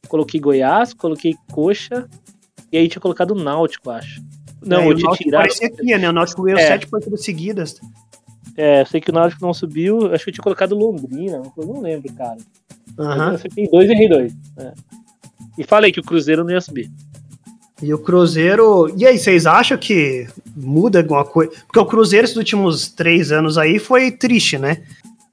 coloquei 0.07 0.39
Goiás, 0.39 0.93
coloquei 0.93 1.35
Coxa, 1.51 2.07
e 2.77 2.81
aí 2.81 2.89
tinha 2.89 3.01
colocado 3.01 3.31
o 3.33 3.35
Náutico, 3.43 3.91
acho. 3.91 4.23
Não, 4.65 4.81
É, 4.81 4.87
eu 4.87 4.91
o 4.91 4.95
tinha 4.95 5.11
tirado. 5.13 5.43
parecia 5.43 5.71
que 5.71 5.85
ia, 5.87 5.99
né? 5.99 6.09
O 6.09 6.13
Náutico 6.13 6.43
ganhou 6.43 6.59
É. 6.61 6.67
sete 6.67 6.87
partidas 6.87 7.25
seguidas. 7.25 7.81
É, 8.57 8.83
eu 8.83 8.87
sei 8.87 9.01
que 9.01 9.11
o 9.11 9.15
Náutico 9.15 9.45
não 9.45 9.53
subiu, 9.55 10.13
acho 10.15 10.25
que 10.25 10.31
eu 10.31 10.35
tinha 10.35 10.43
colocado 10.43 10.75
Londrina, 10.77 11.43
eu 11.57 11.67
não 11.67 11.81
lembro, 11.81 12.13
cara. 12.15 12.39
Aham. 12.99 13.29
Eu 13.31 13.35
acertei 13.35 13.69
dois 13.69 13.89
e 13.89 13.93
errei 13.93 14.09
dois. 14.09 14.33
É. 14.59 14.73
E 15.59 15.65
falei 15.65 15.93
que 15.93 16.01
o 16.01 16.03
Cruzeiro 16.05 16.43
não 16.45 16.51
ia 16.51 16.61
subir. 16.61 16.91
E 17.83 17.93
o 17.93 17.99
Cruzeiro. 17.99 18.91
E 18.97 19.07
aí, 19.07 19.19
vocês 19.19 19.45
acham 19.47 19.77
que 19.77 20.27
muda 20.57 21.01
alguma 21.01 21.25
coisa? 21.25 21.53
Porque 21.67 21.79
o 21.79 21.85
Cruzeiro, 21.85 22.25
esses 22.25 22.37
últimos 22.37 22.89
três 22.89 23.31
anos 23.31 23.59
aí, 23.59 23.79
foi 23.79 24.11
triste, 24.11 24.57
né? 24.59 24.83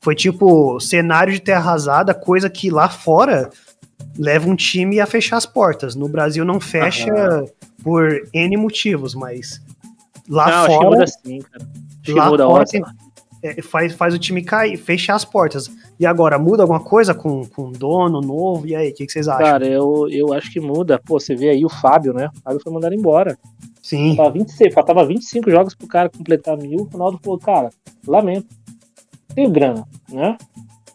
Foi 0.02 0.14
tipo 0.14 0.78
cenário 0.82 1.32
de 1.32 1.40
terra 1.40 1.60
arrasada, 1.62 2.14
coisa 2.14 2.50
que 2.50 2.70
lá 2.70 2.90
fora 2.90 3.50
leva 4.18 4.50
um 4.50 4.56
time 4.56 5.00
a 5.00 5.06
fechar 5.06 5.38
as 5.38 5.46
portas. 5.46 5.96
No 5.96 6.08
Brasil 6.08 6.44
não 6.46 6.60
fecha 6.60 7.12
Aham. 7.14 7.46
por 7.84 8.28
N 8.34 8.58
motivos, 8.58 9.14
mas 9.16 9.62
lá 10.30 10.48
não, 10.50 10.54
acho 10.58 10.68
que 10.68 10.74
fora 10.76 10.90
muda 10.90 11.08
sim, 11.08 11.40
cara. 11.40 11.64
Acho 11.66 12.02
que 12.04 12.14
lá 12.14 12.30
muda 12.30 12.46
fora 12.46 12.66
tem- 12.66 12.84
é, 13.42 13.62
faz, 13.62 13.94
faz 13.94 14.14
o 14.14 14.20
time 14.20 14.42
cair, 14.42 14.78
fechar 14.78 15.16
as 15.16 15.26
portas. 15.26 15.70
E 16.00 16.06
agora, 16.06 16.40
muda 16.40 16.64
alguma 16.64 16.80
coisa 16.80 17.14
com, 17.14 17.46
com 17.46 17.72
dono 17.72 18.22
novo? 18.22 18.66
E 18.66 18.74
aí, 18.76 18.90
o 18.90 18.94
que, 18.94 19.06
que 19.06 19.12
vocês 19.12 19.28
acham? 19.28 19.46
Cara, 19.46 19.68
eu, 19.68 20.08
eu 20.10 20.34
acho 20.34 20.50
que 20.52 20.60
muda. 20.62 20.98
Pô, 21.06 21.20
você 21.20 21.36
vê 21.36 21.50
aí 21.50 21.66
o 21.66 21.70
Fábio, 21.70 22.14
né? 22.14 22.30
O 22.38 22.42
Fábio 22.42 22.62
foi 22.64 22.72
mandado 22.74 22.96
embora. 22.96 23.38
Sim. 23.82 24.16
Faltava 24.16 24.32
26, 24.32 24.74
faltava 24.74 25.06
25 25.06 25.52
jogos 25.52 25.76
pro 25.76 25.88
cara 25.88 26.10
completar 26.10 26.58
mil. 26.58 26.80
O 26.80 26.84
Ronaldo 26.86 27.20
falou, 27.22 27.38
cara, 27.38 27.70
lamento. 28.08 28.48
Tenho 29.36 29.50
grana, 29.50 29.86
né? 30.10 30.38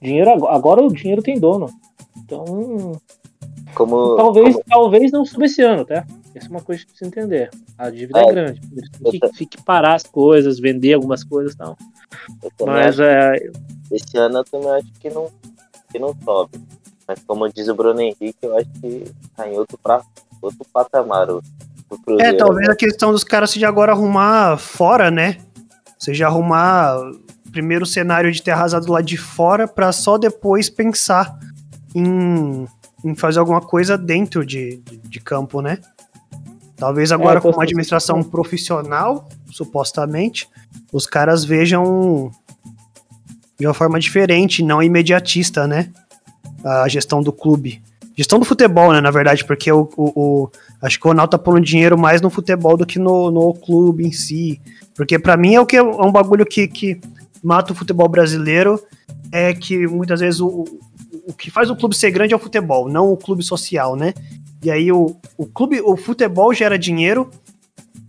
Dinheiro 0.00 0.30
ag- 0.30 0.46
agora 0.48 0.82
o 0.82 0.92
dinheiro 0.92 1.22
tem 1.22 1.38
dono. 1.38 1.68
Então, 2.28 2.92
Como, 3.74 4.16
talvez, 4.16 4.52
como- 4.54 4.64
talvez 4.68 5.10
não 5.10 5.24
suba 5.24 5.46
esse 5.46 5.62
ano, 5.62 5.84
tá? 5.86 6.04
Essa 6.34 6.46
é 6.46 6.50
uma 6.50 6.60
coisa 6.60 6.82
que 6.82 6.88
precisa 6.88 7.08
entender. 7.08 7.50
A 7.78 7.88
dívida 7.88 8.20
é, 8.20 8.22
É, 8.22 8.26
grande. 8.32 8.60
Têm 8.60 9.12
que, 9.20 9.28
tem 9.38 9.46
que 9.48 9.62
parar 9.62 9.94
as 9.94 10.02
coisas, 10.02 10.58
vender 10.60 10.92
algumas 10.92 11.24
coisas 11.24 11.54
e 11.54 11.56
tal. 11.56 11.76
Mas 12.66 13.00
acho- 13.00 13.02
é, 13.02 13.50
esse 13.90 14.16
ano 14.18 14.38
eu 14.38 14.44
também 14.44 14.70
acho 14.72 14.92
que 15.00 15.08
não, 15.08 15.30
que 15.90 15.98
não 15.98 16.14
sobe. 16.22 16.58
Mas 17.06 17.18
como 17.26 17.48
diz 17.50 17.66
o 17.68 17.74
Bruno 17.74 18.00
Henrique, 18.00 18.36
eu 18.42 18.56
acho 18.58 18.68
que 18.80 19.04
tá 19.34 19.48
em 19.48 19.56
outro, 19.56 19.78
pra, 19.82 20.02
outro 20.42 20.66
patamar 20.72 21.30
o, 21.30 21.38
o 21.38 21.94
É, 21.94 21.98
Cruzeiro. 22.04 22.36
talvez 22.36 22.68
a 22.68 22.76
questão 22.76 23.10
dos 23.10 23.24
caras 23.24 23.50
seja 23.50 23.66
agora 23.68 23.92
arrumar 23.92 24.58
fora, 24.58 25.10
né? 25.10 25.38
Seja 25.98 26.26
arrumar 26.26 26.94
primeiro 27.50 27.84
o 27.84 27.86
cenário 27.86 28.30
de 28.30 28.42
ter 28.42 28.50
arrasado 28.50 28.92
lá 28.92 29.00
de 29.00 29.16
fora 29.16 29.66
pra 29.66 29.90
só 29.92 30.18
depois 30.18 30.68
pensar 30.68 31.38
em, 31.98 32.66
em 33.04 33.14
fazer 33.14 33.38
alguma 33.38 33.60
coisa 33.60 33.96
dentro 33.98 34.44
de, 34.44 34.78
de, 34.84 34.96
de 34.98 35.20
campo, 35.20 35.60
né? 35.60 35.78
Talvez 36.76 37.10
agora 37.10 37.38
É, 37.38 37.42
com 37.42 37.50
uma 37.50 37.64
administração 37.64 38.22
profissional, 38.22 39.28
supostamente, 39.50 40.48
os 40.92 41.06
caras 41.06 41.44
vejam 41.44 42.30
de 43.58 43.66
uma 43.66 43.74
forma 43.74 43.98
diferente, 43.98 44.62
não 44.62 44.82
imediatista, 44.82 45.66
né? 45.66 45.90
A 46.64 46.86
gestão 46.88 47.22
do 47.22 47.32
clube. 47.32 47.82
Gestão 48.16 48.38
do 48.38 48.44
futebol, 48.44 48.92
né, 48.92 49.00
na 49.00 49.10
verdade, 49.10 49.44
porque 49.44 49.70
o, 49.70 49.88
o, 49.96 50.12
o- 50.44 50.50
acho 50.82 50.98
que 50.98 51.06
o 51.06 51.10
Ronaldo 51.10 51.30
tá 51.30 51.38
pondo 51.38 51.60
dinheiro 51.60 51.96
mais 51.98 52.20
no 52.20 52.30
futebol 52.30 52.76
do 52.76 52.84
que 52.86 52.98
no, 52.98 53.30
no 53.30 53.52
clube 53.54 54.06
em 54.06 54.12
si. 54.12 54.60
Porque 54.94 55.18
pra 55.18 55.36
mim 55.36 55.54
é 55.54 55.60
o 55.60 55.66
que 55.66 55.76
é 55.76 55.82
um 55.82 56.10
bagulho 56.10 56.44
que, 56.44 56.66
que 56.66 57.00
mata 57.42 57.72
o 57.72 57.76
futebol 57.76 58.08
brasileiro, 58.08 58.80
é 59.30 59.54
que 59.54 59.86
muitas 59.86 60.18
vezes 60.20 60.40
o, 60.40 60.64
o- 61.26 61.32
que 61.32 61.50
faz 61.50 61.70
o 61.70 61.76
clube 61.76 61.96
ser 61.96 62.10
grande 62.10 62.32
é 62.34 62.36
o 62.36 62.40
futebol, 62.40 62.88
não 62.88 63.10
o 63.12 63.16
clube 63.16 63.42
social, 63.42 63.96
né? 63.96 64.12
E 64.62 64.70
aí 64.70 64.90
o, 64.92 65.16
o 65.36 65.46
clube, 65.46 65.80
o 65.80 65.96
futebol 65.96 66.52
gera 66.52 66.78
dinheiro 66.78 67.30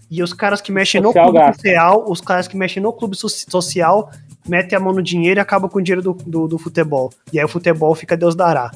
e 0.09 0.23
os 0.23 0.33
caras 0.33 0.59
que 0.61 0.71
mexem 0.71 0.99
no 0.99 1.09
social 1.09 1.25
clube 1.25 1.39
gasta. 1.39 1.61
social, 1.61 2.05
os 2.07 2.21
caras 2.21 2.47
que 2.47 2.57
mexem 2.57 2.81
no 2.81 2.91
clube 2.91 3.15
so- 3.15 3.29
social 3.29 4.09
metem 4.47 4.75
a 4.75 4.79
mão 4.79 4.91
no 4.93 5.03
dinheiro 5.03 5.39
e 5.39 5.41
acabam 5.41 5.69
com 5.69 5.77
o 5.77 5.81
dinheiro 5.81 6.01
do, 6.01 6.13
do, 6.13 6.47
do 6.47 6.57
futebol. 6.57 7.11
E 7.31 7.37
aí 7.37 7.45
o 7.45 7.47
futebol 7.49 7.93
fica 7.93 8.17
Deus 8.17 8.35
dará. 8.35 8.71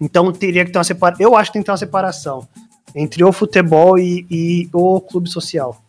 Então 0.00 0.30
teria 0.32 0.64
que 0.64 0.70
ter 0.70 0.78
uma 0.78 0.84
separação. 0.84 1.26
Eu 1.26 1.36
acho 1.36 1.50
que 1.50 1.54
tem 1.54 1.62
que 1.62 1.66
ter 1.66 1.72
uma 1.72 1.76
separação 1.78 2.46
entre 2.94 3.24
o 3.24 3.32
futebol 3.32 3.98
e, 3.98 4.24
e 4.30 4.68
o 4.72 5.00
clube 5.00 5.28
social. 5.28 5.80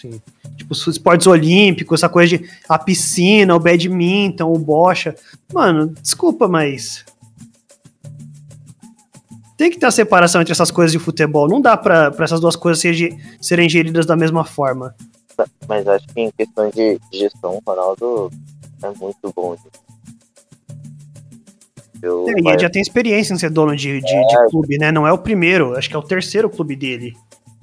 Sim. 0.00 0.20
Tipo, 0.56 0.72
os 0.72 0.86
esportes 0.86 1.26
olímpicos, 1.26 2.00
essa 2.00 2.08
coisa 2.08 2.36
de 2.38 2.48
a 2.68 2.78
piscina, 2.78 3.54
o 3.54 3.60
badminton, 3.60 4.52
o 4.52 4.58
bocha. 4.58 5.14
Mano, 5.52 5.88
desculpa, 6.00 6.46
mas. 6.48 7.04
Tem 9.56 9.70
que 9.70 9.78
ter 9.78 9.86
uma 9.86 9.92
separação 9.92 10.40
entre 10.40 10.52
essas 10.52 10.70
coisas 10.70 10.92
de 10.92 10.98
futebol. 10.98 11.48
Não 11.48 11.60
dá 11.60 11.76
pra, 11.76 12.10
pra 12.10 12.24
essas 12.24 12.40
duas 12.40 12.56
coisas 12.56 12.80
serem, 12.80 13.18
serem 13.40 13.68
geridas 13.68 14.04
da 14.06 14.16
mesma 14.16 14.44
forma. 14.44 14.94
Mas 15.68 15.86
acho 15.86 16.06
que 16.08 16.20
em 16.20 16.30
questão 16.30 16.68
de 16.70 16.98
gestão, 17.12 17.54
o 17.54 17.62
Ronaldo 17.70 18.30
é 18.82 18.88
muito 18.98 19.32
bom. 19.34 19.56
Eu, 22.02 22.26
É, 22.28 22.32
e 22.38 22.42
vai- 22.42 22.54
ele 22.54 22.62
já 22.62 22.68
tem 22.70 22.82
experiência 22.82 23.32
em 23.32 23.38
ser 23.38 23.50
dono 23.50 23.76
de, 23.76 24.00
de, 24.00 24.26
de 24.26 24.50
clube, 24.50 24.76
né? 24.78 24.90
Não 24.90 25.06
é 25.06 25.12
o 25.12 25.18
primeiro, 25.18 25.76
acho 25.76 25.88
que 25.88 25.94
é 25.94 25.98
o 25.98 26.02
terceiro 26.02 26.50
clube 26.50 26.74
dele. 26.74 27.14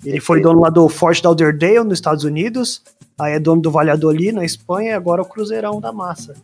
Ele 0.04 0.20
foi 0.20 0.42
dono 0.42 0.62
lá 0.62 0.70
do 0.70 0.88
Fort 0.88 1.22
Lauderdale, 1.24 1.84
nos 1.84 1.98
Estados 1.98 2.24
Unidos, 2.24 2.82
aí 3.18 3.34
é 3.34 3.40
dono 3.40 3.62
do 3.62 3.72
Valladolid, 3.72 4.32
na 4.32 4.46
Espanha, 4.46 4.92
e 4.92 4.94
agora 4.94 5.22
é 5.22 5.26
o 5.26 5.28
Cruzeirão 5.28 5.82
da 5.82 5.92
Massa. 5.92 6.36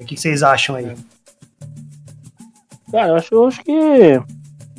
O 0.00 0.04
que 0.04 0.16
vocês 0.16 0.42
acham 0.42 0.74
aí? 0.74 0.96
Cara, 2.90 3.08
eu 3.08 3.16
acho, 3.16 3.34
eu 3.34 3.46
acho 3.46 3.64
que 3.64 3.72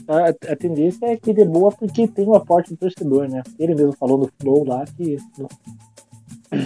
a, 0.08 0.51
a 0.51 0.56
tendência 0.56 1.06
é 1.06 1.18
que 1.18 1.34
dê 1.34 1.45
boa 1.45 1.72
porque 1.72 2.08
tem 2.08 2.28
um 2.28 2.36
aporte 2.36 2.72
do 2.72 2.78
torcedor, 2.78 3.30
né? 3.30 3.41
Ele 3.58 3.74
mesmo 3.74 3.93
falou 3.93 4.18
no 4.18 4.30
Flow 4.39 4.66
lá 4.66 4.86
que, 4.86 5.18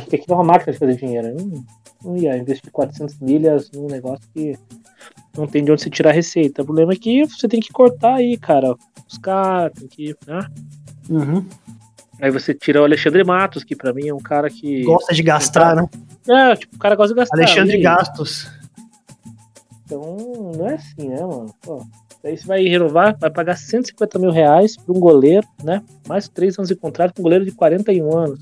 que 0.09 0.15
aqui 0.15 0.25
é 0.27 0.33
uma 0.33 0.43
máquina 0.43 0.73
de 0.73 0.79
fazer 0.79 0.95
dinheiro. 0.95 1.35
Não, 1.35 1.65
não 2.03 2.17
ia 2.17 2.37
investir 2.37 2.71
400 2.71 3.19
milhas 3.19 3.71
num 3.71 3.87
negócio 3.87 4.27
que 4.33 4.57
não 5.37 5.47
tem 5.47 5.63
de 5.63 5.71
onde 5.71 5.81
se 5.81 5.89
tirar 5.89 6.11
receita. 6.11 6.61
O 6.61 6.65
problema 6.65 6.93
é 6.93 6.95
que 6.95 7.25
você 7.25 7.47
tem 7.47 7.59
que 7.59 7.71
cortar 7.71 8.15
aí, 8.15 8.37
cara. 8.37 8.75
Os 9.07 9.17
caras, 9.17 9.71
tem 9.73 9.87
que. 9.87 10.15
Né? 10.25 10.47
Uhum. 11.09 11.45
Aí 12.19 12.31
você 12.31 12.53
tira 12.53 12.81
o 12.81 12.83
Alexandre 12.83 13.23
Matos, 13.23 13.63
que 13.63 13.75
pra 13.75 13.93
mim 13.93 14.07
é 14.07 14.13
um 14.13 14.19
cara 14.19 14.49
que. 14.49 14.83
Gosta 14.83 15.13
de 15.13 15.21
gastar, 15.23 15.75
né? 15.75 15.87
É, 16.27 16.55
tipo, 16.55 16.75
o 16.75 16.79
cara 16.79 16.95
gosta 16.95 17.13
de 17.13 17.19
gastar. 17.19 17.37
Alexandre 17.37 17.77
e- 17.77 17.81
Gastos. 17.81 18.47
Então, 19.85 20.17
não 20.57 20.67
é 20.67 20.73
assim, 20.75 21.07
né, 21.07 21.21
mano? 21.21 21.53
Pô, 21.61 21.81
aí 22.23 22.35
você 22.37 22.45
vai 22.45 22.63
renovar, 22.63 23.15
vai 23.17 23.29
pagar 23.29 23.55
150 23.55 24.19
mil 24.19 24.31
reais 24.31 24.75
pra 24.75 24.93
um 24.93 24.99
goleiro, 24.99 25.47
né? 25.63 25.81
Mais 26.07 26.27
três 26.27 26.57
anos 26.59 26.67
de 26.67 26.75
contrato 26.75 27.13
com 27.15 27.21
um 27.21 27.23
goleiro 27.23 27.45
de 27.45 27.51
41 27.51 28.17
anos. 28.17 28.39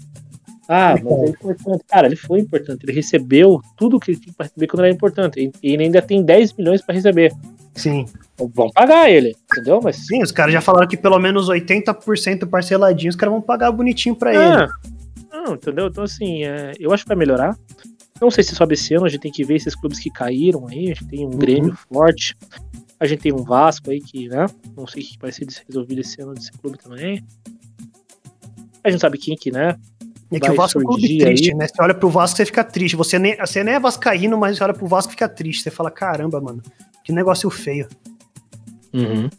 Ah, 0.68 0.96
mas 1.02 1.14
é 1.14 1.30
importante. 1.30 1.84
Cara, 1.88 2.08
ele 2.08 2.16
foi 2.16 2.40
importante. 2.40 2.84
Ele 2.84 2.94
recebeu 2.94 3.62
tudo 3.78 4.00
que 4.00 4.12
ele 4.12 4.20
tinha 4.20 4.34
pra 4.36 4.46
receber 4.46 4.68
quando 4.68 4.84
era 4.86 4.94
importante. 4.94 5.52
E 5.62 5.74
ele 5.74 5.84
ainda 5.84 6.02
tem 6.02 6.24
10 6.24 6.54
milhões 6.54 6.82
pra 6.82 6.96
receber. 6.96 7.32
Sim. 7.76 8.06
Vão 8.38 8.70
pagar 8.72 9.10
ele, 9.10 9.36
entendeu? 9.52 9.80
Mas. 9.84 9.98
Sim, 10.08 10.24
os 10.24 10.32
caras 10.32 10.54
já 10.54 10.62
falaram 10.62 10.88
que 10.88 10.98
pelo 10.98 11.20
menos 11.20 11.50
80% 11.50 12.50
parceladinho, 12.50 13.10
os 13.10 13.16
caras 13.16 13.34
vão 13.34 13.42
pagar 13.42 13.72
bonitinho 13.72 14.16
pra 14.16 14.34
ele. 14.34 14.44
Ah, 14.44 14.68
não, 15.32 15.54
entendeu? 15.54 15.88
Então, 15.88 16.04
assim, 16.04 16.44
é, 16.44 16.72
eu 16.80 16.92
acho 16.94 17.04
que 17.04 17.10
vai 17.10 17.18
melhorar. 17.18 17.58
Não 18.20 18.32
sei 18.32 18.44
se 18.44 18.56
sobe 18.56 18.74
esse 18.74 18.94
ano, 18.94 19.06
a 19.06 19.10
gente 19.10 19.22
tem 19.22 19.32
que 19.32 19.44
ver 19.44 19.56
esses 19.56 19.76
clubes 19.76 20.00
que 20.00 20.10
caíram 20.10 20.68
aí. 20.68 20.86
A 20.86 20.94
gente 20.96 21.06
tem 21.08 21.26
um 21.26 21.32
Grêmio 21.32 21.78
forte. 21.92 22.36
A 22.98 23.06
gente 23.06 23.22
tem 23.22 23.34
um 23.34 23.44
Vasco 23.44 23.92
aí 23.92 24.00
que, 24.00 24.30
né? 24.30 24.46
Não 24.76 24.88
sei 24.88 25.04
o 25.04 25.06
que 25.06 25.18
vai 25.20 25.32
ser 25.32 25.46
resolvido 25.68 26.00
esse 26.00 26.22
ano 26.22 26.34
desse 26.34 26.52
clube 26.54 26.78
também. 26.78 27.24
A 28.84 28.90
gente 28.90 29.02
sabe 29.02 29.18
quem 29.18 29.36
que, 29.36 29.52
né? 29.52 29.76
É 30.32 30.40
que 30.40 30.50
o 30.50 30.56
Vasco 30.56 30.80
é 30.80 30.82
um 30.82 30.86
clube 30.86 31.18
triste, 31.20 31.52
aí. 31.52 31.56
né? 31.56 31.68
Você 31.68 31.82
olha 31.82 31.94
pro 31.94 32.10
Vasco, 32.10 32.38
você 32.38 32.46
fica 32.46 32.64
triste. 32.64 32.96
Você 32.96 33.20
nem, 33.20 33.38
você 33.38 33.64
nem 33.64 33.76
é 33.76 33.80
vascaíno, 33.80 34.38
mas 34.38 34.58
você 34.58 34.64
olha 34.64 34.74
pro 34.74 34.88
Vasco 34.88 35.12
e 35.12 35.14
fica 35.14 35.30
triste. 35.30 35.64
Você 35.64 35.72
fala, 35.72 35.92
caramba, 35.92 36.42
mano, 36.42 36.62
que 37.04 37.12
negócio 37.12 37.50
feio. 37.50 37.88
Uhum. 38.94 39.30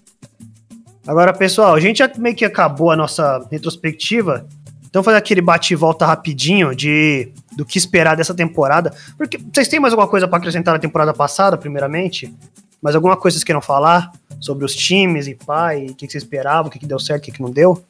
Agora, 1.07 1.33
pessoal, 1.33 1.75
a 1.75 1.81
gente 1.81 1.99
já 1.99 2.11
meio 2.19 2.35
que 2.35 2.45
acabou 2.45 2.91
a 2.91 2.97
nossa 2.97 3.47
retrospectiva. 3.51 4.47
Então 4.89 5.03
fazer 5.03 5.19
aquele 5.19 5.41
bate 5.41 5.73
e 5.73 5.77
volta 5.77 6.07
rapidinho 6.07 6.75
de 6.75 7.31
do 7.57 7.65
que 7.65 7.79
esperar 7.79 8.17
dessa 8.17 8.35
temporada. 8.35 8.95
Porque 9.17 9.39
vocês 9.39 9.69
têm 9.69 9.81
mais 9.81 9.93
alguma 9.93 10.09
coisa 10.09 10.27
pra 10.27 10.39
acrescentar 10.39 10.73
na 10.73 10.81
temporada 10.81 11.13
passada, 11.13 11.57
primeiramente? 11.57 12.35
Mais 12.81 12.95
alguma 12.95 13.17
coisa 13.17 13.35
que 13.35 13.39
vocês 13.39 13.45
queiram 13.45 13.61
falar 13.61 14.13
sobre 14.41 14.65
os 14.65 14.75
times 14.75 15.27
e 15.27 15.35
pai, 15.35 15.87
o 15.87 15.95
que 15.95 16.07
que 16.07 16.13
vocês 16.13 16.25
esperavam, 16.25 16.69
o 16.69 16.71
que, 16.71 16.79
que 16.79 16.87
deu 16.87 16.99
certo, 16.99 17.23
o 17.23 17.25
que, 17.27 17.33
que 17.33 17.43
não 17.43 17.51
deu? 17.51 17.83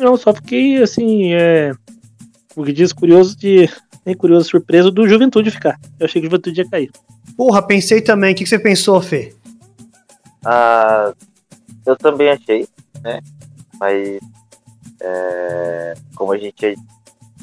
Não, 0.00 0.16
só 0.16 0.32
fiquei, 0.34 0.82
assim, 0.82 1.32
é. 1.34 1.72
O 2.56 2.64
que 2.64 2.72
diz 2.72 2.92
curioso 2.92 3.36
de. 3.36 3.68
Nem 4.04 4.16
curioso, 4.16 4.48
surpreso 4.48 4.90
do 4.90 5.06
Juventude 5.06 5.50
ficar. 5.50 5.78
Eu 5.98 6.06
achei 6.06 6.20
que 6.20 6.26
o 6.26 6.30
Juventude 6.30 6.60
ia 6.60 6.68
cair. 6.68 6.90
Porra, 7.36 7.62
pensei 7.62 8.00
também. 8.00 8.32
O 8.32 8.34
que, 8.34 8.44
que 8.44 8.50
você 8.50 8.58
pensou, 8.58 9.00
Fê? 9.00 9.34
Ah, 10.44 11.12
eu 11.84 11.96
também 11.96 12.30
achei, 12.30 12.66
né? 13.02 13.20
Mas 13.78 14.18
é, 15.00 15.94
como 16.14 16.32
a 16.32 16.38
gente 16.38 16.54
já 16.60 16.74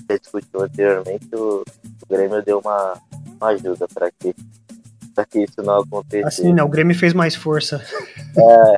já 0.09 0.17
discutiu 0.17 0.61
anteriormente, 0.61 1.27
o, 1.33 1.63
o 1.63 2.07
Grêmio 2.09 2.41
deu 2.41 2.59
uma, 2.59 2.93
uma 3.39 3.47
ajuda 3.49 3.87
para 3.93 4.09
que, 4.11 4.33
pra 5.13 5.25
que 5.25 5.39
isso 5.39 5.61
não 5.61 5.79
acontecesse. 5.79 6.41
Assim, 6.41 6.53
né? 6.53 6.63
O 6.63 6.69
Grêmio 6.69 6.95
fez 6.95 7.13
mais 7.13 7.35
força. 7.35 7.83
É, 8.37 8.77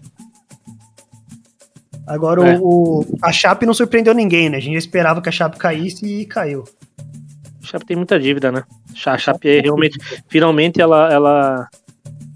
Agora, 2.09 2.53
É. 2.55 2.59
o, 2.59 3.05
a 3.21 3.31
Chape 3.31 3.65
não 3.67 3.73
surpreendeu 3.73 4.15
ninguém, 4.15 4.49
né? 4.49 4.57
A 4.57 4.59
gente 4.59 4.77
esperava 4.77 5.21
que 5.21 5.29
a 5.29 5.31
Chape 5.31 5.57
caísse 5.59 6.05
e 6.05 6.25
caiu. 6.25 6.63
A 7.63 7.65
Chape 7.67 7.85
tem 7.85 7.95
muita 7.95 8.19
dívida, 8.19 8.51
né? 8.51 8.63
A 9.05 9.17
Chape 9.17 9.47
é 9.47 9.61
realmente. 9.61 9.99
Finalmente 10.27 10.81
ela, 10.81 11.13
ela, 11.13 11.69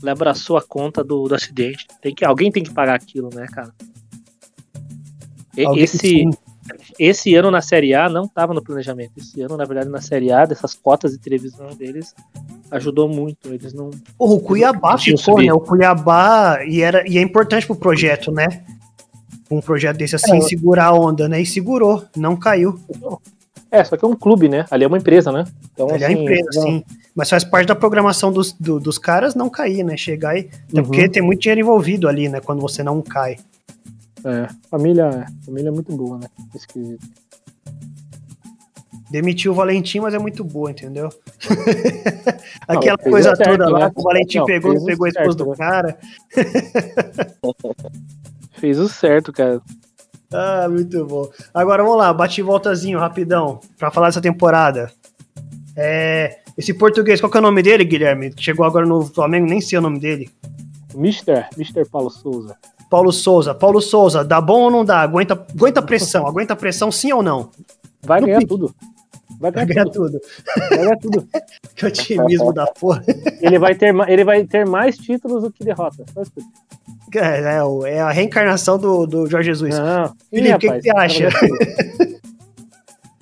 ela 0.02 0.12
abraçou 0.12 0.58
a 0.58 0.62
conta 0.62 1.04
do, 1.04 1.28
do 1.28 1.34
acidente. 1.34 1.88
Tem 2.02 2.14
que, 2.14 2.24
alguém 2.24 2.52
tem 2.52 2.62
que 2.64 2.72
pagar 2.72 2.94
aquilo, 2.94 3.30
né, 3.34 3.48
cara? 3.52 3.74
Alguém- 5.66 5.84
Esse, 5.84 6.24
esse 7.00 7.36
ano 7.36 7.50
na 7.52 7.62
Série 7.62 7.94
A 7.94 8.08
não 8.08 8.26
estava 8.26 8.54
no 8.54 8.64
planejamento. 8.64 9.12
Esse 9.18 9.42
ano, 9.42 9.58
na 9.58 9.66
verdade, 9.66 9.90
na 9.90 10.02
Série 10.02 10.32
A, 10.32 10.46
dessas 10.46 10.76
cotas 10.76 11.12
de 11.14 11.20
televisão 11.20 11.68
deles, 11.76 12.14
ajudou 12.72 13.08
muito. 13.10 13.52
Eles 13.52 13.74
não. 13.74 13.90
Porra, 14.18 14.34
o 14.34 14.40
Cuiabá 14.40 14.98
ficou, 14.98 15.42
né? 15.42 15.52
O 15.54 15.60
Cuiabá, 15.60 16.60
e, 16.66 16.82
era, 16.82 17.08
e 17.08 17.18
é 17.18 17.22
importante 17.22 17.66
pro 17.66 17.76
projeto, 17.76 18.32
né? 18.32 18.46
Um 19.52 19.62
projeto 19.62 19.98
desse 19.98 20.16
assim, 20.16 20.38
É. 20.38 20.42
segurar 20.42 20.86
a 20.86 20.94
onda, 20.94 21.28
né? 21.28 21.42
E 21.42 21.46
segurou, 21.46 22.04
não 22.16 22.36
caiu. 22.36 22.80
É, 23.70 23.84
só 23.84 23.98
que 23.98 24.06
é 24.06 24.08
um 24.08 24.16
clube, 24.16 24.48
né? 24.48 24.66
Ali 24.72 24.84
é 24.84 24.88
uma 24.88 24.98
empresa, 24.98 25.32
né? 25.32 25.46
Então, 25.74 25.90
Ele 25.90 26.04
é 26.04 26.08
a 26.08 26.10
assim, 26.10 26.22
empresa, 26.22 26.50
não- 26.56 26.62
sim. 26.64 26.84
Mas 27.16 27.30
faz 27.30 27.44
parte 27.44 27.68
da 27.68 27.76
programação 27.76 28.32
dos, 28.32 28.54
do- 28.54 28.80
dos 28.80 28.98
caras 28.98 29.36
não 29.36 29.50
cair, 29.50 29.84
né? 29.84 29.96
Chegar 29.98 30.36
e. 30.36 30.42
Até 30.70 30.80
Uhum. 30.80 30.84
porque 30.86 31.10
tem 31.10 31.22
muito 31.22 31.42
dinheiro 31.42 31.62
envolvido 31.62 32.08
ali, 32.08 32.28
né? 32.30 32.40
Quando 32.40 32.62
você 32.62 32.82
não 32.84 33.02
cai. 33.02 33.38
É, 34.26 34.48
família, 34.70 35.26
família 35.46 35.70
é 35.70 35.72
muito 35.72 35.96
boa, 35.96 36.18
né? 36.18 36.28
Esquisito. 36.56 37.06
Demitiu 39.12 39.52
o 39.52 39.56
Valentim, 39.56 40.00
mas 40.00 40.14
é 40.16 40.18
muito 40.20 40.44
boa, 40.44 40.72
entendeu? 40.72 41.10
Aquela 42.68 42.98
fez 42.98 43.12
coisa 43.12 43.36
certo, 43.36 43.52
toda 43.52 43.70
lá 43.70 43.80
né? 43.86 43.92
que 43.94 44.00
o 44.00 44.04
Valentim 44.04 44.38
Não, 44.40 44.46
pegou, 44.46 44.74
não 44.74 44.86
pegou 44.86 45.06
a 45.06 45.10
esposa 45.10 45.38
do 45.38 45.50
né? 45.50 45.56
cara. 45.56 45.98
Fez 48.54 48.80
o 48.80 48.88
certo, 48.88 49.32
cara. 49.34 49.62
Ah, 50.32 50.68
muito 50.70 51.06
bom. 51.06 51.30
Agora 51.54 51.84
vamos 51.84 51.98
lá, 51.98 52.12
bate 52.14 52.42
e 52.42 52.44
voltazinho, 52.44 52.98
rapidão, 53.00 53.60
pra 53.78 53.92
falar 53.92 54.08
dessa 54.08 54.22
temporada. 54.22 54.92
É, 55.76 56.40
esse 56.58 56.74
português, 56.74 57.20
qual 57.20 57.32
que 57.32 57.38
é 57.38 57.40
o 57.40 57.44
nome 57.44 57.62
dele, 57.62 57.84
Guilherme? 57.84 58.32
Que 58.34 58.44
Chegou 58.44 58.66
agora 58.66 58.86
no 58.86 59.04
Flamengo, 59.06 59.48
nem 59.48 59.62
sei 59.62 59.78
o 59.78 59.82
nome 59.82 60.00
dele. 60.00 60.30
Mister, 60.96 61.48
Mister 61.58 61.88
Paulo 61.90 62.10
Souza. 62.10 62.56
Paulo 62.90 63.12
Souza. 63.12 63.56
Paulo 63.56 63.82
Souza, 63.82 64.24
dá 64.24 64.40
bom 64.40 64.62
ou 64.64 64.72
não 64.72 64.86
dá? 64.86 65.02
Aguenta, 65.02 65.34
aguenta 65.34 65.80
a 65.80 65.84
pressão, 65.84 66.28
aguenta 66.28 66.56
pressão 66.56 66.92
sim 66.92 67.12
ou 67.12 67.24
não? 67.24 67.50
Vai 68.04 68.20
No 68.22 68.28
ganhar 68.28 68.40
pique. 68.40 68.50
tudo. 68.50 68.74
Vai 69.44 69.52
Vai 69.52 69.66
ganhar 69.66 69.84
ganhar 69.84 69.94
tudo. 69.94 70.20
tudo. 70.20 70.70
Vai 70.70 70.78
ganhar 70.78 70.98
tudo. 71.00 71.28
Que 71.76 71.86
otimismo 71.88 72.54
da 72.54 72.66
porra. 72.68 73.04
Ele 73.42 73.60
vai, 73.60 73.76
ter, 73.76 73.94
ele 74.08 74.24
vai 74.24 74.46
ter 74.46 74.66
mais 74.66 74.98
títulos 74.98 75.44
do 75.44 75.52
que 75.52 75.64
derrotas. 75.66 76.06
É, 77.16 77.56
é 77.58 77.64
o- 77.64 77.86
é 77.86 78.00
a 78.00 78.10
reencarnação 78.10 78.78
do, 78.78 79.06
do 79.06 79.28
Jorge 79.28 79.50
Jesus. 79.50 79.78
Não. 79.78 80.14
Felipe, 80.30 80.54
o 80.56 80.60
que 80.60 80.82
você 80.82 80.90
acha? 80.92 81.30
vai 81.30 81.50
ganhar 81.50 82.20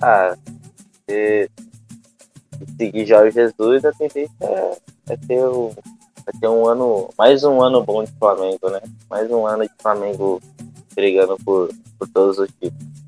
ah, 0.00 0.36
se, 1.08 1.50
se 2.58 2.76
seguir 2.78 3.06
Jorge 3.06 3.34
Jesus, 3.34 3.84
a 3.84 3.92
tendência 3.92 4.30
é, 4.42 4.76
é 5.10 5.16
ter, 5.16 5.44
um, 5.44 5.70
é 6.26 6.38
ter 6.40 6.48
um 6.48 6.66
ano, 6.68 7.08
mais 7.18 7.42
um 7.42 7.60
ano 7.60 7.82
bom 7.82 8.04
de 8.04 8.12
Flamengo, 8.12 8.70
né? 8.70 8.80
Mais 9.10 9.30
um 9.30 9.46
ano 9.46 9.64
de 9.64 9.72
Flamengo 9.80 10.40
brigando 10.94 11.36
por, 11.44 11.70
por 11.98 12.08
todos 12.08 12.38
os 12.38 12.48
títulos. 12.60 13.01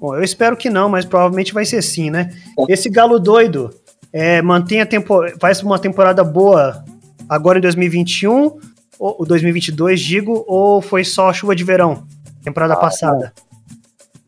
Bom, 0.00 0.14
eu 0.16 0.22
espero 0.22 0.56
que 0.56 0.70
não, 0.70 0.88
mas 0.88 1.04
provavelmente 1.04 1.52
vai 1.52 1.66
ser 1.66 1.82
sim, 1.82 2.08
né? 2.10 2.30
Esse 2.68 2.88
galo 2.88 3.18
doido 3.20 3.68
é, 4.10 4.40
mantém 4.40 4.80
a 4.80 4.86
tempo, 4.86 5.20
faz 5.38 5.62
uma 5.62 5.78
temporada 5.78 6.24
boa 6.24 6.82
agora 7.28 7.58
em 7.58 7.60
2021, 7.60 8.58
ou 8.98 9.26
2022, 9.26 10.00
digo, 10.00 10.42
ou 10.48 10.80
foi 10.80 11.04
só 11.04 11.30
chuva 11.34 11.54
de 11.54 11.64
verão, 11.64 12.06
temporada 12.42 12.72
Ah, 12.74 12.76
passada? 12.78 13.32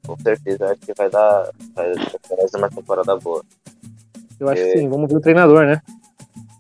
Com 0.06 0.16
certeza, 0.18 0.66
acho 0.66 0.80
que 0.80 0.92
vai 0.94 1.08
dar, 1.08 1.50
vai 1.74 1.92
dar 2.52 2.58
uma 2.58 2.68
temporada 2.68 3.16
boa. 3.16 3.42
Eu 4.38 4.48
acho 4.50 4.62
que 4.62 4.78
sim. 4.78 4.88
Vamos 4.88 5.08
ver 5.10 5.16
o 5.16 5.20
treinador, 5.20 5.64
né? 5.64 5.80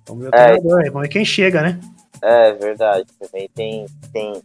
Vamos 0.08 0.24
ver 0.24 0.30
o 0.30 0.34
É. 0.34 0.44
treinador, 0.56 0.84
vamos 0.86 1.02
ver 1.02 1.08
quem 1.08 1.24
chega, 1.24 1.60
né? 1.60 1.78
É 2.22 2.52
verdade, 2.52 3.04
também 3.20 3.50
tem, 3.54 3.84
tem, 4.12 4.40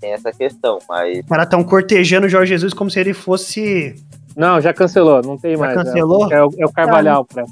tem 0.00 0.12
essa 0.12 0.32
questão, 0.32 0.78
mas 0.88 1.18
Os 1.20 1.26
caras 1.26 1.44
estão 1.44 1.62
cortejando 1.64 2.26
o 2.26 2.30
Jorge 2.30 2.50
Jesus 2.54 2.72
como 2.74 2.90
se 2.90 2.98
ele 3.00 3.12
fosse. 3.14 3.94
Não, 4.36 4.60
já 4.60 4.72
cancelou. 4.72 5.22
Não 5.22 5.36
tem 5.38 5.52
Já 5.56 5.58
mais. 5.58 5.72
é- 5.72 5.84
cancelou? 5.84 6.32
É, 6.32 6.44
o, 6.44 6.50
é 6.58 6.66
o 6.66 6.72
Carvalhal. 6.72 7.24
pra- 7.24 7.44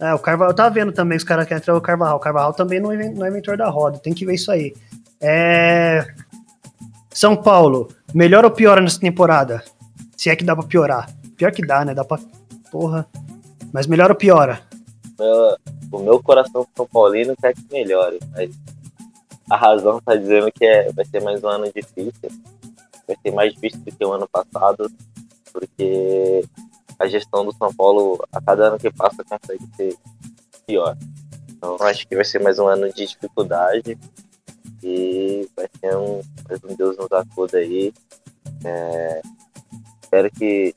É, 0.00 0.12
o 0.14 0.18
Carvalho, 0.18 0.50
eu 0.50 0.54
tava 0.54 0.70
vendo 0.70 0.92
também 0.92 1.16
os 1.16 1.24
caras 1.24 1.46
querem 1.46 1.60
entrar 1.60 1.76
o 1.76 1.80
Carvalhal. 1.80 2.16
O 2.16 2.20
Carvalhal 2.20 2.52
também 2.52 2.80
não 2.80 2.92
é, 2.92 3.08
não 3.10 3.24
é 3.24 3.28
inventor 3.30 3.56
da 3.56 3.68
roda, 3.70 3.98
tem 3.98 4.12
que 4.12 4.26
ver 4.26 4.34
isso 4.34 4.50
aí. 4.50 4.74
É... 5.20 6.06
São 7.10 7.36
Paulo, 7.36 7.88
melhor 8.14 8.44
ou 8.44 8.50
piora 8.50 8.80
nessa 8.80 8.98
temporada? 8.98 9.62
Se 10.16 10.30
é 10.30 10.36
que 10.36 10.44
dá 10.44 10.54
pra 10.56 10.64
piorar. 10.66 11.08
Pior 11.36 11.52
que 11.52 11.64
dá, 11.64 11.84
né? 11.84 11.94
Dá 11.94 12.04
pra. 12.04 12.18
Porra. 12.70 13.06
Mas 13.72 13.86
melhor 13.86 14.10
ou 14.10 14.16
piora? 14.16 14.60
meu- 15.18 15.56
o 15.92 15.98
meu 16.02 16.22
coração 16.22 16.66
São 16.76 16.86
Paulino 16.86 17.34
quer 17.40 17.54
que 17.54 17.62
melhore, 17.70 18.18
mas 18.32 18.50
a 19.52 19.56
razão 19.56 20.00
tá 20.00 20.16
dizendo 20.16 20.50
que 20.50 20.64
é, 20.64 20.90
vai 20.92 21.04
ser 21.04 21.22
mais 21.22 21.44
um 21.44 21.48
ano 21.48 21.66
difícil. 21.66 22.30
Vai 23.06 23.16
ser 23.22 23.30
mais 23.32 23.52
difícil 23.52 23.80
do 23.80 23.92
que 23.94 24.02
o 24.04 24.12
ano 24.12 24.26
passado, 24.26 24.90
porque 25.52 26.42
a 26.98 27.06
gestão 27.06 27.44
do 27.44 27.52
São 27.52 27.72
Paulo, 27.74 28.24
a 28.32 28.40
cada 28.40 28.68
ano 28.68 28.78
que 28.78 28.90
passa, 28.90 29.22
consegue 29.22 29.68
ser 29.76 29.94
pior. 30.66 30.96
Então 31.50 31.76
acho 31.82 32.08
que 32.08 32.16
vai 32.16 32.24
ser 32.24 32.40
mais 32.40 32.58
um 32.58 32.66
ano 32.66 32.90
de 32.94 33.04
dificuldade 33.06 33.98
e 34.82 35.46
vai 35.54 35.68
ser 35.78 35.96
um, 35.98 36.22
mais 36.48 36.64
um 36.64 36.74
Deus 36.74 36.96
nos 36.96 37.12
acuda 37.12 37.58
aí. 37.58 37.92
É, 38.64 39.22
espero 40.02 40.30
que 40.30 40.74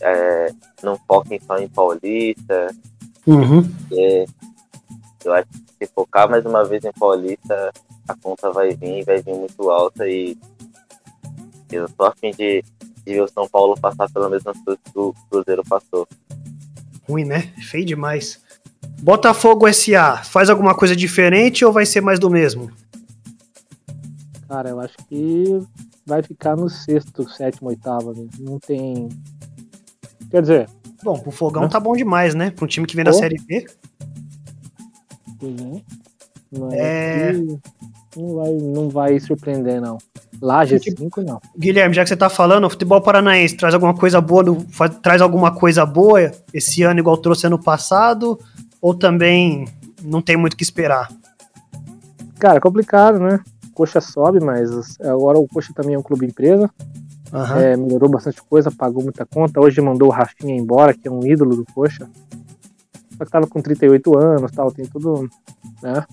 é, 0.00 0.46
não 0.82 0.96
foquem 1.06 1.38
só 1.46 1.58
em 1.58 1.68
Paulista, 1.68 2.74
Uhum. 3.26 3.62
porque 3.62 4.26
eu 5.24 5.32
acho 5.34 5.48
que 5.48 5.86
se 5.86 5.92
focar 5.92 6.30
mais 6.30 6.44
uma 6.44 6.64
vez 6.64 6.84
em 6.84 6.92
Paulista, 6.92 7.72
a 8.08 8.14
conta 8.16 8.50
vai 8.50 8.74
vir, 8.74 9.04
vai 9.04 9.22
vir 9.22 9.34
muito 9.34 9.70
alta 9.70 10.08
e 10.08 10.36
eu 11.70 11.88
tô 11.88 12.04
a 12.04 12.12
fim 12.12 12.30
de, 12.32 12.62
e 13.06 13.14
ver 13.14 13.22
o 13.22 13.28
São 13.28 13.48
Paulo 13.48 13.78
passar 13.80 14.10
pela 14.10 14.28
mesma 14.28 14.52
coisa 14.64 14.78
que 14.84 14.98
o 14.98 15.14
Cruzeiro 15.30 15.62
passou. 15.64 16.06
Ruim, 17.08 17.24
né? 17.24 17.52
Feio 17.70 17.84
demais. 17.84 18.40
Botafogo 19.02 19.72
SA, 19.72 20.22
faz 20.24 20.48
alguma 20.48 20.74
coisa 20.74 20.94
diferente 20.94 21.64
ou 21.64 21.72
vai 21.72 21.84
ser 21.84 22.00
mais 22.00 22.18
do 22.18 22.30
mesmo? 22.30 22.70
Cara, 24.48 24.70
eu 24.70 24.80
acho 24.80 24.96
que 25.08 25.60
vai 26.06 26.22
ficar 26.22 26.56
no 26.56 26.68
sexto, 26.68 27.28
sétimo, 27.30 27.68
oitavo. 27.68 28.12
Né? 28.12 28.28
Não 28.38 28.58
tem. 28.58 29.08
Quer 30.30 30.42
dizer. 30.42 30.70
Bom, 31.02 31.20
o 31.26 31.30
Fogão 31.32 31.68
tá 31.68 31.80
bom 31.80 31.96
demais, 31.96 32.34
né? 32.34 32.50
Pra 32.50 32.64
um 32.64 32.68
time 32.68 32.86
que 32.86 32.94
vem 32.94 33.04
da 33.04 33.12
Série 33.12 33.40
B. 33.40 33.66
Uhum. 35.42 35.82
Mas 36.58 36.72
é... 36.74 37.32
não, 38.16 38.34
vai, 38.34 38.52
não 38.52 38.88
vai 38.88 39.20
surpreender, 39.20 39.80
não. 39.80 39.98
Laje 40.40 40.78
5, 40.78 41.22
não. 41.22 41.40
Guilherme, 41.56 41.94
já 41.94 42.02
que 42.02 42.08
você 42.08 42.16
tá 42.16 42.28
falando, 42.28 42.64
o 42.64 42.70
futebol 42.70 43.00
paranaense 43.00 43.56
traz 43.56 43.74
alguma 43.74 43.94
coisa 43.94 44.20
boa, 44.20 44.42
no, 44.42 44.60
faz, 44.70 44.94
traz 45.00 45.22
alguma 45.22 45.52
coisa 45.54 45.86
boa 45.86 46.32
esse 46.52 46.82
ano, 46.82 47.00
igual 47.00 47.16
trouxe 47.16 47.46
ano 47.46 47.62
passado? 47.62 48.38
Ou 48.80 48.94
também 48.94 49.66
não 50.02 50.20
tem 50.20 50.36
muito 50.36 50.54
o 50.54 50.56
que 50.56 50.64
esperar? 50.64 51.08
Cara, 52.38 52.56
é 52.56 52.60
complicado, 52.60 53.18
né? 53.20 53.40
Coxa 53.72 54.00
sobe, 54.00 54.40
mas 54.40 54.98
agora 55.00 55.38
o 55.38 55.48
Coxa 55.48 55.72
também 55.74 55.94
é 55.94 55.98
um 55.98 56.02
clube 56.02 56.26
empresa. 56.26 56.68
Uhum. 57.32 57.56
É, 57.56 57.76
melhorou 57.76 58.10
bastante 58.10 58.42
coisa, 58.42 58.70
pagou 58.70 59.02
muita 59.02 59.24
conta. 59.24 59.60
Hoje 59.60 59.80
mandou 59.80 60.08
o 60.08 60.10
Rafinha 60.10 60.54
embora, 60.54 60.92
que 60.92 61.08
é 61.08 61.10
um 61.10 61.24
ídolo 61.24 61.56
do 61.56 61.64
Coxa. 61.72 62.10
Só 63.22 63.24
que 63.24 63.30
tava 63.30 63.46
com 63.46 63.62
38 63.62 64.18
anos 64.18 64.50
tal, 64.50 64.72
tem 64.72 64.84
tudo. 64.84 65.28
Né? 65.80 66.04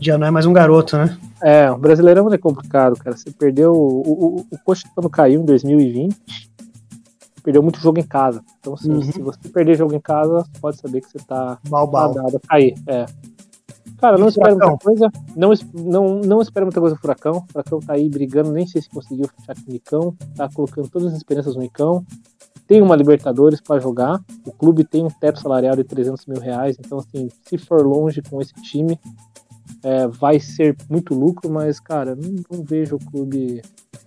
Já 0.00 0.18
não 0.18 0.26
é 0.26 0.30
mais 0.30 0.44
um 0.44 0.52
garoto, 0.52 0.96
né? 0.96 1.16
É, 1.40 1.70
o 1.70 1.78
Brasileirão 1.78 2.32
é 2.32 2.38
complicado, 2.38 2.96
cara. 2.96 3.16
Você 3.16 3.30
perdeu. 3.30 3.72
O, 3.72 4.40
o, 4.40 4.46
o 4.50 4.58
Coxa 4.64 4.88
quando 4.92 5.08
caiu 5.08 5.40
em 5.40 5.44
2020, 5.44 6.16
perdeu 7.44 7.62
muito 7.62 7.78
jogo 7.78 8.00
em 8.00 8.06
casa. 8.06 8.42
Então, 8.58 8.74
assim, 8.74 8.90
uhum. 8.90 9.02
se 9.02 9.22
você 9.22 9.48
perder 9.48 9.76
jogo 9.76 9.94
em 9.94 10.00
casa, 10.00 10.44
pode 10.60 10.78
saber 10.78 11.00
que 11.00 11.10
você 11.10 11.18
tá 11.18 11.58
Balbal. 11.68 12.12
a 12.18 12.48
cair. 12.48 12.74
É. 12.88 13.06
Cara, 13.98 14.18
não 14.18 14.26
espera 14.26 14.50
muita 14.50 14.76
coisa. 14.78 15.12
Não, 15.36 15.52
não, 15.74 16.20
não 16.22 16.42
espera 16.42 16.66
muita 16.66 16.80
coisa 16.80 16.96
do 16.96 17.00
Furacão. 17.00 17.36
O 17.36 17.52
Furacão 17.52 17.78
tá 17.78 17.92
aí 17.92 18.08
brigando, 18.08 18.50
nem 18.50 18.66
sei 18.66 18.82
se 18.82 18.88
conseguiu 18.88 19.28
fechar 19.28 19.54
com 19.54 19.70
o 19.70 19.72
Nicão. 19.72 20.16
Tá 20.34 20.48
colocando 20.52 20.88
todas 20.88 21.12
as 21.12 21.16
esperanças 21.16 21.54
no 21.54 21.62
Nicão. 21.62 22.04
Tem 22.66 22.82
uma 22.82 22.96
Libertadores 22.96 23.60
para 23.60 23.80
jogar. 23.80 24.20
O 24.44 24.52
clube 24.52 24.84
tem 24.84 25.04
um 25.04 25.10
teto 25.10 25.40
salarial 25.40 25.76
de 25.76 25.84
300 25.84 26.26
mil 26.26 26.40
reais. 26.40 26.76
Então, 26.78 26.98
assim, 26.98 27.28
se 27.44 27.56
for 27.58 27.86
longe 27.86 28.20
com 28.22 28.40
esse 28.40 28.54
time, 28.54 28.98
é, 29.82 30.06
vai 30.08 30.40
ser 30.40 30.76
muito 30.88 31.14
lucro. 31.14 31.50
Mas, 31.50 31.78
cara, 31.78 32.16
não, 32.16 32.34
não 32.50 32.64
vejo 32.64 32.96
o 32.96 33.10
clube 33.10 33.62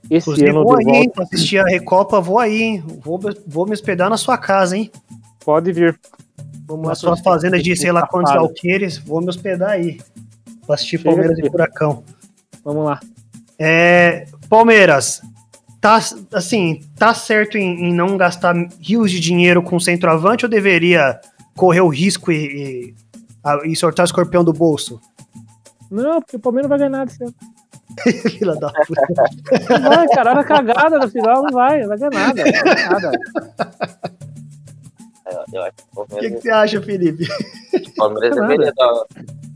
esse 0.09 0.29
Inclusive, 0.29 0.49
ano 0.49 0.63
vou 0.63 0.77
de 0.77 0.89
aí, 0.89 0.95
volta. 0.97 1.11
Pra 1.11 1.23
assistir 1.23 1.57
a 1.59 1.65
Recopa, 1.65 2.19
vou 2.19 2.39
aí, 2.39 2.61
hein? 2.61 2.83
Vou, 3.03 3.19
vou 3.47 3.65
me 3.65 3.73
hospedar 3.73 4.09
na 4.09 4.17
sua 4.17 4.37
casa, 4.37 4.75
hein? 4.75 4.91
Pode 5.43 5.71
vir. 5.71 5.99
Vamos 6.67 6.87
na 6.87 6.95
sua 6.95 7.17
fazenda 7.17 7.59
de 7.59 7.75
sei 7.75 7.91
lá 7.91 8.05
quantos 8.05 8.31
alqueires, 8.31 8.97
vou 8.97 9.21
me 9.21 9.29
hospedar 9.29 9.71
aí. 9.71 9.99
Pra 10.65 10.75
assistir 10.75 10.97
Chega 10.97 11.09
Palmeiras 11.09 11.37
aqui. 11.37 11.47
e 11.47 11.51
Furacão. 11.51 12.03
Vamos 12.63 12.85
lá. 12.85 12.99
É, 13.57 14.25
Palmeiras, 14.47 15.21
tá 15.81 15.99
assim, 16.33 16.81
tá 16.97 17.13
certo 17.13 17.57
em, 17.57 17.89
em, 17.89 17.93
não 17.93 18.17
gastar 18.17 18.55
rios 18.81 19.11
de 19.11 19.19
dinheiro 19.19 19.61
com 19.63 19.79
centroavante 19.79 20.45
ou 20.45 20.49
deveria 20.49 21.19
correr 21.55 21.81
o 21.81 21.89
risco 21.89 22.31
e, 22.31 22.93
e, 23.65 23.71
e 23.71 23.75
sortar 23.75 24.03
o 24.03 24.05
escorpião 24.05 24.43
do 24.43 24.53
bolso? 24.53 24.99
Não, 25.89 26.21
porque 26.21 26.35
o 26.35 26.39
Palmeiras 26.39 26.69
não 26.69 26.77
vai 26.77 26.79
ganhar 26.79 26.99
nada 26.99 27.11
esse 27.11 27.23
ano. 27.23 27.33
Fila 28.37 28.55
da 28.55 28.71
puta. 28.71 29.01
Não 29.79 29.89
vai, 29.89 30.07
cara, 30.09 30.35
na 30.35 30.43
cagada 30.43 30.99
no 30.99 31.09
final 31.09 31.41
não 31.43 31.51
vai, 31.51 31.81
não 31.81 31.89
vai 31.89 31.97
ganhar 31.97 32.11
nada. 32.11 32.43
Não 32.43 32.61
vai 32.61 32.91
nada. 32.91 33.11
O 35.95 36.05
que, 36.05 36.29
que, 36.29 36.41
você 36.41 36.49
acha, 36.51 36.81
Felipe? 36.81 37.27
O 37.73 37.95
Palmeiras 37.95 38.35
deveria 38.35 38.73
dar, 38.75 39.03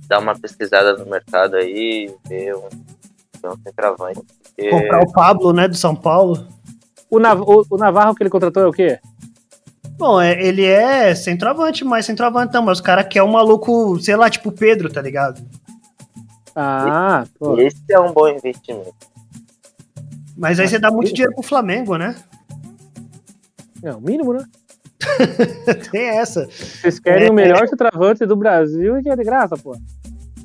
dar 0.08 0.20
uma 0.20 0.38
pesquisada 0.38 0.98
no 0.98 1.06
mercado 1.06 1.56
aí, 1.56 2.14
ver 2.28 2.56
um, 2.56 2.70
ver 3.42 3.50
um 3.50 3.58
centroavante. 3.64 4.22
Porque... 4.56 4.70
Comprar 4.70 5.02
o 5.02 5.12
Pablo, 5.12 5.54
né, 5.54 5.68
do 5.68 5.76
São 5.76 5.96
Paulo. 5.96 6.48
O, 7.10 7.20
Nav 7.20 7.42
o, 7.42 7.66
o 7.70 7.78
Navarro 7.78 8.16
que 8.16 8.24
ele 8.24 8.30
contratou 8.30 8.64
é 8.64 8.68
o 8.68 8.72
quê? 8.72 9.00
Bom, 9.98 10.20
é, 10.20 10.42
ele 10.44 10.66
é 10.66 11.14
centroavante, 11.14 11.86
mas 11.86 12.06
centroavante 12.06 12.54
não, 12.54 12.64
mas 12.64 12.80
os 12.80 12.82
caras 12.82 13.08
querem 13.08 13.28
um 13.28 13.32
maluco, 13.32 14.00
sei 14.00 14.16
lá, 14.16 14.30
tipo 14.30 14.52
Pedro, 14.52 14.92
tá 14.92 15.02
ligado? 15.02 15.42
Ah, 16.56 17.26
pô. 17.40 17.60
Esse 17.60 17.82
é 17.90 18.00
um 18.00 18.12
bom 18.12 18.28
investimento. 18.28 18.94
Mas 20.36 20.60
aí 20.60 20.68
você 20.68 20.80
dá 20.80 20.92
muito 20.92 21.14
dinheiro 21.14 21.34
pro 21.34 21.44
Flamengo, 21.44 21.96
né? 21.96 22.16
É 23.84 23.94
o 23.94 24.02
mínimo, 24.02 24.34
né? 24.34 24.46
Tem 25.92 26.08
essa. 26.18 26.46
Vocês 26.48 27.00
querem 27.00 27.28
é, 27.28 27.32
o 27.32 27.34
melhor 27.34 27.68
centroavante 27.68 28.26
do 28.26 28.36
Brasil 28.36 28.98
e 28.98 29.04
que 29.04 29.10
é 29.10 29.16
de 29.16 29.24
graça, 29.24 29.56
pô. 29.58 29.76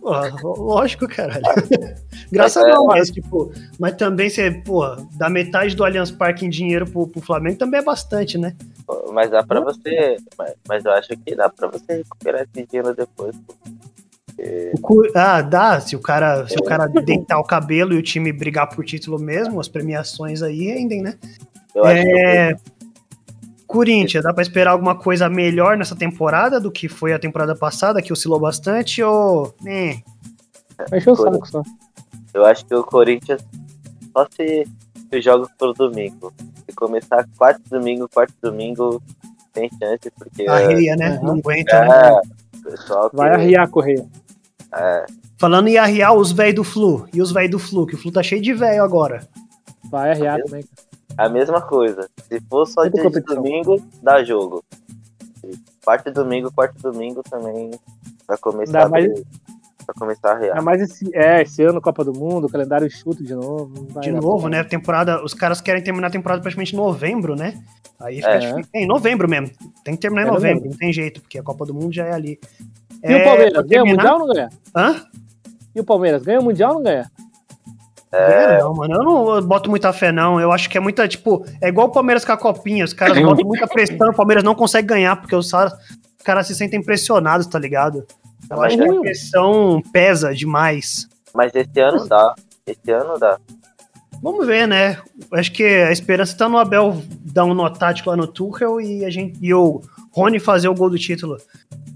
Porra, 0.01 0.33
lógico, 0.43 1.09
caralho. 1.09 1.43
Graça 2.31 2.63
não, 2.63 2.87
mas 2.87 3.11
tipo, 3.11 3.53
mas 3.79 3.95
também 3.97 4.29
você, 4.29 4.51
pô, 4.51 4.85
dá 5.17 5.29
metade 5.29 5.75
do 5.75 5.85
Allianz 5.85 6.11
Parque 6.11 6.47
em 6.47 6.51
dinheiro 6.51 6.87
pro, 6.87 7.07
pro 7.07 7.21
Flamengo 7.21 7.59
também 7.59 7.81
é 7.81 7.85
bastante, 7.85 8.39
né? 8.39 8.55
Mas 9.13 9.31
dá 9.31 9.43
pra 9.43 9.61
você. 9.61 10.17
Mas, 10.37 10.55
mas 10.69 10.85
eu 10.85 10.93
acho 10.93 11.09
que 11.25 11.35
dá 11.35 11.49
pra 11.49 11.69
você 11.69 11.99
recuperar 11.99 12.43
esse 12.43 12.67
dinheiro 12.67 12.95
depois, 12.95 13.37
pô. 13.47 13.55
Ah, 15.15 15.43
dá. 15.43 15.81
Se 15.81 15.97
o 15.97 16.01
cara, 16.01 16.47
se 16.47 16.57
o 16.59 16.63
cara 16.63 16.87
deitar 16.87 17.39
o 17.39 17.45
cabelo 17.45 17.93
e 17.93 17.99
o 17.99 18.03
time 18.03 18.33
brigar 18.33 18.69
por 18.69 18.85
título 18.85 19.19
mesmo, 19.19 19.61
as 19.61 19.69
premiações 19.69 20.43
aí 20.43 20.65
rendem, 20.65 21.03
né? 21.03 21.19
Eu 21.75 21.85
é... 21.87 22.57
Corinthians, 23.69 24.25
dá 24.25 24.33
para 24.33 24.43
esperar 24.43 24.71
alguma 24.71 24.95
coisa 24.97 25.29
melhor 25.29 25.77
nessa 25.77 25.95
temporada 25.95 26.59
do 26.59 26.73
que 26.73 26.89
foi 26.89 27.13
a 27.13 27.19
temporada 27.19 27.55
passada, 27.55 28.01
que 28.01 28.13
oscilou 28.13 28.41
bastante, 28.41 29.03
ou. 29.03 29.55
É. 29.67 30.01
Encheu 30.97 31.13
o 31.13 31.17
saco 31.17 31.47
só. 31.47 31.63
Eu 32.33 32.47
acho 32.47 32.65
que 32.65 32.75
o 32.75 32.83
Corinthians 32.83 33.47
só 34.11 34.27
se 34.35 34.67
os 35.13 35.23
jogos 35.23 35.51
pro 35.59 35.75
domingo. 35.75 36.33
Se 36.65 36.75
começar 36.75 37.29
quarto 37.37 37.61
domingo, 37.69 38.09
quarto 38.09 38.35
domingo, 38.41 39.03
tem 39.53 39.69
chance, 39.79 40.11
porque. 40.17 40.49
Arreia, 40.49 40.97
né? 40.97 41.21
Não 41.23 41.35
aguenta, 41.35 41.77
é, 41.77 41.89
né? 41.89 42.21
Pessoal 42.65 43.11
que... 43.11 43.17
Vai 43.17 43.31
arriar, 43.31 43.69
Correia. 43.69 44.07
É. 44.75 45.05
Falando 45.37 45.69
em 45.69 45.77
arriar 45.77 46.15
os 46.15 46.33
velhos 46.33 46.55
do 46.55 46.65
Flu. 46.65 47.07
E 47.13 47.21
os 47.21 47.33
velhos 47.33 47.51
do 47.51 47.59
Flu, 47.59 47.87
que 47.87 47.95
o 47.95 47.99
Flu 47.99 48.11
tá 48.11 48.23
cheio 48.23 48.41
de 48.41 48.55
velho 48.55 48.83
agora. 48.83 49.29
Vai 49.91 50.11
arriar 50.13 50.41
também. 50.43 50.65
A 51.19 51.29
mesma 51.29 51.61
coisa. 51.61 52.09
Se 52.29 52.41
for 52.43 52.65
só 52.65 52.87
dia 52.87 53.11
de 53.11 53.21
domingo, 53.21 53.83
dá 54.01 54.23
jogo. 54.23 54.65
Quarto 55.85 56.13
domingo, 56.13 56.53
quarto 56.53 56.81
domingo 56.81 57.23
também 57.29 57.73
vai 58.27 58.39
começar 58.39 58.85
a 58.85 58.89
mais... 58.89 59.13
Vai 59.87 59.95
começar 59.99 60.33
a 60.33 60.35
arriar. 60.35 60.63
mas 60.63 60.83
esse, 60.83 61.11
é, 61.17 61.41
esse 61.41 61.63
ano 61.63 61.81
Copa 61.81 62.05
do 62.05 62.13
Mundo, 62.13 62.47
calendário 62.47 62.87
enxuto 62.87 63.25
de 63.25 63.35
novo. 63.35 63.89
de 64.01 64.13
novo, 64.13 64.47
né? 64.47 64.63
Temporada, 64.63 65.25
os 65.25 65.33
caras 65.33 65.63
querem 65.63 65.83
terminar 65.83 66.09
a 66.09 66.11
temporada 66.11 66.43
praticamente 66.43 66.75
em 66.75 66.77
novembro, 66.77 67.35
né? 67.35 67.55
Aí 67.99 68.17
fica 68.17 68.29
é. 68.29 68.39
difícil. 68.39 68.71
É, 68.75 68.83
em 68.83 68.87
novembro 68.87 69.27
mesmo. 69.27 69.51
Tem 69.83 69.95
que 69.95 70.01
terminar 70.01 70.25
em 70.25 70.29
é 70.29 70.31
novembro, 70.31 70.57
novembro, 70.57 70.71
não 70.71 70.79
tem 70.79 70.93
jeito, 70.93 71.23
porque 71.23 71.39
a 71.39 71.43
Copa 71.43 71.65
do 71.65 71.73
Mundo 71.73 71.91
já 71.91 72.05
é 72.05 72.13
ali. 72.13 72.39
E 73.03 73.13
é, 73.13 73.17
o 73.17 73.25
Palmeiras, 73.25 73.67
ganha 73.67 73.83
o 73.83 73.87
Mundial 73.87 74.13
ou 74.13 74.27
não 74.27 74.35
ganha? 74.35 74.49
Hã? 74.77 75.07
E 75.75 75.81
o 75.81 75.85
Palmeiras, 75.85 76.23
ganha 76.23 76.41
o 76.41 76.45
Mundial 76.45 76.71
ou 76.71 76.77
não 76.77 76.83
ganha? 76.83 77.11
É... 78.11 78.59
Não, 78.59 78.75
mano, 78.75 78.95
eu 78.95 79.03
não 79.03 79.43
boto 79.43 79.69
muita 79.69 79.93
fé, 79.93 80.11
não. 80.11 80.41
Eu 80.41 80.51
acho 80.51 80.69
que 80.69 80.79
é 80.79 80.81
muita, 80.81 81.07
tipo, 81.07 81.45
é 81.61 81.69
igual 81.69 81.89
o 81.89 81.93
Palmeiras 81.93 82.25
com 82.25 82.33
a 82.33 82.37
copinha. 82.37 82.85
Os 82.85 82.93
caras 82.93 83.19
botam 83.23 83.47
muita 83.47 83.67
pressão, 83.67 84.11
o 84.11 84.15
Palmeiras 84.15 84.45
não 84.45 84.55
consegue 84.55 84.89
ganhar, 84.89 85.17
porque 85.17 85.37
os 85.37 85.51
caras, 85.51 85.73
os 85.73 86.25
caras 86.25 86.47
se 86.47 86.55
sentem 86.55 86.83
pressionados, 86.83 87.47
tá 87.47 87.59
ligado? 87.59 88.07
Eu 88.51 88.63
acho 88.63 88.77
que 88.79 88.89
a 88.89 89.01
pressão 89.01 89.83
pesa 89.93 90.35
demais. 90.35 91.09
Mas 91.35 91.55
esse 91.55 91.81
ano 91.81 92.07
dá. 92.07 92.35
Esse 92.67 92.91
ano 92.91 93.19
dá. 93.19 93.39
Vamos 94.23 94.47
ver, 94.47 94.67
né? 94.67 94.99
Acho 95.33 95.53
que 95.53 95.65
a 95.65 95.93
esperança 95.93 96.37
tá 96.37 96.49
no 96.49 96.59
Abel 96.59 97.01
dar 97.21 97.45
um 97.45 97.55
nó 97.55 97.69
tático 97.69 98.11
lá 98.11 98.17
no 98.17 98.27
Tuchel 98.27 98.81
e 98.81 99.05
a 99.05 99.11
gente 99.11 99.39
e 99.41 99.55
o 99.55 99.81
Rony 100.13 100.41
fazer 100.41 100.69
o 100.69 100.75
gol 100.75 100.91
do 100.91 100.99
título. 100.99 101.37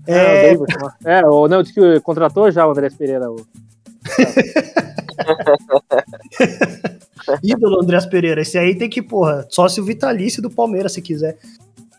É, 0.06 0.52
é, 0.52 0.56
o, 0.56 0.66
é, 1.04 1.26
o 1.26 1.48
não, 1.48 1.62
disse 1.62 1.74
que 1.74 2.00
contratou 2.00 2.50
já 2.50 2.66
o 2.66 2.70
André 2.70 2.90
Pereira. 2.90 3.30
O... 3.30 3.36
Ídolo 7.42 7.80
Andrés 7.80 8.06
Pereira. 8.06 8.42
Esse 8.42 8.58
aí 8.58 8.74
tem 8.74 8.88
que, 8.88 9.02
porra, 9.02 9.46
sócio 9.50 9.84
vitalício 9.84 10.42
do 10.42 10.50
Palmeiras, 10.50 10.92
se 10.92 11.02
quiser. 11.02 11.38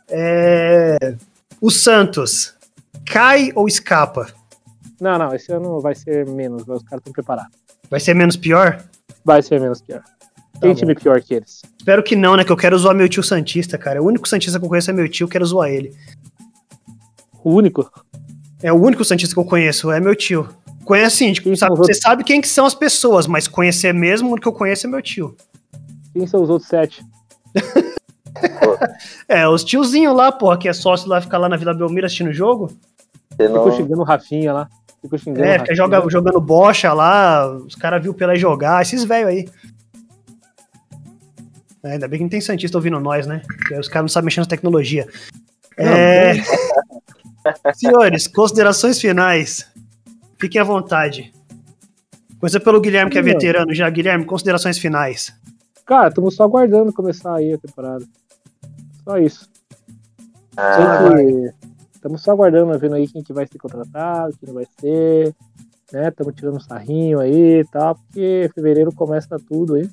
É... 0.10 1.16
O 1.62 1.72
Santos. 1.72 2.54
Cai 3.06 3.52
ou 3.56 3.68
escapa? 3.68 4.28
Não, 5.00 5.18
não, 5.18 5.36
esse 5.36 5.52
ano 5.52 5.80
vai 5.82 5.96
ser 5.96 6.26
menos, 6.28 6.62
os 6.62 6.84
caras 6.84 7.02
estão 7.02 7.12
preparados. 7.12 7.52
Vai 7.90 8.00
ser 8.00 8.14
menos 8.14 8.38
pior? 8.38 8.82
Vai 9.26 9.42
ser 9.42 9.60
menos 9.60 9.82
pior. 9.82 10.02
Tá 10.54 10.62
tem 10.62 10.74
time 10.74 10.96
pior 10.96 11.22
que 11.22 11.34
eles. 11.34 11.62
Espero 11.78 12.02
que 12.02 12.16
não, 12.16 12.38
né? 12.38 12.44
Que 12.44 12.52
eu 12.52 12.58
quero 12.58 12.78
zoar 12.78 12.96
meu 12.96 13.10
tio 13.10 13.24
Santista, 13.24 13.78
cara. 13.78 14.02
O 14.02 14.06
único 14.06 14.28
Santista 14.28 14.58
que 14.58 14.66
eu 14.66 14.70
conheço 14.70 14.92
é 14.92 14.94
meu 14.94 15.10
tio, 15.10 15.26
eu 15.26 15.30
quero 15.30 15.46
zoar 15.46 15.70
ele. 15.70 15.94
O 17.44 17.52
único? 17.52 17.92
É 18.62 18.72
o 18.72 18.76
único 18.76 19.04
Santista 19.04 19.36
que 19.36 19.40
eu 19.40 19.46
conheço, 19.46 19.92
é 19.92 20.00
meu 20.00 20.16
tio. 20.16 20.48
Conhece 20.86 21.24
assim, 21.24 21.34
tipo, 21.34 21.56
sabe, 21.56 21.78
você 21.78 21.94
sabe 21.94 22.24
quem 22.24 22.42
que 22.42 22.48
são 22.48 22.66
as 22.66 22.76
pessoas, 22.76 23.26
mas 23.26 23.48
conhecer 23.48 23.94
mesmo, 23.94 24.36
o 24.36 24.40
que 24.40 24.48
eu 24.48 24.54
conheço 24.54 24.86
é 24.86 24.90
meu 24.90 25.02
tio. 25.02 25.36
Quem 26.12 26.28
são 26.28 26.44
os 26.44 26.50
outros 26.50 26.70
sete? 26.70 27.04
é, 29.28 29.48
os 29.48 29.64
tiozinhos 29.64 30.16
lá, 30.16 30.32
porra, 30.32 30.58
que 30.58 30.68
é 30.68 30.74
sócio 30.74 31.08
lá, 31.08 31.22
ficar 31.22 31.38
lá 31.38 31.48
na 31.48 31.56
Vila 31.56 31.74
Belmiro 31.74 32.06
assistindo 32.06 32.30
o 32.30 32.34
jogo. 32.34 32.72
Você 33.32 33.48
não... 33.48 33.64
Ficou 33.64 33.78
xingando 33.78 34.02
o 34.02 34.06
Rafinha 34.06 34.54
lá. 34.54 34.70
Ficou 35.02 35.18
xingando 35.18 35.46
é, 35.46 35.60
fica 35.60 35.76
joga, 35.76 36.04
jogando 36.10 36.40
bocha 36.40 36.94
lá, 36.94 37.50
os 37.50 37.76
caras 37.76 38.02
viu 38.02 38.14
pela 38.14 38.36
jogar, 38.36 38.82
esses 38.82 39.04
velhos 39.04 39.30
aí. 39.30 39.50
É, 41.84 41.94
ainda 41.94 42.08
bem 42.08 42.20
que 42.20 42.24
não 42.24 42.30
tem 42.30 42.40
Santista 42.40 42.78
ouvindo 42.78 43.00
nós, 43.00 43.28
né? 43.28 43.42
Porque 43.46 43.78
os 43.78 43.88
caras 43.88 44.04
não 44.04 44.10
sabem 44.10 44.26
mexer 44.26 44.40
na 44.40 44.46
tecnologia. 44.46 45.08
É... 45.78 46.34
Senhores, 47.76 48.28
considerações 48.28 49.02
finais. 49.02 49.68
Fiquem 50.44 50.60
à 50.60 50.64
vontade. 50.66 51.32
Coisa 52.38 52.60
pelo 52.60 52.82
Guilherme, 52.82 53.10
que 53.10 53.18
é 53.18 53.22
veterano 53.22 53.74
já. 53.74 53.90
Guilherme, 53.90 54.26
considerações 54.26 54.78
finais. 54.78 55.34
Cara, 55.86 56.10
estamos 56.10 56.36
só 56.36 56.44
aguardando 56.44 56.92
começar 56.92 57.36
aí 57.36 57.54
a 57.54 57.58
temporada. 57.58 58.04
Só 59.06 59.18
isso. 59.18 59.50
Ah, 60.58 61.16
Estamos 61.94 62.22
só 62.22 62.32
aguardando, 62.32 62.78
vendo 62.78 62.96
aí 62.96 63.08
quem 63.08 63.24
que 63.24 63.32
vai 63.32 63.48
ser 63.48 63.58
contratado, 63.58 64.36
quem 64.38 64.48
não 64.48 64.56
vai 64.56 64.68
ser. 64.82 65.34
Né? 65.94 66.10
Estamos 66.10 66.36
tirando 66.36 66.58
um 66.58 66.60
sarrinho 66.60 67.22
aí 67.22 67.62
e 67.62 67.66
tal, 67.72 67.96
porque 67.96 68.52
fevereiro 68.54 68.92
começa 68.92 69.38
tudo 69.48 69.76
aí. 69.76 69.90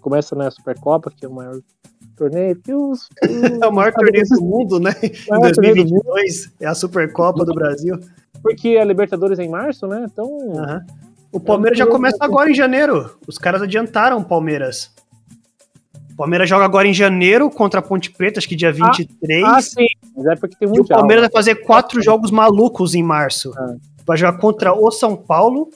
Começa 0.00 0.36
né, 0.36 0.46
a 0.46 0.52
Supercopa, 0.52 1.10
que 1.10 1.26
é 1.26 1.28
o 1.28 1.34
maior 1.34 1.58
torneio. 2.14 2.54
Que 2.62 2.72
os, 2.72 3.08
os... 3.24 3.42
é 3.60 3.66
o 3.66 3.72
maior 3.72 3.92
torneio 3.92 4.24
do 4.24 4.40
mundo, 4.40 4.78
né? 4.78 4.92
Em 5.02 5.40
2022 5.40 6.52
é 6.60 6.66
a 6.66 6.76
Supercopa 6.76 7.44
do 7.44 7.52
Brasil. 7.52 7.98
Porque 8.42 8.76
a 8.76 8.84
Libertadores 8.84 9.38
é 9.38 9.44
em 9.44 9.48
março, 9.48 9.86
né? 9.86 10.06
Então. 10.10 10.26
Uhum. 10.26 10.80
O 11.32 11.38
Palmeiras 11.38 11.78
já 11.78 11.86
começa 11.86 12.18
agora 12.20 12.50
em 12.50 12.54
janeiro. 12.54 13.16
Os 13.26 13.38
caras 13.38 13.62
adiantaram 13.62 14.18
o 14.18 14.24
Palmeiras. 14.24 14.92
Palmeiras 16.20 16.50
joga 16.50 16.66
agora 16.66 16.86
em 16.86 16.92
janeiro 16.92 17.48
contra 17.48 17.80
a 17.80 17.82
Ponte 17.82 18.10
Preta, 18.10 18.38
acho 18.38 18.46
que 18.46 18.54
dia 18.54 18.70
23. 18.70 19.42
Ah, 19.42 19.56
ah 19.56 19.62
sim. 19.62 19.86
Mas 20.14 20.26
é 20.26 20.36
porque 20.36 20.54
tem 20.54 20.68
mundial. 20.68 20.84
E 20.84 20.92
o 20.92 20.98
Palmeiras 20.98 21.22
vai 21.22 21.30
fazer 21.30 21.54
quatro 21.64 22.02
jogos 22.02 22.30
malucos 22.30 22.94
em 22.94 23.02
março. 23.02 23.54
Ah. 23.56 23.76
Vai 24.04 24.18
jogar 24.18 24.36
contra 24.38 24.74
o 24.74 24.90
São 24.90 25.16
Paulo, 25.16 25.70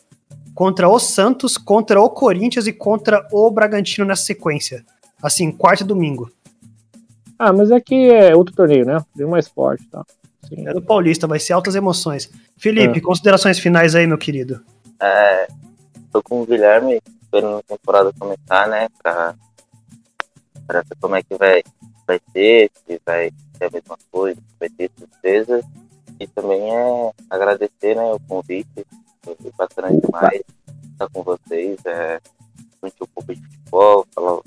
contra 0.55 0.87
o 0.87 0.99
Santos, 0.99 1.57
contra 1.57 1.99
o 1.99 2.11
Corinthians 2.11 2.67
e 2.67 2.75
contra 2.75 3.27
o 3.33 3.51
Bragantino 3.51 4.07
nessa 4.07 4.25
sequência. 4.25 4.85
Assim, 5.23 5.51
quarto 5.51 5.81
e 5.81 5.87
domingo. 5.87 6.31
Ah, 7.39 7.51
mas 7.51 7.73
aqui 7.73 8.11
é, 8.11 8.33
é 8.33 8.37
outro 8.37 8.55
torneio, 8.55 8.85
né? 8.85 8.99
Bem 9.17 9.27
mais 9.27 9.49
forte, 9.49 9.89
tá? 9.89 10.05
Sim. 10.49 10.69
É 10.69 10.73
do 10.73 10.83
Paulista, 10.83 11.27
vai 11.27 11.39
ser 11.39 11.53
altas 11.53 11.75
emoções. 11.75 12.31
Felipe, 12.57 12.99
é. 12.99 13.03
considerações 13.03 13.59
finais 13.59 13.95
aí, 13.95 14.07
meu 14.07 14.19
querido. 14.19 14.61
É, 15.01 15.49
tô 16.13 16.23
com 16.23 16.43
o 16.43 16.47
Guilherme 16.47 17.01
esperando 17.23 17.59
a 17.59 17.63
temporada 17.63 18.13
começar, 18.19 18.69
né? 18.69 18.89
Pra 19.03 19.35
para 20.67 20.83
ver 20.83 20.97
como 21.01 21.17
é 21.17 21.23
que 21.23 21.37
vai, 21.37 21.63
vai 22.07 22.21
ser, 22.33 22.71
se 22.87 23.01
vai 23.05 23.31
ser 23.57 23.65
a 23.65 23.71
mesma 23.71 23.99
coisa, 24.11 24.41
se 24.41 24.57
vai 24.59 24.69
ter 24.71 24.91
surpresa. 24.97 25.63
E 26.21 26.27
também 26.29 26.75
é 26.75 27.13
agradecer 27.29 27.97
né, 27.97 28.13
o 28.13 28.21
convite, 28.21 28.87
foi 29.23 29.37
bastante 29.57 30.01
demais 30.01 30.43
estar 30.93 31.09
com 31.13 31.23
vocês, 31.23 31.79
é, 31.85 32.21
discutir 32.71 33.03
um 33.03 33.07
pouco 33.15 33.35
de 33.35 33.43
futebol, 33.43 34.07
falar, 34.15 34.41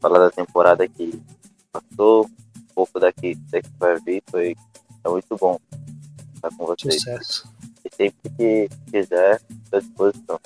falar 0.00 0.18
da 0.18 0.30
temporada 0.30 0.88
que 0.88 1.22
passou, 1.70 2.26
um 2.26 2.74
pouco 2.74 2.98
daqui, 2.98 3.36
daqui 3.50 3.68
que 3.68 3.78
vai 3.78 4.00
vir, 4.00 4.22
foi 4.28 4.56
é 5.06 5.08
muito 5.08 5.36
bom 5.40 5.58
estar 6.34 6.50
com 6.56 6.66
vocês. 6.66 6.94
Sucesso. 6.94 7.48
E 7.84 7.94
sempre 7.94 8.30
que 8.36 8.68
quiser, 8.90 9.40
estou 9.64 9.78
à 9.78 9.80
disposição. 9.80 10.40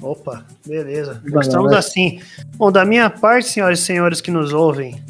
Opa, 0.00 0.46
beleza. 0.66 1.22
Gostamos 1.28 1.72
assim. 1.72 2.20
Bom, 2.56 2.70
da 2.70 2.84
minha 2.84 3.10
parte, 3.10 3.48
senhoras 3.48 3.80
e 3.80 3.82
senhores 3.82 4.20
que 4.20 4.30
nos 4.30 4.52
ouvem, 4.52 5.02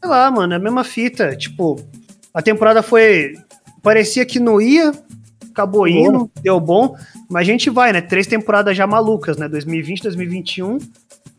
sei 0.00 0.10
lá, 0.10 0.30
mano, 0.30 0.52
é 0.52 0.56
a 0.56 0.60
mesma 0.60 0.84
fita. 0.84 1.36
Tipo, 1.36 1.80
a 2.32 2.40
temporada 2.40 2.82
foi. 2.82 3.34
Parecia 3.82 4.24
que 4.26 4.38
não 4.38 4.60
ia, 4.60 4.92
acabou 5.50 5.88
indo, 5.88 6.30
deu 6.42 6.60
bom, 6.60 6.94
mas 7.28 7.42
a 7.42 7.50
gente 7.50 7.70
vai, 7.70 7.92
né? 7.92 8.00
Três 8.00 8.26
temporadas 8.26 8.76
já 8.76 8.86
malucas, 8.86 9.36
né? 9.36 9.48
2020, 9.48 10.02
2021 10.02 10.78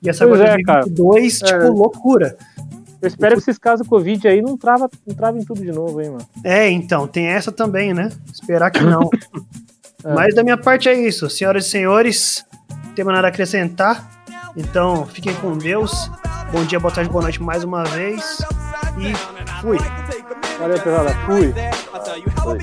e 0.01 0.09
essa 0.09 0.24
agora 0.24 0.43
é, 0.43 0.57
2022, 0.57 1.39
cara. 1.39 1.53
tipo, 1.53 1.66
é. 1.66 1.70
loucura. 1.70 2.38
Eu 3.02 3.08
espero 3.08 3.36
que 3.36 3.41
esses 3.41 3.58
casos 3.58 3.88
Covid 3.88 4.28
aí 4.28 4.41
não 4.41 4.56
trava, 4.56 4.89
não 5.08 5.16
travem 5.16 5.43
tudo 5.43 5.62
de 5.62 5.72
novo, 5.72 5.99
hein, 6.02 6.12
mano. 6.12 6.28
É, 6.43 6.70
então, 6.70 7.08
tem 7.08 7.26
essa 7.26 7.52
também, 7.52 7.93
né? 7.93 8.12
Esperar 8.32 8.70
que 8.72 8.84
não. 8.84 9.10
É. 10.04 10.16
Mas 10.16 10.34
da 10.34 10.41
minha 10.41 10.58
parte 10.58 10.89
é 10.89 10.95
isso. 10.95 11.30
Senhoras 11.30 11.68
e 11.68 11.70
senhores, 11.70 12.43
não 12.86 12.93
tem 12.93 13.06
nada 13.06 13.28
a 13.28 13.30
acrescentar. 13.30 14.10
Então, 14.58 15.06
fiquem 15.06 15.32
com 15.36 15.56
Deus. 15.56 16.10
Bom 16.52 16.66
dia, 16.66 16.80
boa 16.80 16.91
tarde, 16.91 17.08
boa 17.10 17.22
noite 17.22 17.39
mais 17.39 17.64
uma 17.64 17.84
vez. 17.84 18.39
E 18.97 19.14
fui. 19.62 19.78
Valeu, 20.60 20.80
pessoal. 20.80 21.06
Fui. 21.28 21.54
fui. 22.41 22.58